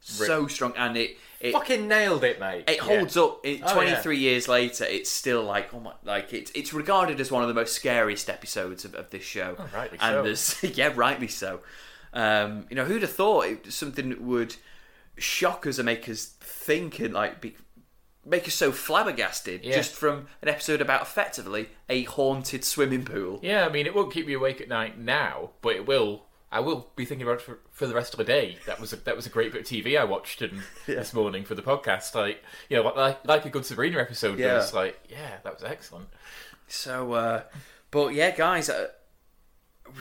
[0.01, 2.65] So strong, and it it Fucking nailed it, mate.
[2.69, 3.41] it holds up.
[3.45, 7.31] It, Oh, 23 years later, it's still like oh my, like it's it's regarded as
[7.31, 9.57] one of the most scariest episodes of, of this show.
[9.59, 10.23] Oh, rightly and so.
[10.23, 11.61] there's yeah, rightly so.
[12.13, 14.57] Um, you know, who'd have thought it, something that would
[15.17, 17.55] shock us and make us think and like be,
[18.27, 19.77] make us so flabbergasted Yeah.
[19.77, 23.39] just from an episode about effectively a haunted swimming pool.
[23.43, 26.27] Yeah, I mean, it won't keep me awake at night now, but it will.
[26.53, 28.59] I will be thinking about it for, for the rest of the day.
[28.67, 31.45] That was a, that was a great bit of TV I watched and this morning
[31.45, 32.15] for the podcast.
[32.15, 34.39] Like, you know, like, like a good Sabrina episode.
[34.39, 34.55] Yeah.
[34.57, 36.09] was like, yeah, that was excellent.
[36.67, 37.43] So, uh,
[37.91, 38.89] but yeah, guys, uh,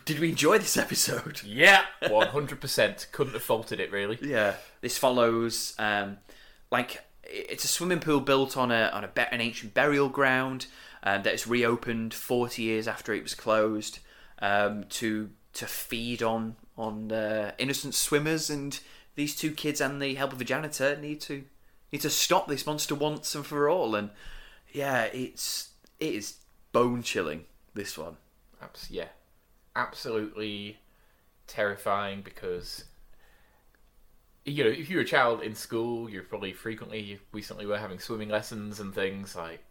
[0.05, 1.41] did we enjoy this episode?
[1.45, 3.07] Yeah, one hundred percent.
[3.11, 4.17] Couldn't have faulted it really.
[4.21, 6.17] Yeah, this follows um,
[6.71, 10.67] like it's a swimming pool built on a on a be- an ancient burial ground
[11.03, 13.99] um, that is reopened forty years after it was closed
[14.41, 15.29] um, to
[15.59, 18.79] to feed on on uh, innocent swimmers and
[19.15, 21.43] these two kids and the help of a janitor need to
[21.91, 23.95] need to stop this monster once and for all.
[23.95, 24.11] And
[24.71, 25.69] yeah, it's
[25.99, 26.35] it is
[26.71, 27.45] bone chilling.
[27.73, 28.17] This one.
[28.61, 29.09] Abs- yeah,
[29.75, 30.79] absolutely
[31.47, 32.85] terrifying because
[34.45, 37.99] you know if you're a child in school, you're probably frequently you recently were having
[37.99, 39.63] swimming lessons and things like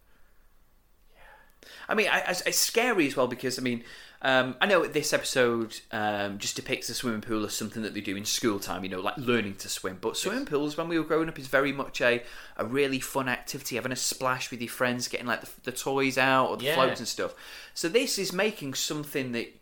[1.89, 3.85] I mean, I, I- it's scary as well because I mean,
[4.23, 8.01] um, I know this episode um, just depicts the swimming pool as something that they
[8.01, 9.99] do in school time, you know, like learning to swim.
[10.01, 12.23] But swimming pools, when we were growing up, is very much a,
[12.57, 16.19] a really fun activity, having a splash with your friends, getting like the, the toys
[16.19, 16.75] out or the Yeah.
[16.75, 17.35] floats and stuff.
[17.75, 19.55] So this is making something that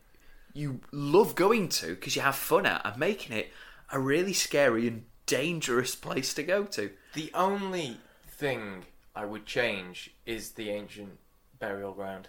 [0.55, 3.53] you love going to because you have fun at, and making it
[3.93, 6.91] a really scary and dangerous place to go to.
[7.13, 11.19] The only thing I would change is the ancient
[11.59, 12.29] burial ground.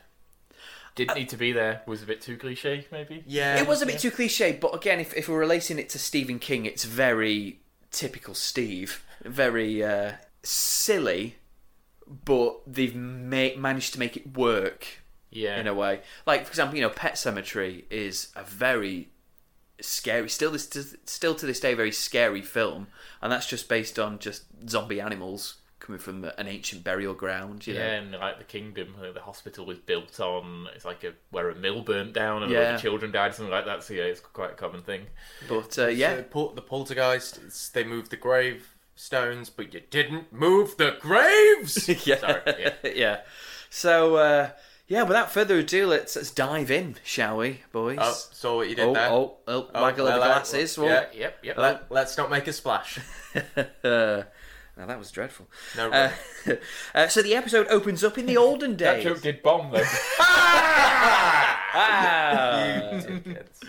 [0.98, 1.84] Didn't need to be there.
[1.86, 3.24] Was a bit too cliche, maybe.
[3.26, 6.00] Yeah, It was a bit too cliche, but again, if, if we're relating it to
[6.00, 7.60] Stephen King, it's very
[7.92, 9.04] typical Steve.
[9.24, 10.14] Very uh,
[10.44, 11.36] silly,
[12.26, 14.88] but they've ma- managed to make it work
[15.30, 15.60] Yeah.
[15.60, 16.02] in a way.
[16.26, 19.10] Like, for example, you know, Pet Sematary is a very
[19.80, 20.68] scary, still this,
[21.06, 22.88] still to this day, very scary film,
[23.22, 25.56] and that's just based on just zombie animals
[25.88, 27.66] coming from an ancient burial ground.
[27.66, 27.80] You know?
[27.80, 30.68] Yeah, and like the kingdom, the hospital was built on.
[30.76, 32.62] It's like a where a mill burnt down and a Yeah.
[32.64, 33.84] lot of children died, something like that.
[33.84, 35.08] So yeah, it's quite a common thing.
[35.48, 37.40] But uh, yeah, So, the poltergeist.
[37.48, 41.88] It's, they moved the grave stones, but you didn't move the graves.
[42.08, 42.74] yeah, Sorry, yeah.
[42.96, 43.20] yeah.
[43.70, 44.50] So uh,
[44.88, 47.98] yeah, without further ado, let's let's dive in, shall we, boys?
[48.02, 49.10] oh, saw what you did oh, there.
[49.10, 50.78] oh, oh, Oh, waggle of the well, glasses.
[50.78, 51.58] well, Well, Yep, yep.
[51.58, 53.00] Let, let's not make a splash.
[53.84, 54.24] uh,
[54.78, 55.48] now that was dreadful.
[55.76, 56.12] No, Uh,
[56.96, 59.04] uh, so the episode opens up in the olden days.
[59.04, 59.84] that joke did bomb though.
[61.80, 62.90] Ah!
[62.94, 63.60] Dickheads.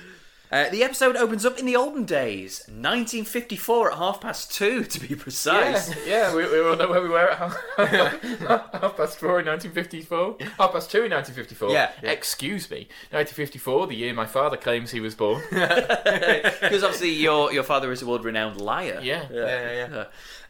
[0.51, 4.99] Uh, the episode opens up in the olden days, 1954 at half past two, to
[5.01, 5.95] be precise.
[6.07, 6.35] yeah.
[6.35, 7.57] We, we all know where we were at half,
[8.73, 10.37] half past four in 1954.
[10.59, 11.70] Half past two in 1954.
[11.70, 12.11] Yeah, yeah.
[12.11, 15.43] Excuse me, 1954, the year my father claims he was born.
[15.53, 19.01] Because obviously your your father is a world-renowned liar.
[19.03, 19.27] Yeah.
[19.31, 19.89] Yeah, yeah,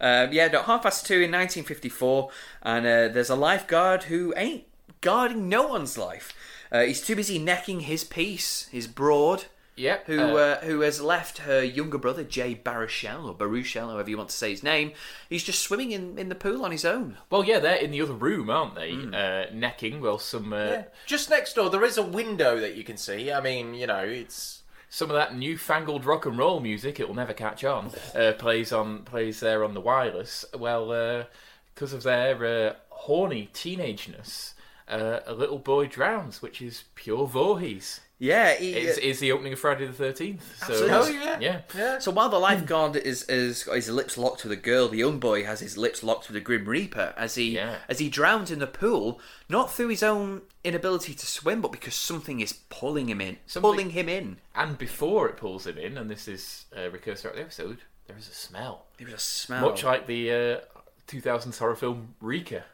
[0.01, 0.23] yeah.
[0.25, 2.31] Um, yeah, no, half past two in 1954,
[2.63, 4.65] and uh, there's a lifeguard who ain't
[5.01, 6.33] guarding no one's life.
[6.71, 9.45] Uh, he's too busy necking his piece, his broad,
[9.79, 10.07] Yep.
[10.07, 14.17] who uh, uh, who has left her younger brother Jay Baruchel or Baruchel, however you
[14.17, 14.93] want to say his name.
[15.29, 17.17] He's just swimming in, in the pool on his own.
[17.31, 18.93] well, yeah, they're in the other room, aren't they?
[18.95, 19.15] Hmm.
[19.15, 20.01] Uh, necking.
[20.01, 20.85] Well, some uh, Yeah.
[21.07, 23.33] Just next door, there is a window that you can see.
[23.33, 26.99] I mean, you know, it's some of that newfangled rock and roll music.
[26.99, 27.93] It will never catch on.
[28.15, 30.45] Uh, plays on plays there on the wireless.
[30.57, 31.27] Well,
[31.75, 34.55] because of their uh, horny teenageness,
[34.89, 38.01] uh, a little boy drowns, which is pure Voorhees.
[38.21, 40.43] Yeah, he, Is is the opening of Friday the Thirteenth?
[40.67, 41.39] So Oh, yeah.
[41.39, 41.61] yeah.
[41.73, 41.99] yeah.
[42.01, 45.21] So while the lifeguard is, is got his lips locked with a girl, the young
[45.21, 47.77] boy has his lips locked with a Grim Reaper as he Yeah.
[47.89, 51.95] as he drowns in the pool, not through his own inability to swim, but because
[51.95, 54.39] something is pulling him in, Something- pulling him in.
[54.53, 57.79] And before it pulls him in, and this is uh, recurs throughout the episode,
[58.09, 59.61] there is a smell, There was a smell.
[59.71, 60.61] much like the uh,
[61.07, 62.65] 2000s horror film Reeker,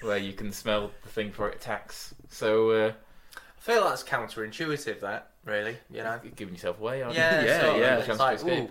[0.00, 2.14] where you can smell the thing before it attacks.
[2.30, 2.70] So.
[2.70, 2.92] Uh,
[3.60, 5.00] I feel that's counterintuitive.
[5.00, 6.18] That really, you know.
[6.22, 7.46] You're giving yourself away, aren't Yeah, you?
[7.48, 7.80] Yeah, sort of.
[7.82, 7.96] yeah.
[7.98, 8.64] It's Chance like, to escape.
[8.64, 8.70] ooh.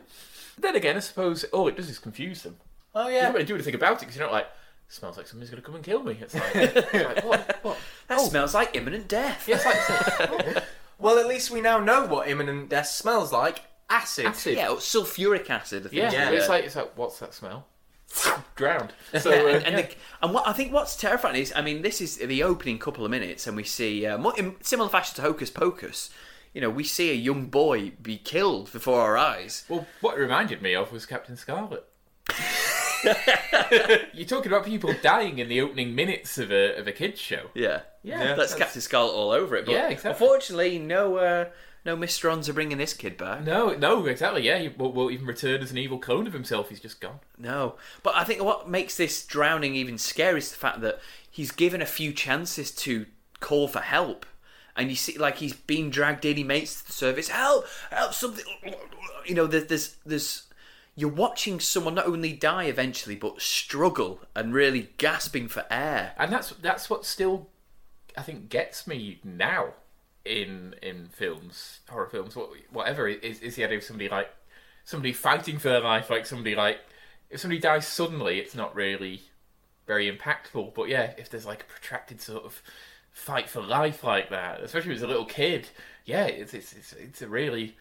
[0.61, 2.57] Then again, I suppose all it does is confuse them.
[2.95, 3.23] Oh You're yeah.
[3.25, 4.47] not going to do anything about it because you're not like,
[4.87, 6.17] smells like somebody's going to come and kill me.
[6.19, 7.59] It's like, it's like what?
[7.63, 7.77] What?
[8.07, 8.27] that oh.
[8.27, 9.47] smells like imminent death.
[9.47, 10.61] Yeah, it's like oh,
[10.97, 13.61] Well, at least we now know what imminent death smells like.
[13.91, 14.25] Acid.
[14.25, 14.55] acid.
[14.57, 15.85] Yeah, sulfuric acid.
[15.85, 16.01] I think.
[16.01, 16.29] Yeah, Yeah.
[16.31, 17.65] it's like it's like what's that smell?
[18.55, 18.93] Drowned.
[19.19, 19.81] So uh, and, and, yeah.
[19.83, 23.03] the, and what I think what's terrifying is, I mean, this is the opening couple
[23.05, 26.09] of minutes, and we see, uh, in similar fashion to Hocus Pocus,
[26.53, 29.63] you know, we see a young boy be killed before our eyes.
[29.69, 31.85] well, what it reminded me of was Captain Scarlet.
[34.13, 37.49] You're talking about people dying in the opening minutes of a of a kids show.
[37.53, 39.65] Yeah, Yeah, that's, that's- Captain Scarlet all over it.
[39.65, 40.11] But Yeah, exactly.
[40.11, 41.45] Unfortunately, no, uh,
[41.85, 43.43] no Mysterons are bringing this kid back.
[43.43, 44.45] No, no, exactly.
[44.45, 46.69] Yeah, he won't, won't even return as an evil clone of himself.
[46.69, 47.19] He's just gone.
[47.37, 50.99] No, but I think what makes this drowning even scarier is the fact that
[51.29, 53.05] he's given a few chances to
[53.39, 54.25] call for help,
[54.75, 56.37] and you see, like he's being dragged in.
[56.37, 58.45] He makes to the service help, help something.
[59.25, 60.43] You know, there's there's, there's
[60.95, 66.13] you're watching someone not only die eventually, but struggle and really gasping for air.
[66.17, 67.49] and that's that's what still
[68.17, 69.75] I think gets me now
[70.25, 72.35] in in films, horror films,
[72.71, 74.29] whatever is is the idea of somebody like
[74.85, 76.79] somebody fighting for their life, like somebody like
[77.29, 79.21] if somebody dies suddenly, it's not really
[79.87, 80.73] very impactful.
[80.73, 82.61] But yeah, if there's like a protracted sort of
[83.11, 85.69] fight for life like that, especially as a little kid,
[86.05, 87.75] yeah, it's it's it's, it's a really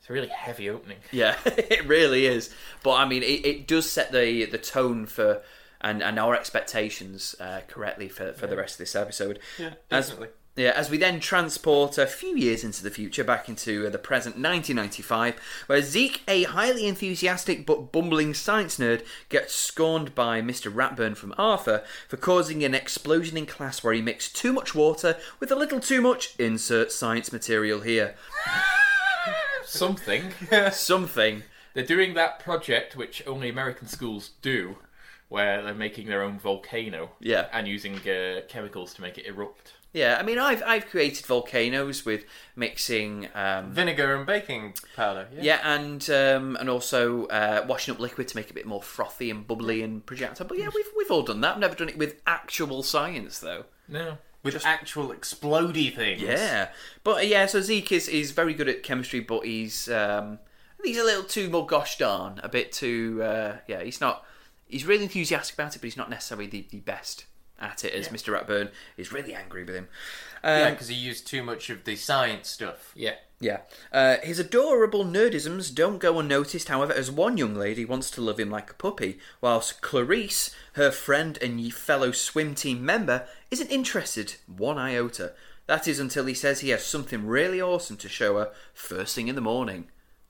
[0.00, 0.98] It's a really heavy opening.
[1.12, 2.52] Yeah, it really is.
[2.82, 5.42] But I mean, it, it does set the the tone for
[5.80, 9.38] and, and our expectations uh, correctly for, for the rest of this episode.
[9.58, 10.28] Yeah, As- definitely.
[10.54, 13.98] Yeah, as we then transport a few years into the future, back into uh, the
[13.98, 20.70] present 1995, where Zeke, a highly enthusiastic but bumbling science nerd, gets scorned by Mr.
[20.70, 25.16] Ratburn from Arthur for causing an explosion in class where he mixed too much water
[25.40, 28.14] with a little too much insert science material here.
[29.64, 30.32] Something.
[30.72, 31.44] Something.
[31.72, 34.76] They're doing that project which only American schools do,
[35.30, 37.12] where they're making their own volcano.
[37.20, 37.46] Yeah.
[37.54, 39.72] And using uh, chemicals to make it erupt.
[39.92, 42.24] Yeah, I mean, I've I've created volcanoes with
[42.56, 45.28] mixing, um, Vinegar and baking powder.
[45.34, 45.42] Yeah.
[45.42, 48.82] yeah, and um, and also uh, washing up liquid to make it a bit more
[48.82, 50.46] frothy and bubbly and projectile.
[50.46, 51.54] But yeah, we've we've all done that.
[51.54, 53.64] I've never done it with actual science though.
[53.86, 54.18] No.
[54.42, 56.22] With actual explodey things.
[56.22, 56.70] Yeah,
[57.04, 60.38] but uh, yeah, so Zeke is, is very good at chemistry, but he's um,
[60.82, 63.82] he's a little too more gosh darn, a bit too uh, yeah.
[63.82, 64.24] He's not.
[64.66, 67.26] He's really enthusiastic about it, but he's not necessarily the, the best
[67.62, 67.94] at it.
[67.94, 68.38] As Mr.
[68.38, 69.88] Ratburn is really angry with him.
[70.44, 72.92] Yeah, Um, because he used too much of the science stuff.
[72.94, 73.14] Yeah.
[73.40, 73.60] Yeah.
[73.92, 78.38] Uh, his adorable nerdisms don't go unnoticed, however, as one young lady wants to love
[78.38, 84.36] him like a puppy, whilst Clarice, her friend and fellow swim team member, isn't interested
[84.46, 85.32] one iota.
[85.66, 89.28] That is until he says he has something really awesome to show her first thing
[89.28, 89.88] in the morning.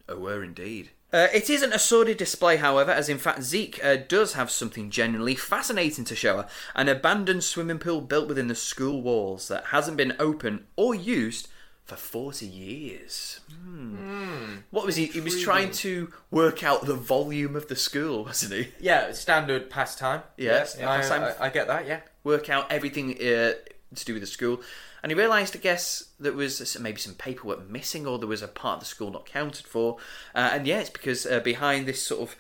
[0.09, 0.91] Oh, were indeed.
[1.13, 4.91] Uh, it isn't a sordid display, however, as in fact Zeke uh, does have something
[4.91, 9.67] genuinely fascinating to show her an abandoned swimming pool built within the school walls that
[9.67, 11.49] hasn't been open or used
[11.85, 13.41] for 40 years.
[13.51, 14.57] Hmm.
[14.71, 15.07] What was he?
[15.07, 18.69] He was trying to work out the volume of the school, wasn't he?
[18.81, 20.23] Yeah, standard pastime.
[20.37, 21.03] Yes, Yeah, I.
[21.03, 21.87] I, I get that.
[21.87, 22.01] Yeah.
[22.25, 23.55] Work out everything uh,
[23.95, 24.63] to do with the school.
[25.03, 28.49] And he realised, I guess, there was maybe some paperwork missing or there was a
[28.49, 29.97] part of the school not counted for.
[30.35, 32.37] Uh, and yeah, it's because uh, behind this sort of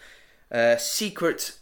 [0.56, 1.58] uh, secret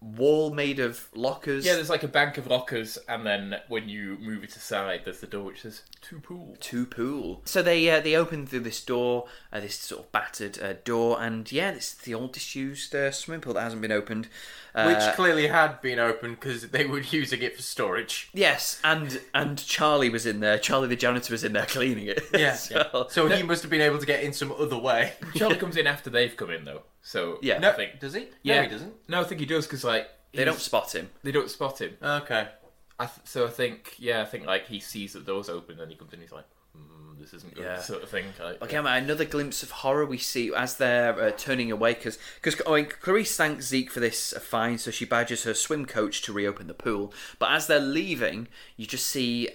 [0.00, 1.64] wall made of lockers.
[1.66, 5.20] Yeah, there's like a bank of lockers, and then when you move it aside, there's
[5.20, 7.42] the door which says "to pool." to pool.
[7.44, 11.20] So they uh, they open through this door, uh, this sort of battered uh, door,
[11.20, 14.28] and yeah, this is the old disused uh, swimming pool that hasn't been opened.
[14.72, 18.30] Uh, Which clearly had been opened because they were using it for storage.
[18.32, 20.58] yes, and and Charlie was in there.
[20.58, 22.22] Charlie the janitor was in there cleaning it.
[22.40, 22.54] Yeah.
[22.54, 25.14] so, So he must have been able to get in some other way.
[25.34, 26.82] Charlie comes in after they've come in, though.
[27.10, 27.58] So Yeah.
[27.68, 28.28] I think does he?
[28.42, 28.94] yeah, No, he doesn't.
[29.08, 31.10] No, I think he does because like they don't he's- spot him.
[31.24, 31.96] they don't spot him.
[32.00, 32.48] Okay.
[33.00, 35.90] I th- so I think yeah, I think like he sees the doors open, and
[35.90, 36.44] he comes in, he's like,
[36.76, 37.80] mm, "This isn't good," Yeah.
[37.80, 38.26] sort of thing.
[38.38, 42.60] Like, Okay, another glimpse of horror we see as they're uh, turning away because because
[42.66, 46.20] oh, and Clarice thanks Zeke for this uh, fine, so she badges her swim coach
[46.22, 47.12] to reopen the pool.
[47.40, 48.46] But as they're leaving,
[48.76, 49.48] you just see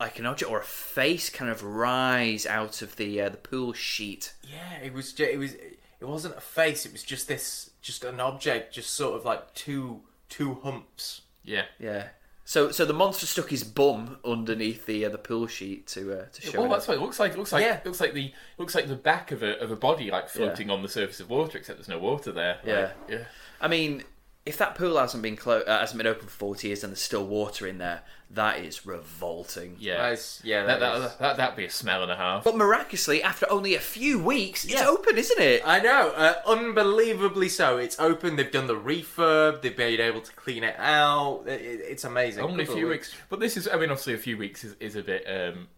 [0.00, 3.72] like an object or a face kind of rise out of the uh, the pool
[3.72, 4.34] sheet.
[4.42, 5.12] Yeah, it was.
[5.12, 5.54] Ju- it was.
[6.00, 6.86] It wasn't a face.
[6.86, 7.70] It was just this.
[7.82, 8.74] Just an object.
[8.74, 11.22] Just sort of like two two humps.
[11.42, 12.08] yeah, Yeah.
[12.44, 16.24] So so the monster stuck his bum underneath the uh, the pool sheet to uh,
[16.32, 16.60] to show.
[16.62, 16.88] Well, that's off.
[16.88, 17.32] what it looks like.
[17.32, 17.76] It looks like Yeah.
[17.76, 20.70] it looks like the looks like the back of a of a body like floating
[20.70, 22.54] on the surface of water, except there's no water there.
[22.58, 22.90] Like, Yeah.
[23.08, 23.24] yeah.
[23.60, 24.02] I mean,
[24.48, 27.00] if that pool hasn't been clo- uh, hasn't been open for forty years and there's
[27.00, 29.76] still water in there, that is revolting.
[29.78, 32.44] Yeah, That's- yeah, that, that that, is- that, that'd be a smell and a half.
[32.44, 34.88] But miraculously, after only a few weeks, it's Yeah.
[34.88, 35.62] open, isn't it?
[35.64, 37.78] I know, uh, unbelievably so.
[37.78, 38.36] It's open.
[38.36, 39.62] They've done the refurb.
[39.62, 41.44] They've been able to clean it out.
[41.46, 42.44] It, it- it's amazing.
[42.44, 43.14] Only a few of weeks.
[43.28, 45.68] But this is, I mean, obviously a few weeks is, is a bit, um,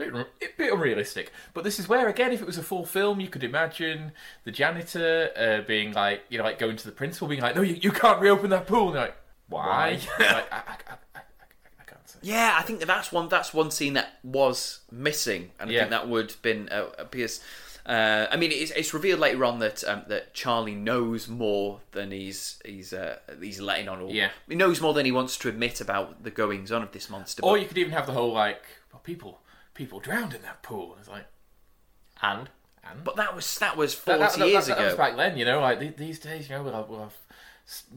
[0.00, 0.26] bit, a
[0.58, 1.30] bit unrealistic.
[1.54, 4.12] But this is where, again, if it was a full film, you could imagine
[4.44, 7.62] the janitor uh, being like, you know, like going to the principal, being like, "No,
[7.62, 9.16] you, you can't reopen that pool." And they're like,
[9.48, 10.62] "Why?" like, I, I,
[11.16, 11.20] I.
[12.22, 15.78] Yeah, I think that that's one that's one scene that was missing, and I Yeah.
[15.80, 17.40] think that would have been uh, because.
[17.86, 22.10] Uh, I mean, it's, it's revealed later on that um, that Charlie knows more than
[22.10, 24.02] he's he's uh, he's letting on.
[24.02, 24.28] Or, Yeah.
[24.46, 27.42] he knows more than he wants to admit about the goings on of this monster.
[27.42, 28.62] Or but- you could even have the whole like,
[28.92, 29.40] well, people,
[29.80, 30.96] people drowned in that pool.
[31.00, 31.24] It's like,
[32.22, 32.50] And
[32.88, 34.86] and but that was that was That- forty that- that- years that ago.
[34.88, 35.60] was back then, you know.
[35.60, 37.16] Like these days, you know, we'll have, we'll have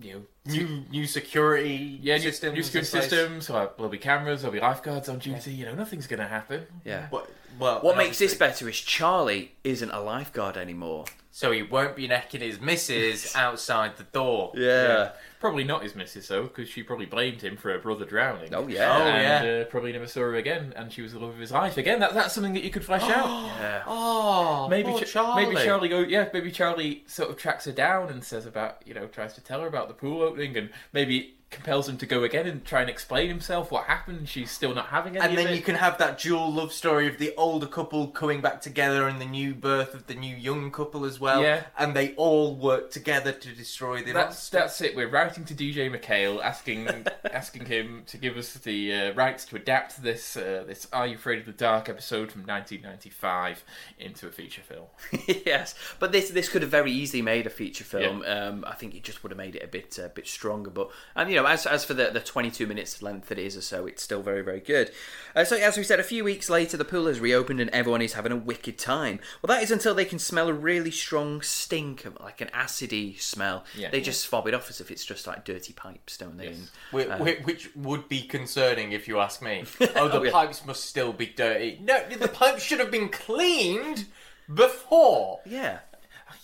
[0.02, 2.54] you know, new new security yeah, new, systems.
[2.54, 3.50] new in security systems.
[3.50, 4.42] Or there'll be cameras.
[4.42, 5.52] There'll be lifeguards on duty.
[5.52, 6.68] You know, nothing's gonna happen.
[6.86, 7.08] yeah.
[7.10, 7.30] What,
[7.60, 11.06] well, What and makes this better is Charlie isn't a lifeguard anymore.
[11.36, 14.52] So he won't be necking his missus outside the door.
[14.56, 15.14] Yeah.
[15.40, 18.54] Probably not his missus though, because she probably blamed him for her brother drowning.
[18.54, 18.96] Oh yeah.
[18.96, 19.62] Oh, and yeah.
[19.62, 22.00] uh, probably never saw her again, and she was the love of his life again.
[22.02, 23.50] That, that's something that you could flesh out.
[23.64, 23.82] Yeah.
[23.88, 25.46] Oh, Maybe poor Ch- Charlie.
[25.48, 28.94] maybe Charlie go yeah maybe Charlie sort of tracks her down and says about you
[28.94, 32.24] know tries to tell her about the pool opening and maybe compels him to go
[32.24, 34.18] again and try and explain himself what happened.
[34.20, 35.56] and She's still not having any And then it.
[35.56, 39.22] you can have that dual love story of the older couple coming back together and
[39.22, 41.42] the new birth of the new young couple as well.
[41.42, 41.64] Yeah.
[41.78, 44.58] And they all work together to destroy the That's monster.
[44.58, 44.96] that's it.
[44.96, 46.88] We're writing to DJ MacHale, asking
[47.32, 51.16] asking him to give us the uh, rights to adapt this uh, this Are You
[51.16, 53.64] Afraid of the Dark episode from 1995
[54.00, 54.86] into a feature film.
[55.46, 58.24] yes, but this this could have very easily made a feature film.
[58.26, 60.70] Um, I think it just would have made it a bit a bit stronger.
[60.70, 63.56] But and you know, as as for the the 22 minutes length that it is
[63.58, 64.92] or so, it's still very very good.
[65.36, 68.02] Uh, so as we said, a few weeks later, the pool has reopened and everyone
[68.02, 69.20] is having a wicked time.
[69.42, 73.20] Well, that is until they can smell a really strong stink of like an acidy
[73.20, 73.64] smell.
[73.76, 73.90] Yeah.
[73.90, 76.50] They just fob it off as if it's just like dirty pipes, don't they?
[76.50, 76.72] Yes.
[76.94, 79.64] And- Um, which would be concerning if you ask me.
[79.96, 80.32] Oh, the Oh, yeah.
[80.32, 81.80] pipes must still be dirty.
[81.82, 84.06] No, the pipes should have been cleaned
[84.54, 85.40] before.
[85.46, 85.80] yeah.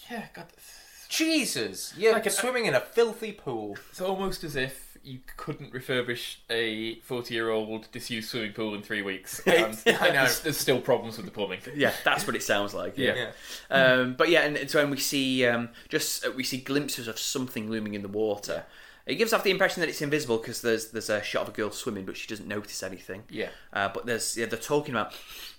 [0.10, 0.48] Yeah, God,
[1.08, 3.78] Jesus, you're Like an- swimming in a filthy pool.
[3.90, 8.82] it's almost as if you couldn't refurbish a 40 year old disused swimming pool in
[8.82, 9.42] three weeks.
[9.50, 10.14] And I know.
[10.14, 11.60] There's, there's still problems with the plumbing.
[11.76, 12.98] Yeah, that's what it sounds like.
[12.98, 13.32] Yeah.
[13.70, 13.76] Yeah.
[13.76, 17.08] Um, but yeah, and, and so when we see um, just uh, we see glimpses
[17.08, 18.66] of something looming in the water.
[19.06, 21.52] It gives off the impression that it's invisible because there's there's a shot of a
[21.52, 23.24] girl swimming, but she doesn't notice anything.
[23.30, 23.50] Yeah.
[23.74, 25.14] Uh, but there's yeah, they're talking about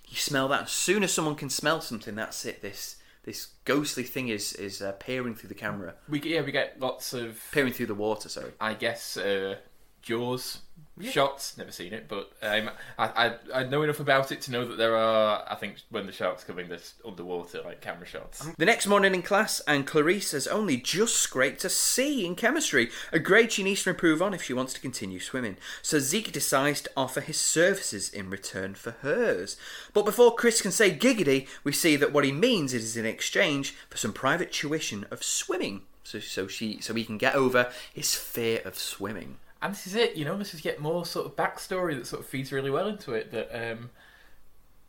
[0.09, 0.63] you smell that.
[0.63, 2.63] As soon as someone can smell something, that's it.
[2.63, 6.81] This this ghostly thing is is uh, peering through the camera, We yeah we get
[6.81, 8.29] lots of peering through the water.
[8.29, 8.53] Sorry.
[8.61, 9.57] I guess uh,
[10.03, 10.61] Jaws
[11.09, 11.57] shots.
[11.57, 13.07] Never seen it, but um, I,
[13.55, 15.45] I I know enough about it to know that there are.
[15.49, 18.47] I think when the sharks come in, there's underwater like camera shots.
[18.59, 22.91] The next morning in class, and Clarice has only just scraped a C in chemistry,
[23.13, 25.57] a grade she needs to improve on if she wants to continue swimming.
[25.83, 29.57] So Zeke decides to offer his services in return for hers.
[29.93, 33.75] But before Chris can say giggity, we see that what he means is in exchange
[33.89, 35.83] for some private tuition of swimming.
[36.05, 39.37] So, so she, so he can get over his fear of swimming.
[39.63, 40.17] And this is it.
[40.17, 42.89] You know, this is yet more sort of backstory that sort of feeds really well
[42.89, 43.31] into it.
[43.31, 43.91] That um,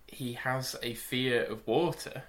[0.07, 2.23] he has a fear of water,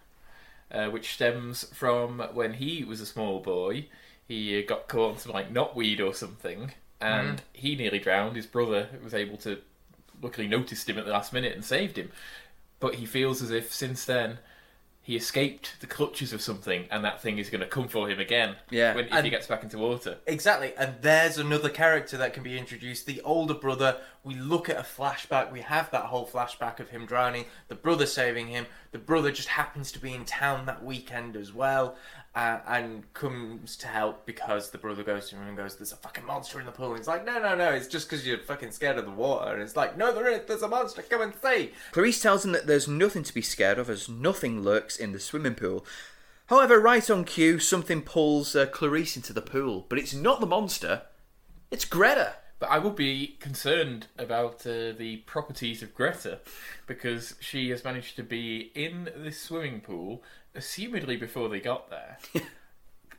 [0.71, 3.87] uh, which stems from when he was a small boy.
[4.27, 8.37] He uh, got caught on some like knotweed or something, and he nearly drowned.
[8.37, 9.59] His brother was able to,
[10.21, 12.11] luckily, noticed him at the last minute and saved him.
[12.81, 14.39] But he feels as if since then
[15.05, 18.21] he escaped the clutches of something, and that thing is going to come for him
[18.21, 18.55] again.
[18.71, 18.95] Yeah.
[18.95, 20.19] when, if And- he gets back into water.
[20.27, 23.07] Exactly, and there's another character that can be introduced.
[23.07, 23.99] The older brother.
[24.25, 25.51] We look at a flashback.
[25.51, 27.47] We have that whole flashback of him drowning.
[27.67, 28.67] The brother saving him.
[28.93, 31.97] The brother just happens to be in town that weekend as well,
[32.35, 35.97] uh, and comes to help because the brother goes to him and goes, "There's a
[35.97, 37.71] fucking monster in the pool." And he's like, "No, no, no!
[37.71, 40.43] It's just because you're fucking scared of the water." And it's like, "No, there is.
[40.47, 41.03] There's a monster.
[41.03, 44.63] Come and see." Clarice tells him that there's nothing to be scared of as nothing
[44.63, 45.85] lurks in the swimming pool.
[46.47, 50.47] However, right on cue, something pulls uh, Clarice into the pool, but it's not the
[50.47, 51.03] monster,
[51.71, 52.35] it's Greta.
[52.59, 56.41] But I would be concerned about uh, the properties of Greta
[56.87, 60.23] because she has managed to be in this swimming pool,
[60.57, 62.19] assumedly before they got there.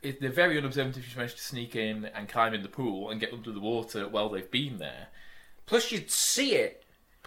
[0.02, 3.10] it, they're very unobservant if you managed to sneak in and climb in the pool
[3.10, 5.08] and get under the water while they've been there.
[5.66, 6.80] Plus, you'd see it.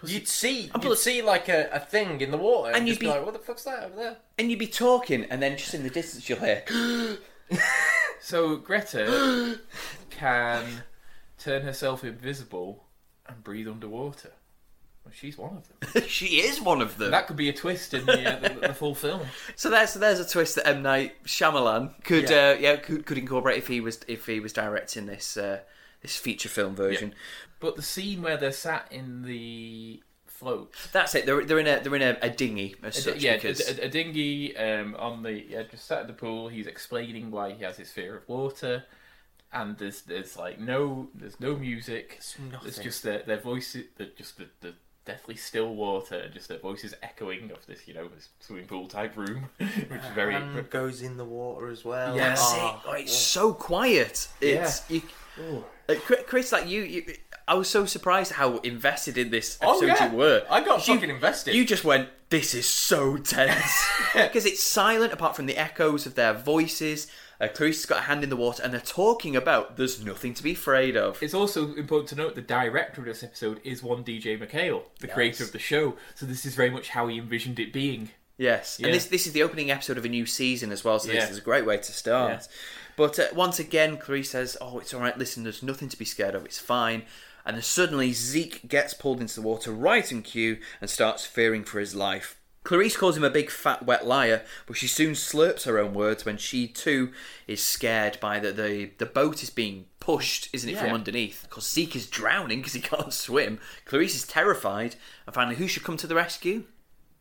[0.04, 2.86] You'd see, And you'd plus- see like a, a thing in the water, and, And
[2.86, 5.24] you'd you'd be be- like, "What the fuck's that over there?" And you'd be talking,
[5.24, 6.62] and then just in the distance you'll hear,
[8.20, 9.58] So Greta
[10.10, 10.84] can
[11.38, 12.84] turn herself invisible
[13.26, 14.32] and breathe underwater.
[15.08, 16.02] Well, she's one of them.
[16.06, 17.10] she is one of them.
[17.10, 19.22] That could be a twist in the, uh, the, the full film.
[19.56, 22.50] So there's there's a twist that M Night Shyamalan could Yeah.
[22.50, 25.60] uh, yeah could, could incorporate if he was if he was directing this uh,
[26.02, 27.14] this feature film version.
[27.58, 31.24] But the scene where they're sat in the float, That's it.
[31.24, 33.86] They're, they're in a they're in a, a dinghy as a, such yeah, because a,
[33.86, 36.48] a, dinghy um, on the yeah, just sat at the pool.
[36.48, 38.84] He's explaining why he has his fear of water,
[39.54, 42.20] and there's there's like no there's no music.
[42.38, 43.86] There's It's just their their voices,
[44.16, 44.74] just the, the
[45.08, 48.86] deathly still water, and just their voices echoing of this you know this swimming pool
[48.86, 50.34] type room, which is very.
[50.34, 52.14] Hand goes in the water as well.
[52.14, 52.38] Yes.
[52.40, 52.88] That's Oh, it.
[52.88, 54.28] Oh, it's so quiet.
[54.40, 55.02] It's you,
[55.88, 57.14] uh, Chri- Chris, like you, you,
[57.48, 60.10] I was so surprised how invested in this Oh, episode yeah.
[60.12, 60.42] you were.
[60.50, 61.54] I got You- fucking invested.
[61.54, 63.72] You just went, "This is so tense,"
[64.14, 67.06] because it's silent apart from the echoes of their voices.
[67.40, 70.42] Uh, Clarice's got a hand in the water, and they're talking about there's nothing to
[70.42, 71.22] be afraid of.
[71.22, 75.06] It's also important to note the director of this episode is one DJ MacHale, the
[75.08, 75.94] creator of the show.
[76.16, 78.10] So this is very much how he envisioned it being.
[78.38, 78.86] Yes, Yeah.
[78.86, 81.20] and this this is the opening episode of a new season as well, so Yeah.
[81.20, 82.30] this is a great way to start.
[82.42, 82.46] Yeah.
[82.96, 85.16] But uh, once again, Clarice says, "Oh, it's all right.
[85.16, 86.44] Listen, there's nothing to be scared of.
[86.44, 87.02] It's fine."
[87.46, 91.64] And then suddenly Zeke gets pulled into the water right in cue and starts fearing
[91.64, 92.37] for his life.
[92.68, 96.26] Clarice calls him a big fat wet liar, but she soon slurps her own words
[96.26, 97.10] when she too
[97.46, 101.46] is scared by the the, the boat is being pushed, isn't it, from underneath?
[101.48, 103.58] Because Zeke is drowning because he can't swim.
[103.86, 106.64] Clarice is terrified, and finally, who should come to the rescue?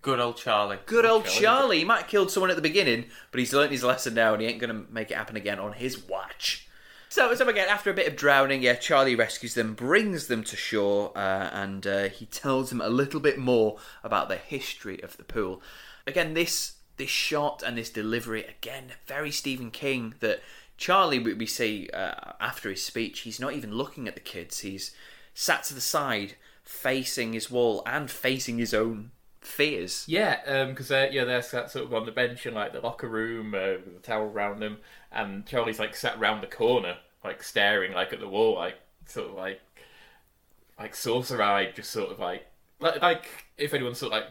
[0.02, 0.80] Good old Charlie.
[0.86, 1.80] Good old Charlie.
[1.80, 4.42] He might have killed someone at the beginning, but he's learnt his lesson now, and
[4.42, 6.67] he ain't going to make it happen again on his watch.
[7.10, 10.56] So, so again, after a bit of drowning, yeah, Charlie rescues them, brings them to
[10.56, 15.18] shore, uh, and uh, he tells them a little bit more about the history of
[15.18, 15.62] the pool.
[16.06, 20.16] Again, this this shot and this delivery, again, very Stephen King.
[20.20, 20.42] That
[20.78, 24.60] Charlie, we, see uh, after his speech, he's not even looking at the kids.
[24.60, 24.92] He's
[25.34, 30.04] sat to the side, facing his wall and facing his own fears.
[30.08, 33.08] Yeah, because they're yeah they're sat sort of on the bench in like the locker
[33.08, 34.80] room uh, with the towel around them,
[35.12, 38.76] and Charlie's like sat round the corner, like staring like at the wall, like
[39.06, 39.62] sort of like
[40.80, 42.46] like saucer eyed, just sort of like
[42.80, 43.26] like like
[43.58, 44.30] if anyone's sort of like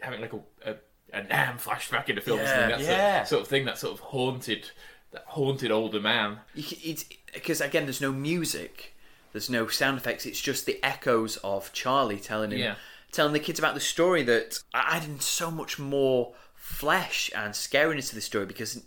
[0.00, 0.76] having like a a,
[1.12, 3.18] a Nam flashback in the film Yeah, that yeah.
[3.18, 4.70] sort, sort of thing, that sort of haunted
[5.12, 6.38] that haunted older man.
[6.54, 8.94] It's because again, there's no music,
[9.32, 10.26] there's no sound effects.
[10.26, 12.74] It's just the echoes of Charlie telling him, Yeah.
[13.12, 18.14] telling the kids about the story that adding so much more flesh and scariness to
[18.14, 18.82] the story because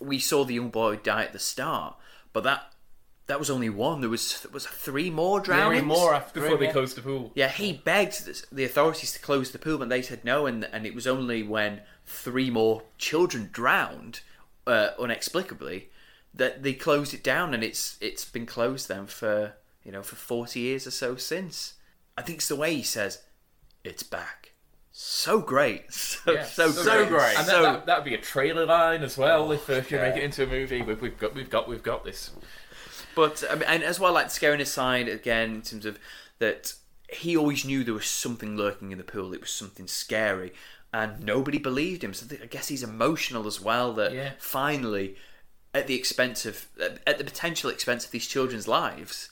[0.00, 1.96] we saw the young boy die at the start,
[2.32, 2.72] but that
[3.26, 4.00] that was only one.
[4.00, 5.80] There was there was three more drownings.
[5.82, 6.72] Three more after Before him, they yeah.
[6.72, 7.30] closed the pool.
[7.34, 10.64] Yeah, he begged the- the authorities to close the pool, and they said no, and
[10.64, 14.20] and it was only when three more children drowned
[14.66, 15.90] uh, inexplicably
[16.34, 19.54] that they closed it down, and it's it's been closed then for
[19.84, 21.74] you know for forty years or so since.
[22.18, 23.22] I think it's the way he says,
[23.84, 24.49] "It's back."
[25.02, 27.34] So great, so Yeah, so, so great.
[27.38, 29.96] And so that, that would be a trailer line as well if uh, if you
[29.96, 30.10] yeah.
[30.10, 30.82] make it into a movie.
[30.82, 32.32] We've, we've got we've got we've got this.
[33.14, 35.98] But I mean, and as well, like scaring aside again, in terms of
[36.38, 36.74] that,
[37.08, 39.32] he always knew there was something lurking in the pool.
[39.32, 40.52] It was something scary,
[40.92, 42.12] and nobody believed him.
[42.12, 43.94] So I guess he's emotional as well.
[43.94, 44.32] That Yeah.
[44.38, 45.16] finally,
[45.72, 46.66] at the expense of,
[47.06, 49.30] at the potential expense of these children's lives,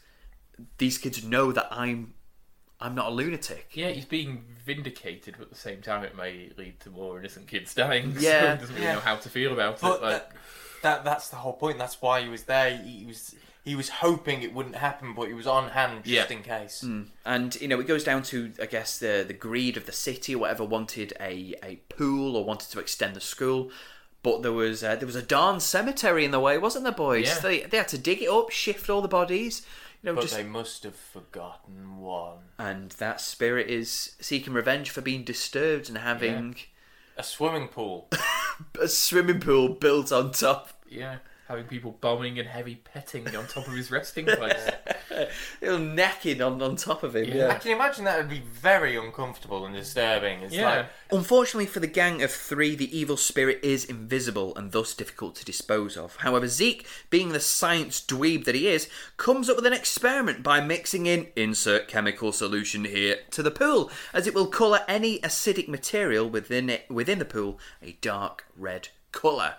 [0.79, 2.15] these kids know that I'm,
[2.81, 3.71] I'm not a lunatic.
[3.73, 7.49] Yeah, he's being vindicated, but at the same time, it may lead to more innocent
[7.49, 8.15] kids dying.
[8.19, 8.55] so Yeah.
[8.55, 8.95] he doesn't really Yeah.
[8.95, 10.03] know how to feel about But it.
[10.03, 10.33] Like, that,
[10.83, 11.79] that that's the whole point.
[11.79, 12.77] That's why he was there.
[12.77, 13.35] He was
[13.65, 16.37] he was hoping it wouldn't happen, but he was on hand just Yeah.
[16.37, 16.85] in case.
[17.27, 20.35] And you know, it goes down to I guess the the greed of the city
[20.35, 23.71] or whatever wanted a, a pool or wanted to extend the school.
[24.23, 27.27] But there was uh, there was a darn cemetery in the way, wasn't there, boys?
[27.27, 27.39] Yeah.
[27.41, 29.67] They they had to dig it up, shift all the bodies,
[30.03, 32.39] you know, But just they must have forgotten one.
[32.59, 36.57] and that spirit is seeking revenge for being disturbed and having
[37.17, 38.09] A swimming pool.
[38.81, 40.71] a swimming pool built on top.
[40.89, 41.17] yeah,
[41.49, 44.69] having people bombing and heavy petting on top of his resting place.
[45.63, 47.25] Little know, necking on, on top of him.
[47.25, 47.33] Yeah.
[47.33, 47.59] I Yeah.
[47.59, 50.43] can imagine that would be very uncomfortable and disturbing.
[50.43, 50.77] It's Yeah.
[50.77, 55.37] like Unfortunately for the gang of three, the evil spirit is invisible and thus difficult
[55.37, 56.17] to dispose of.
[56.17, 60.61] However, Zeke, being the science dweeb that he is, comes up with an experiment by
[60.61, 65.67] mixing in insert chemical solution here to the pool, as it will colour any acidic
[65.67, 69.55] material within it within the pool a dark red colour.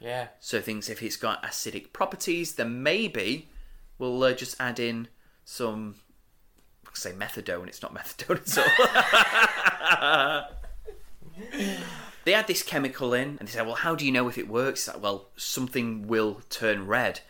[0.00, 0.28] Yeah.
[0.40, 3.48] So things if it's got acidic properties, then maybe
[3.98, 5.08] we'll uh, just add in
[5.44, 5.96] some
[6.94, 7.68] say methadone.
[7.68, 8.58] It's not methadone at
[10.18, 10.44] all.
[12.24, 14.48] they add this chemical in, and they say, "Well, how do you know if it
[14.48, 17.20] works?" Like, well, something will turn red,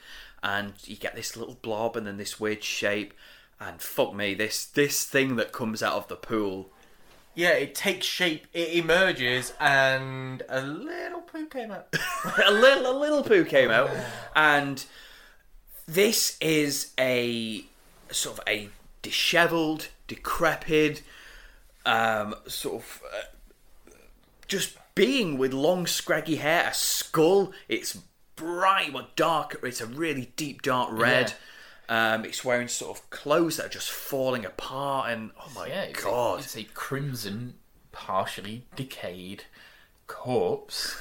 [0.42, 3.14] and you get this little blob, and then this weird shape,
[3.58, 6.72] and fuck me, this this thing that comes out of the pool.
[7.40, 11.86] Yeah, it takes shape, it emerges, and a little poo came out.
[12.46, 13.88] a little a little poo came out,
[14.36, 14.84] and
[15.86, 17.64] this is a
[18.10, 18.68] sort of a
[19.00, 21.02] dishevelled, decrepit,
[21.86, 23.92] um, sort of uh,
[24.46, 27.52] just being with long scraggy hair, a skull.
[27.70, 27.96] It's
[28.36, 29.58] bright, but dark.
[29.62, 31.32] It's a really deep dark red.
[31.90, 35.82] Um, it's wearing sort of clothes that are just falling apart, and oh my Yeah,
[35.82, 36.38] it's god!
[36.38, 37.54] A, it's a crimson,
[37.90, 39.44] partially decayed
[40.06, 40.96] corpse,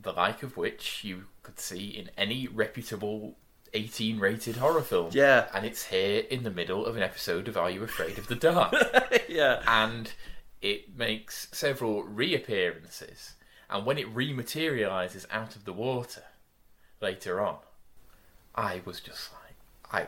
[0.00, 3.36] the like of which you could see in any reputable
[3.74, 5.10] 18 rated horror film.
[5.12, 5.46] Yeah.
[5.54, 8.34] And it's here in the middle of an episode of Are You Afraid of the
[8.34, 8.74] Dark?
[9.28, 10.12] yeah, and
[10.60, 13.34] it makes several reappearances.
[13.68, 16.24] And when it rematerializes out of the water
[17.00, 17.58] later on,
[18.54, 19.39] I was just like,
[19.92, 20.06] I, I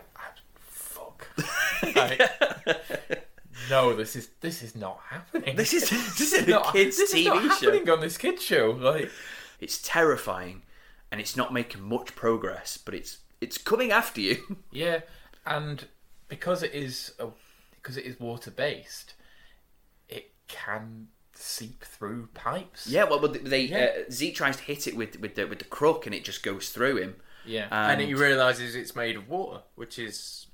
[0.56, 1.28] fuck.
[1.96, 2.20] Like,
[3.68, 5.56] no, this is this is not happening.
[5.56, 7.66] this is this is a not, kids' this TV is not show.
[7.72, 8.70] happening on this kids show.
[8.70, 9.10] Like,
[9.60, 10.62] It's terrifying,
[11.10, 14.56] and it's not making much progress, but it's it's coming after you.
[14.70, 15.00] Yeah,
[15.44, 15.86] and
[16.28, 17.28] because it is a,
[17.74, 19.14] because it is water based,
[20.08, 22.86] it can seep through pipes.
[22.86, 23.90] Yeah, well, but they Yeah.
[23.98, 26.42] Uh, Zeke tries to hit it with with the with the crook, and it just
[26.42, 27.16] goes through him.
[27.44, 27.66] Yeah.
[27.70, 30.46] And, and he realizes it's made of water, which is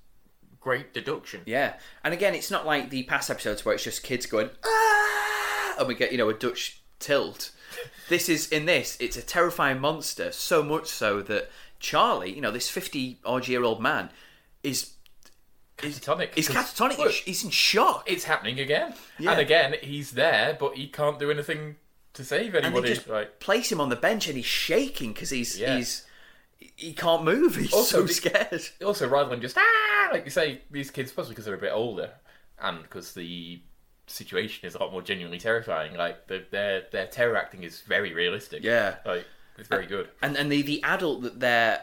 [0.61, 1.43] great deduction.
[1.47, 1.75] yeah,
[2.05, 5.89] and again, it's not like the past episodes where it's just kids going ah, and
[5.89, 7.53] we get you know a Dutch tilt.
[8.09, 8.97] this is in this.
[9.01, 13.63] It's a terrifying monster, so much so that Charlie, you know, this fifty odd year
[13.63, 14.11] old man,
[14.63, 14.95] is
[15.77, 16.31] catatonic.
[16.37, 16.99] is 'cause, catatonic.
[16.99, 18.05] look, He's in shock.
[18.11, 18.95] it's happening again.
[19.19, 19.33] Yeah.
[19.33, 21.77] And again, he's there, but he can't do anything
[22.15, 22.95] to save and they anybody.
[22.95, 25.77] just Like, place him on the bench, and he's shaking because he's Yeah.
[25.77, 26.05] he's
[26.77, 27.57] he can't move.
[27.57, 28.63] He's Also, so scared.
[28.85, 31.73] also, rather than just ah, like you say, these kids, especially because they're a bit
[31.73, 32.11] older,
[32.61, 33.61] and because the
[34.07, 35.95] situation is a lot more genuinely terrifying.
[35.95, 38.63] Like the, their their terror acting is very realistic.
[38.65, 38.97] Yeah.
[39.05, 39.27] like
[39.59, 40.09] it's very good.
[40.23, 41.83] and and the the adult that they're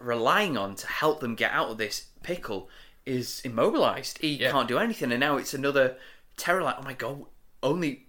[0.00, 2.68] relying on to help them get out of this pickle
[3.06, 4.18] is immobilized.
[4.18, 4.50] He Yeah.
[4.50, 5.96] can't do anything, and now it's another
[6.36, 6.62] terror.
[6.62, 7.24] Like, oh my god,
[7.62, 8.06] only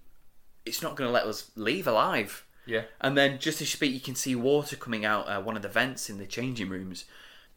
[0.65, 2.45] it's not going to let us leave alive.
[2.65, 5.55] Yeah, And then just as you speak, you can see water coming out uh, one
[5.55, 7.05] of the vents in the changing rooms.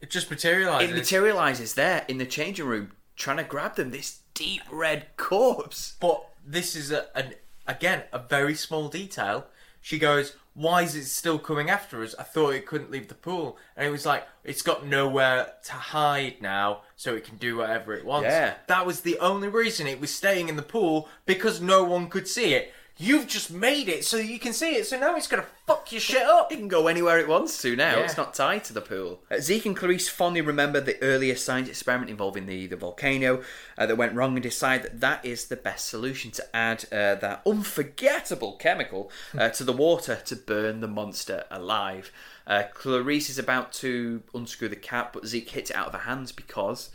[0.01, 0.91] It just materializes.
[0.91, 3.91] It materializes there in the changing room, trying to grab them.
[3.91, 5.95] This deep red corpse.
[5.99, 7.33] But this is a, an
[7.67, 9.47] again a very small detail.
[9.81, 12.13] She goes, "Why is it still coming after us?
[12.19, 15.73] I thought it couldn't leave the pool." And it was like, "It's got nowhere to
[15.73, 18.55] hide now, so it can do whatever it wants." Yeah.
[18.67, 22.27] that was the only reason it was staying in the pool because no one could
[22.27, 22.73] see it.
[22.99, 26.01] You've just made it so you can see it, so now it's gonna fuck your
[26.01, 26.51] shit up.
[26.51, 27.97] It can go anywhere it wants to now.
[27.97, 28.03] Yeah.
[28.05, 29.19] It's not tied to the pool.
[29.29, 33.43] Uh, Zeke and Clarice fondly remember the earlier science experiment involving the, the volcano
[33.77, 37.13] uh, that went wrong and decide that that is the best solution to add uh,
[37.15, 42.11] that unforgettable chemical uh, to the water to burn the monster alive.
[42.47, 45.99] Uh, Clarice is about to unscrew the cap, but Zeke hits it out of her
[46.09, 46.89] hands because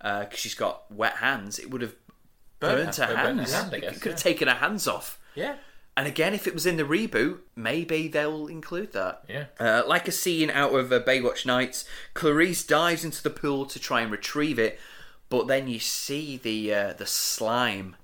[0.00, 1.58] uh 'cause she's got wet hands.
[1.58, 1.94] It would have
[2.58, 3.52] burnt her her- burnt her hands.
[3.52, 4.30] hand, I it could have yeah.
[4.30, 5.18] taken her hands off.
[5.34, 5.56] Yeah.
[5.96, 9.24] And again, if it was in the reboot, maybe they'll include that.
[9.28, 9.46] Yeah.
[9.60, 11.84] Uh, like a scene out of uh, Baywatch Nights,
[12.14, 14.78] Clarice dives into the pool to try and retrieve it,
[15.28, 17.96] but then you see the uh, the slime.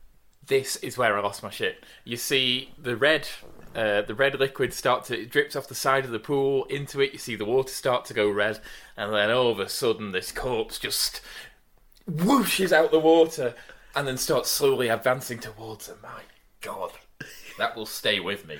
[0.48, 1.84] this is where I lost my shit.
[2.04, 3.28] You see the red,
[3.74, 7.00] uh, the red liquid start to it drips off the side of the pool into
[7.00, 7.12] it.
[7.12, 8.60] You see the water start to go red,
[8.96, 11.20] and then all of a sudden this corpse just
[12.10, 13.54] whooshes out the water,
[13.94, 15.96] and then starts slowly advancing towards her.
[16.02, 16.22] My
[16.60, 16.92] God,
[17.58, 18.58] that will stay with me.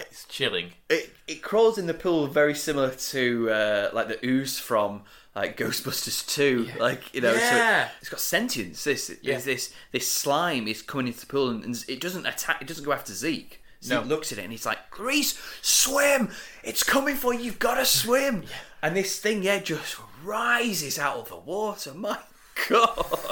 [0.00, 0.72] It's chilling.
[0.88, 5.02] It it crawls in the pool very similar to uh, like the ooze from
[5.34, 6.68] like Ghostbusters Two.
[6.78, 7.86] Like you know, Yeah.
[7.88, 8.84] so it's got sentience.
[8.84, 9.36] This Yeah.
[9.36, 12.62] is this this slime is coming into the pool and, and it doesn't attack.
[12.62, 13.62] It doesn't go after Zeke.
[13.82, 14.02] Zeke No.
[14.02, 16.30] looks at it and he's like, "Grease, swim!
[16.64, 17.40] It's coming for you.
[17.40, 18.44] You've got to swim."
[18.80, 21.92] And this thing, yeah, just rises out of the water.
[21.94, 22.16] My
[22.68, 23.26] God.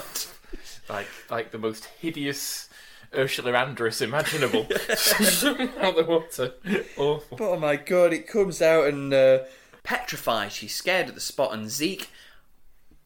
[0.89, 2.69] Like like the most hideous
[3.15, 4.61] Ursula Andress imaginable.
[5.81, 6.55] out the water.
[6.97, 7.39] Awful.
[7.41, 9.41] Oh my god, it comes out and uh,
[9.83, 10.53] petrified.
[10.53, 12.09] She's scared at the spot, and Zeke,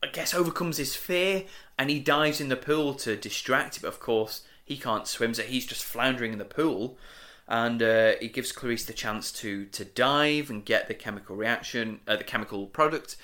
[0.02, 1.44] I guess, overcomes his fear
[1.81, 3.82] and he dives in the pool to distract it.
[3.82, 6.98] But of course, he can't swim, so he's just floundering in the pool.
[7.48, 12.01] And uh, it gives Clarice the chance to to dive and get the chemical reaction,
[12.06, 13.16] uh, the chemical product.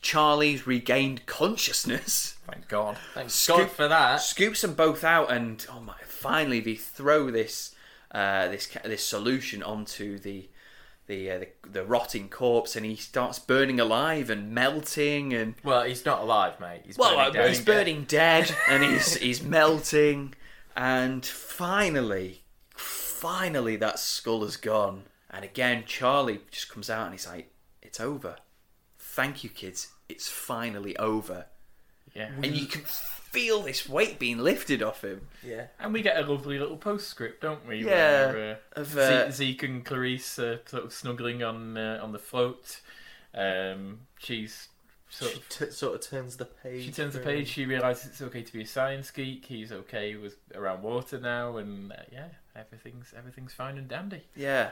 [0.00, 2.36] Charlie's regained consciousness.
[2.50, 2.96] Thank God.
[3.14, 4.16] Thank Scoop- God for that.
[4.22, 5.94] scoops them both out, and oh my!
[6.18, 7.74] Finally, they throw this
[8.10, 10.48] uh, this this solution onto the
[11.06, 15.84] the, uh, the the rotting corpse, and he starts burning alive and melting, and Well,
[15.84, 16.82] he's not alive, mate.
[16.84, 20.34] He's well, burning uh, he's burning dead, and he's he's melting,
[20.76, 22.42] and finally,
[22.74, 27.50] finally, that skull is gone, and again, Charlie just comes out and he's like,
[27.80, 28.36] "It's over.
[28.98, 29.88] Thank you, kids.
[30.08, 31.46] It's finally over."
[32.18, 32.30] Yeah.
[32.42, 35.28] And you can feel this weight being lifted off him.
[35.46, 35.66] Yeah.
[35.78, 37.84] And we get a lovely little postscript, don't we?
[37.84, 42.00] Yeah, Where, uh, of, Ze- uh, Zeke and Clarice uh, sort of snuggling on uh,
[42.02, 42.80] on the float.
[43.34, 44.68] Um, she's
[45.10, 45.48] sort She of.
[45.48, 46.84] t- sort of turns the page.
[46.84, 47.48] She turns the page.
[47.48, 49.44] She realizes it's okay to be a science geek.
[49.46, 54.22] He's okay with around water now, and uh, yeah, everything's everything's fine and dandy.
[54.34, 54.70] Yeah.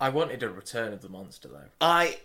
[0.00, 1.68] I wanted a return of the monster though.
[1.80, 2.18] I.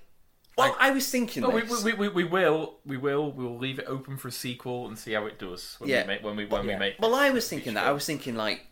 [0.59, 3.79] Well, I, was thinking Well, we, we, we, we will we will we will leave
[3.79, 6.01] it open for a sequel and see how it does when Yeah.
[6.03, 6.73] we make when we when Yeah.
[6.75, 6.95] we make.
[6.99, 7.85] well, I was thinking that.
[7.85, 8.67] I was thinking like,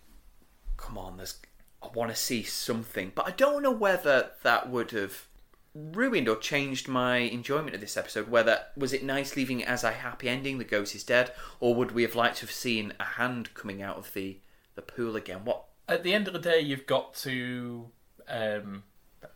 [0.77, 1.39] come on, there's.
[1.81, 5.27] I want to see something, but I don't know whether that would have
[5.75, 8.29] ruined or changed my enjoyment of this episode.
[8.29, 11.75] Whether was it nice leaving it as a happy ending, the ghost is dead, or
[11.75, 14.39] would we have liked to have seen a hand coming out of the
[14.75, 15.45] the pool again?
[15.45, 15.65] What?
[15.89, 17.89] at the end of the day, you've got to.
[18.27, 18.83] Um,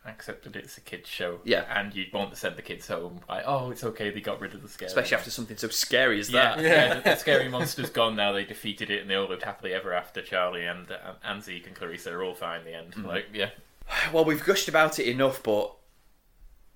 [0.05, 1.39] accept that it's a kids show.
[1.43, 1.65] Yeah.
[1.69, 3.19] And you'd want to send the kids home.
[3.29, 4.09] Like, oh, it's okay.
[4.09, 4.87] They got rid of the scary.
[4.87, 6.63] Especially after something so scary as Yeah, that.
[6.63, 6.93] yeah.
[6.95, 8.31] the, the scary monster's gone now.
[8.31, 10.21] They defeated it, and they all lived happily ever after.
[10.21, 12.91] Charlie and uh, and Zeke and Clarissa are all fine in the end.
[12.93, 13.07] Mm-hmm.
[13.07, 13.49] Like, yeah,
[14.13, 15.71] Well, we've gushed about it enough, but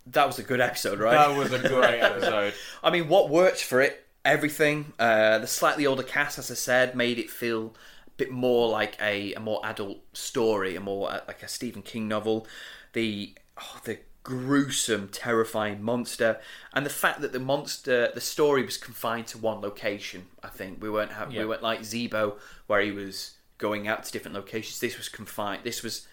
[0.07, 1.13] that was a good episode, right?
[1.27, 2.53] That was a great episode.
[2.83, 4.05] I mean, what worked for it?
[4.23, 4.93] Everything.
[4.99, 7.73] Uh, the slightly older cast, as I said, made it feel
[8.07, 11.81] a bit more like a, a more adult story, a more uh, like a Stephen
[11.81, 12.47] King novel.
[12.95, 16.39] The oh, the gruesome, terrifying monster,
[16.73, 20.25] and the fact that the monster, the story was confined to one location.
[20.41, 21.41] I think we weren't ha- Yeah.
[21.41, 24.79] we weren't like Zeebo, where he was going out to different locations.
[24.79, 25.63] This was confined.
[25.63, 26.07] This was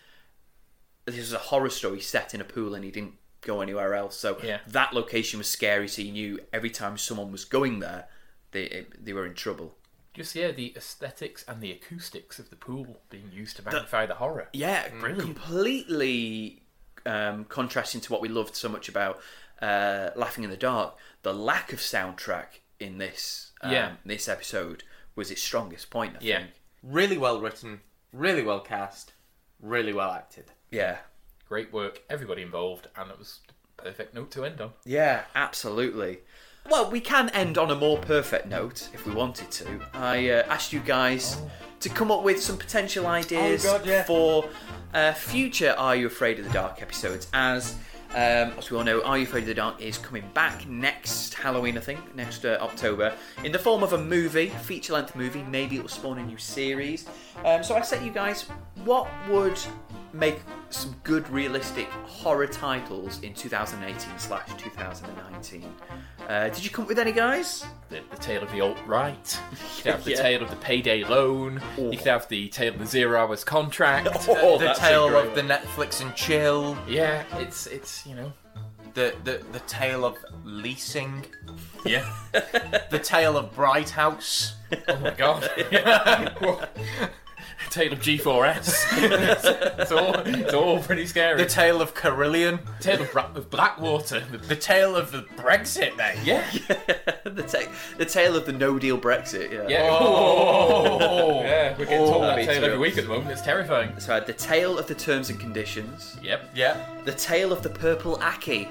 [1.06, 4.16] this was a horror story set in a pool, and he didn't go anywhere else.
[4.18, 4.58] So Yeah.
[4.68, 5.88] that location was scary.
[5.88, 8.08] So you knew every time someone was going there,
[8.52, 9.76] they they were in trouble.
[10.14, 14.14] just yeah, the aesthetics and the acoustics of the pool being used to magnify the,
[14.16, 14.48] horror.
[14.52, 15.20] Yeah, Brilliant.
[15.22, 16.61] completely
[17.06, 19.20] um, contrasting to what we loved so much about
[19.60, 20.96] uh, Laughing in the Dark.
[21.22, 23.92] The lack of soundtrack in this um, Yeah.
[24.04, 24.82] this episode
[25.14, 26.16] was its strongest point.
[26.16, 26.38] I Yeah.
[26.38, 26.50] think.
[26.82, 27.80] really well written,
[28.12, 29.12] really well cast,
[29.60, 30.46] really well acted.
[30.70, 30.98] Yeah.
[31.48, 34.72] Great work, everybody involved, and it was the perfect note to end on.
[34.84, 36.20] Yeah, absolutely.
[36.70, 39.80] Well, we can end on a more perfect note if we wanted to.
[39.94, 41.36] I uh, asked you guys
[41.80, 44.04] to come up with some potential ideas Oh, God, yeah.
[44.04, 44.48] for
[44.94, 47.28] uh, future Are You Afraid of the Dark episodes.
[47.32, 47.74] As
[48.14, 51.32] um, as we all know, Are You Afraid of the Dark is coming back next
[51.32, 55.42] Halloween, I think, next uh, October, in the form of a movie, feature length movie.
[55.42, 57.06] Maybe it will spawn a new series.
[57.44, 58.42] Um, so I said, you guys,
[58.84, 59.58] what would
[60.12, 60.40] make
[60.70, 65.64] some good, realistic horror titles in 2018 slash 2019?
[66.28, 67.64] Uh, did you come up with any, guys?
[67.88, 69.38] The, the tale of the alt right.
[69.76, 70.22] You could have the Yeah.
[70.22, 71.60] tale of the payday loan.
[71.76, 74.08] You could have the tale of the zero hours contract.
[74.28, 75.42] Oh, the a tale of the.
[75.42, 78.32] Netflix and chill, Yeah, it's it's you know
[78.94, 81.24] the, the the tale of leasing,
[81.84, 82.10] yeah.
[82.90, 84.54] the tale of Bright House.
[84.88, 85.42] Oh my god.
[85.56, 87.08] The
[87.70, 88.68] tale of G4S.
[89.02, 89.44] it's,
[89.80, 91.36] it's all it's all pretty scary.
[91.42, 94.20] The tale of Carillion, The tale of, Bra- of Blackwater.
[94.20, 96.18] The, the tale of the Brexit, mate.
[96.24, 96.44] yeah.
[97.24, 99.52] the, ta- the tale of the no deal Brexit.
[99.52, 99.68] Yeah.
[99.68, 99.88] Yeah.
[99.90, 101.40] Oh.
[101.42, 101.70] yeah.
[101.78, 102.66] We're getting Oh, told that me tale too.
[102.66, 103.30] every week at the moment.
[103.30, 103.98] It's terrifying.
[104.00, 106.50] So I had the tale of the terms and conditions, Yep.
[106.54, 106.86] Yeah.
[107.04, 108.68] the tale of the purple Aki.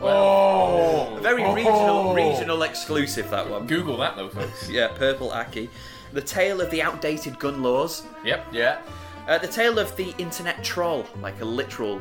[0.00, 1.18] Oh.
[1.22, 3.66] Very regional, regional exclusive that one.
[3.66, 4.68] Google that though, folks.
[4.68, 5.70] Yeah, purple Aki.
[6.12, 8.02] The tale of the outdated gun laws.
[8.24, 8.46] Yep.
[8.52, 8.80] Yeah.
[9.26, 12.00] Uh, the tale of the internet troll, like a literal.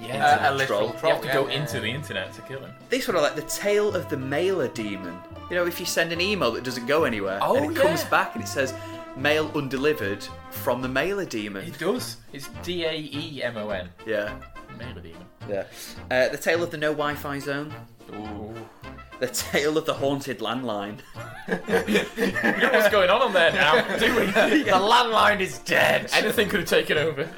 [0.00, 0.24] Yeah.
[0.24, 1.02] Uh, a literal troll.
[1.02, 1.60] you have to yeah, go yeah.
[1.60, 2.72] into the internet to kill him.
[2.88, 5.16] This one I like the tale of the mailer demon.
[5.50, 8.04] You know, if you send an email that doesn't go anywhere Oh, and it comes
[8.04, 8.72] back and it says
[9.16, 11.66] mail undelivered from the mailer demon.
[11.66, 12.16] It does.
[12.32, 13.90] It's D A E M O N.
[14.06, 14.32] Yeah.
[14.80, 15.26] Mailer demon.
[15.48, 15.64] Yeah.
[16.10, 17.72] Uh, the tale of the no Wi-Fi zone.
[18.12, 18.54] Ooh.
[19.20, 20.98] The tale of the haunted landline.
[21.50, 21.56] We
[22.62, 24.26] know what's going on on there now, do we?
[24.26, 26.08] The landline is dead.
[26.12, 27.28] Anything could have taken over.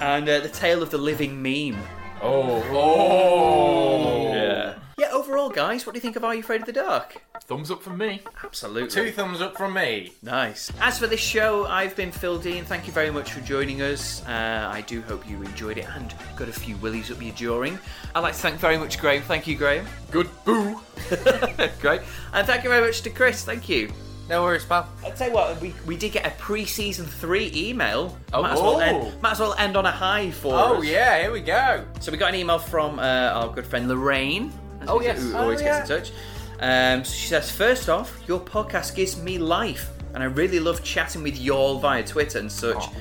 [0.00, 1.80] And uh, the tale of the living meme.
[2.22, 2.64] Oh.
[2.72, 4.32] Oh.
[4.32, 4.74] Yeah.
[4.98, 7.20] Yeah, overall, guys, what do you think of Are You Afraid of the Dark?
[7.42, 8.22] Thumbs up from me.
[8.42, 8.88] Absolutely.
[8.88, 10.12] Two thumbs up from me.
[10.22, 10.72] Nice.
[10.80, 12.64] As for this show, I've been Phil Dean.
[12.64, 14.24] Thank you very much for joining us.
[14.26, 17.78] Uh, I do hope you enjoyed it and got a few willies up your during.
[18.14, 19.20] I'd like to thank very much Graham.
[19.22, 19.84] Thank you, Graham.
[20.10, 20.80] Good boo.
[21.82, 22.00] Great.
[22.32, 23.44] And thank you very much to Chris.
[23.44, 23.92] Thank you.
[24.30, 24.88] No worries, pal.
[25.04, 28.16] I'll tell you what, we, we did get a pre-season three email.
[28.32, 28.40] Oh.
[28.42, 28.80] might, as well Oh.
[28.80, 30.86] end, might as well end on a high for Oh us.
[30.86, 31.84] yeah, here we go.
[32.00, 34.50] So we got an email from uh, our good friend Lorraine.
[34.88, 35.20] Oh, yes.
[35.20, 35.78] Who Oh, always yeah.
[35.86, 36.12] gets in touch.
[36.60, 40.82] Um, so she says, first off, your podcast gives me life, and I really love
[40.82, 42.76] chatting with y'all via Twitter and such.
[42.78, 42.92] Oh.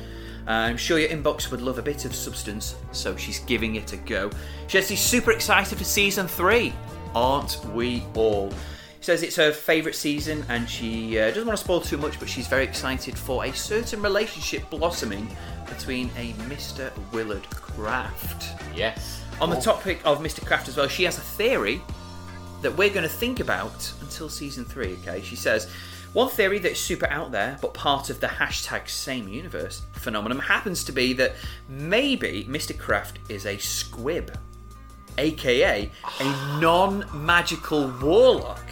[0.48, 3.98] I'm sure your inbox would love a bit of substance, so she's giving it a
[3.98, 4.30] go.
[4.68, 6.72] She says she's super excited for season three.
[7.16, 8.52] Aren't we all?
[9.00, 12.20] She says it's her favourite season and she uh, doesn't want to spoil too much,
[12.20, 15.28] but she's very excited for a certain relationship blossoming
[15.68, 16.92] between a Mr.
[17.12, 18.50] Willard Kraft.
[18.76, 19.22] Yes.
[19.42, 19.62] On the oh.
[19.62, 20.46] topic of Mr.
[20.46, 21.82] Kraft as well, she has a theory
[22.62, 25.22] that we're going to think about until season three, okay?
[25.22, 25.70] She says,
[26.14, 30.86] one theory that's super out there, but part of the hashtag same universe phenomenon happens
[30.86, 31.34] to be that
[31.68, 32.78] maybe Mr.
[32.78, 34.38] Kraft is a squib,
[35.18, 35.92] aka
[36.22, 36.24] a
[36.62, 38.66] non magical warlock.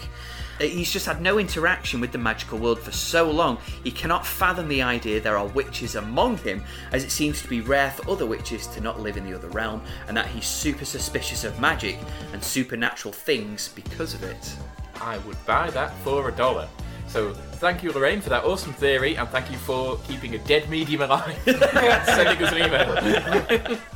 [0.64, 4.26] Uh, He's just had no interaction with the magical world for so long, he cannot
[4.26, 8.10] fathom the idea there are witches among him, as it seems to be rare for
[8.10, 11.60] other witches to not live in the other realm, and that he's super suspicious of
[11.60, 11.98] magic
[12.32, 14.56] and supernatural things because of it.
[15.02, 16.70] I would buy that for a dollar.
[17.14, 20.68] So thank you, Lorraine, for that awesome theory, and thank you for keeping a dead
[20.68, 21.40] medium alive.
[21.46, 23.78] Sending us an email.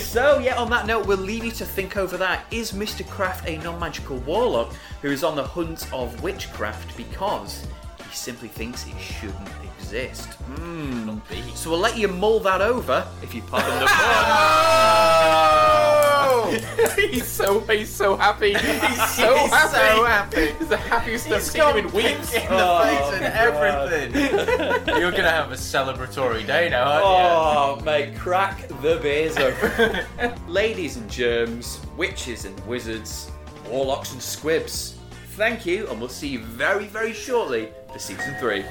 [0.00, 2.44] So, yeah, on that note, we'll leave you to think over that.
[2.50, 3.08] Is Mr.
[3.08, 7.66] Kraft a non magical warlock who is on the hunt of witchcraft because
[7.96, 9.48] he simply thinks it shouldn't
[9.92, 10.28] exist?
[10.34, 11.18] Hmm.
[11.54, 13.86] So, we'll let you mull that over if you pop pardon the
[16.76, 17.10] pun.
[17.10, 18.54] he's so he's so happy.
[18.58, 19.76] He's so He's happy.
[19.76, 20.52] so happy.
[20.58, 22.32] He's the happiest I've He's seen him got in weeks.
[22.34, 24.96] in the Oh, face and everything.
[25.00, 27.82] You're gonna have a celebratory day now, aren't you?
[27.82, 30.04] Oh, mate, crack the beers open.
[30.48, 33.30] Ladies and germs, witches and wizards,
[33.68, 34.96] warlocks and squibs.
[35.36, 38.64] Thank you, and we'll see you very, very shortly for season three.